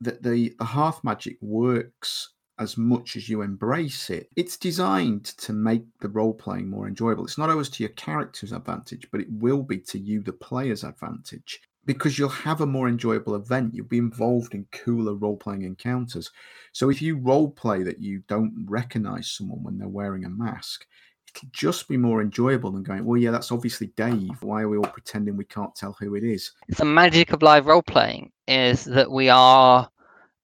that 0.00 0.22
the, 0.22 0.54
the 0.58 0.64
Hearth 0.64 1.02
Magic 1.04 1.36
works 1.40 2.30
as 2.58 2.76
much 2.76 3.16
as 3.16 3.28
you 3.28 3.42
embrace 3.42 4.10
it. 4.10 4.28
It's 4.36 4.56
designed 4.56 5.24
to 5.24 5.52
make 5.52 5.84
the 6.00 6.08
role 6.08 6.34
playing 6.34 6.68
more 6.68 6.86
enjoyable. 6.86 7.24
It's 7.24 7.38
not 7.38 7.50
always 7.50 7.68
to 7.70 7.82
your 7.82 7.92
character's 7.92 8.52
advantage, 8.52 9.08
but 9.10 9.20
it 9.20 9.28
will 9.30 9.62
be 9.62 9.78
to 9.78 9.98
you, 9.98 10.22
the 10.22 10.32
player's 10.32 10.84
advantage, 10.84 11.60
because 11.84 12.18
you'll 12.18 12.28
have 12.28 12.60
a 12.60 12.66
more 12.66 12.88
enjoyable 12.88 13.34
event. 13.34 13.74
You'll 13.74 13.86
be 13.86 13.98
involved 13.98 14.54
in 14.54 14.66
cooler 14.72 15.14
role 15.14 15.36
playing 15.36 15.62
encounters. 15.62 16.30
So 16.72 16.90
if 16.90 17.02
you 17.02 17.16
role 17.16 17.50
play 17.50 17.82
that 17.82 18.00
you 18.00 18.22
don't 18.28 18.66
recognize 18.68 19.30
someone 19.30 19.62
when 19.62 19.78
they're 19.78 19.88
wearing 19.88 20.24
a 20.24 20.30
mask, 20.30 20.86
it'll 21.34 21.48
just 21.52 21.88
be 21.88 21.96
more 21.96 22.20
enjoyable 22.20 22.70
than 22.70 22.82
going, 22.82 23.04
well, 23.04 23.18
yeah, 23.18 23.30
that's 23.30 23.50
obviously 23.50 23.88
Dave. 23.96 24.42
Why 24.42 24.62
are 24.62 24.68
we 24.68 24.76
all 24.76 24.84
pretending 24.84 25.36
we 25.36 25.44
can't 25.44 25.74
tell 25.74 25.96
who 25.98 26.14
it 26.14 26.24
is? 26.24 26.52
The 26.68 26.84
magic 26.84 27.32
of 27.32 27.42
live 27.42 27.66
role 27.66 27.82
playing 27.82 28.30
is 28.46 28.84
that 28.84 29.10
we 29.10 29.30
are 29.30 29.88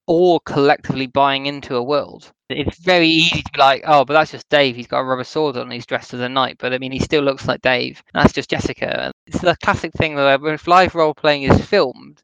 all 0.09 0.41
collectively 0.41 1.07
buying 1.07 1.47
into 1.47 1.77
a 1.77 1.83
world. 1.83 2.33
It's 2.49 2.79
very 2.79 3.07
easy 3.07 3.43
to 3.43 3.53
be 3.53 3.61
like, 3.61 3.83
oh, 3.87 4.05
but 4.05 4.15
that's 4.15 4.33
just 4.33 4.49
Dave. 4.49 4.75
He's 4.75 4.87
got 4.87 5.01
a 5.01 5.05
rubber 5.05 5.23
sword 5.23 5.57
on. 5.59 5.71
He's 5.71 5.87
dressed 5.87 6.15
as 6.15 6.21
a 6.21 6.29
knight, 6.29 6.57
but 6.59 6.73
I 6.73 6.79
mean, 6.79 6.93
he 6.93 6.99
still 6.99 7.23
looks 7.23 7.47
like 7.47 7.61
Dave. 7.61 8.03
That's 8.15 8.33
just 8.33 8.51
Jessica. 8.51 9.13
It's 9.27 9.41
the 9.41 9.55
classic 9.63 9.93
thing 9.93 10.15
where 10.15 10.55
if 10.55 10.67
live 10.67 10.95
role 10.95 11.15
playing 11.15 11.43
is 11.45 11.65
filmed, 11.67 12.23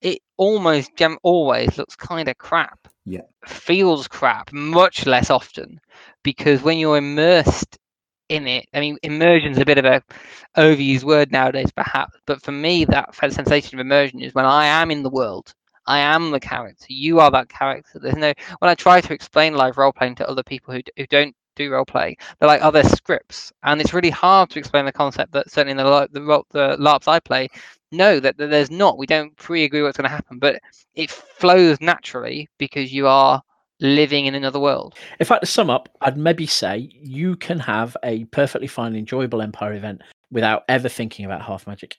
it 0.00 0.18
almost 0.38 0.96
gem 0.96 1.18
always 1.22 1.76
looks 1.76 1.94
kind 1.94 2.28
of 2.28 2.38
crap. 2.38 2.88
Yeah, 3.04 3.20
feels 3.46 4.08
crap 4.08 4.52
much 4.52 5.06
less 5.06 5.30
often 5.30 5.78
because 6.24 6.62
when 6.62 6.78
you're 6.78 6.96
immersed 6.96 7.78
in 8.28 8.48
it. 8.48 8.66
I 8.74 8.80
mean, 8.80 8.98
immersion 9.04 9.52
is 9.52 9.58
a 9.58 9.64
bit 9.64 9.78
of 9.78 9.84
a 9.84 10.02
overused 10.56 11.04
word 11.04 11.30
nowadays, 11.30 11.70
perhaps, 11.70 12.18
but 12.26 12.42
for 12.42 12.50
me, 12.50 12.84
that 12.86 13.14
sensation 13.14 13.78
of 13.78 13.86
immersion 13.86 14.20
is 14.20 14.34
when 14.34 14.44
I 14.44 14.66
am 14.66 14.90
in 14.90 15.04
the 15.04 15.10
world 15.10 15.54
I 15.86 15.98
am 15.98 16.30
the 16.30 16.40
character. 16.40 16.86
You 16.88 17.20
are 17.20 17.30
that 17.30 17.48
character. 17.48 17.98
There's 17.98 18.16
no. 18.16 18.32
When 18.58 18.70
I 18.70 18.74
try 18.74 19.00
to 19.00 19.12
explain 19.12 19.54
live 19.54 19.76
role 19.76 19.92
playing 19.92 20.16
to 20.16 20.28
other 20.28 20.42
people 20.42 20.74
who 20.74 20.80
who 20.96 21.06
don't 21.06 21.34
do 21.54 21.70
role 21.70 21.84
play, 21.84 22.16
they're 22.38 22.48
like, 22.48 22.62
oh, 22.62 22.68
other 22.68 22.82
scripts?" 22.84 23.52
And 23.62 23.80
it's 23.80 23.94
really 23.94 24.10
hard 24.10 24.50
to 24.50 24.58
explain 24.58 24.84
the 24.84 24.92
concept 24.92 25.32
that 25.32 25.50
certainly 25.50 25.72
in 25.72 25.76
the 25.78 26.08
the, 26.12 26.42
the 26.50 26.76
LARPs 26.78 27.08
I 27.08 27.20
play, 27.20 27.48
no, 27.92 28.20
that, 28.20 28.36
that 28.38 28.50
there's 28.50 28.70
not. 28.70 28.98
We 28.98 29.06
don't 29.06 29.36
pre-agree 29.36 29.82
what's 29.82 29.96
going 29.96 30.08
to 30.08 30.14
happen, 30.14 30.38
but 30.38 30.60
it 30.94 31.10
flows 31.10 31.80
naturally 31.80 32.48
because 32.58 32.92
you 32.92 33.06
are 33.06 33.42
living 33.80 34.26
in 34.26 34.34
another 34.34 34.58
world. 34.58 34.94
In 35.20 35.26
fact, 35.26 35.42
to 35.42 35.46
sum 35.46 35.70
up, 35.70 35.88
I'd 36.00 36.16
maybe 36.16 36.46
say 36.46 36.90
you 36.92 37.36
can 37.36 37.58
have 37.60 37.96
a 38.02 38.24
perfectly 38.26 38.66
fine, 38.66 38.96
enjoyable 38.96 39.42
Empire 39.42 39.74
event 39.74 40.02
without 40.30 40.64
ever 40.68 40.88
thinking 40.88 41.24
about 41.24 41.42
hearth 41.42 41.66
Magic. 41.66 41.98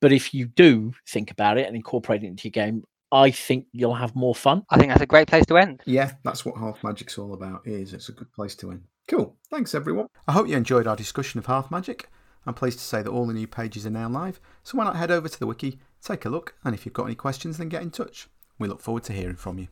But 0.00 0.12
if 0.12 0.32
you 0.32 0.46
do 0.46 0.92
think 1.08 1.30
about 1.30 1.58
it 1.58 1.66
and 1.66 1.76
incorporate 1.76 2.22
it 2.22 2.26
into 2.26 2.48
your 2.48 2.52
game, 2.52 2.84
I 3.10 3.30
think 3.30 3.66
you'll 3.72 3.94
have 3.94 4.14
more 4.14 4.34
fun. 4.34 4.64
I 4.70 4.76
think 4.76 4.90
that's 4.90 5.00
a 5.00 5.06
great 5.06 5.28
place 5.28 5.46
to 5.46 5.56
end. 5.56 5.80
Yeah, 5.86 6.12
that's 6.24 6.44
what 6.44 6.56
Hearth 6.56 6.84
Magic's 6.84 7.18
all 7.18 7.34
about. 7.34 7.66
Is 7.66 7.94
it's 7.94 8.08
a 8.08 8.12
good 8.12 8.30
place 8.32 8.54
to 8.56 8.70
end. 8.70 8.82
Cool. 9.06 9.34
Thanks 9.50 9.74
everyone. 9.74 10.08
I 10.26 10.32
hope 10.32 10.48
you 10.48 10.56
enjoyed 10.56 10.86
our 10.86 10.96
discussion 10.96 11.38
of 11.38 11.46
Hearth 11.46 11.70
Magic. 11.70 12.10
I'm 12.46 12.54
pleased 12.54 12.78
to 12.78 12.84
say 12.84 13.02
that 13.02 13.10
all 13.10 13.26
the 13.26 13.34
new 13.34 13.46
pages 13.46 13.86
are 13.86 13.90
now 13.90 14.08
live, 14.08 14.40
so 14.62 14.78
why 14.78 14.84
not 14.84 14.96
head 14.96 15.10
over 15.10 15.28
to 15.28 15.38
the 15.38 15.46
wiki, 15.46 15.78
take 16.02 16.24
a 16.24 16.30
look, 16.30 16.54
and 16.64 16.74
if 16.74 16.86
you've 16.86 16.94
got 16.94 17.04
any 17.04 17.14
questions, 17.14 17.58
then 17.58 17.68
get 17.68 17.82
in 17.82 17.90
touch. 17.90 18.28
We 18.58 18.68
look 18.68 18.80
forward 18.80 19.04
to 19.04 19.12
hearing 19.12 19.36
from 19.36 19.58
you. 19.58 19.68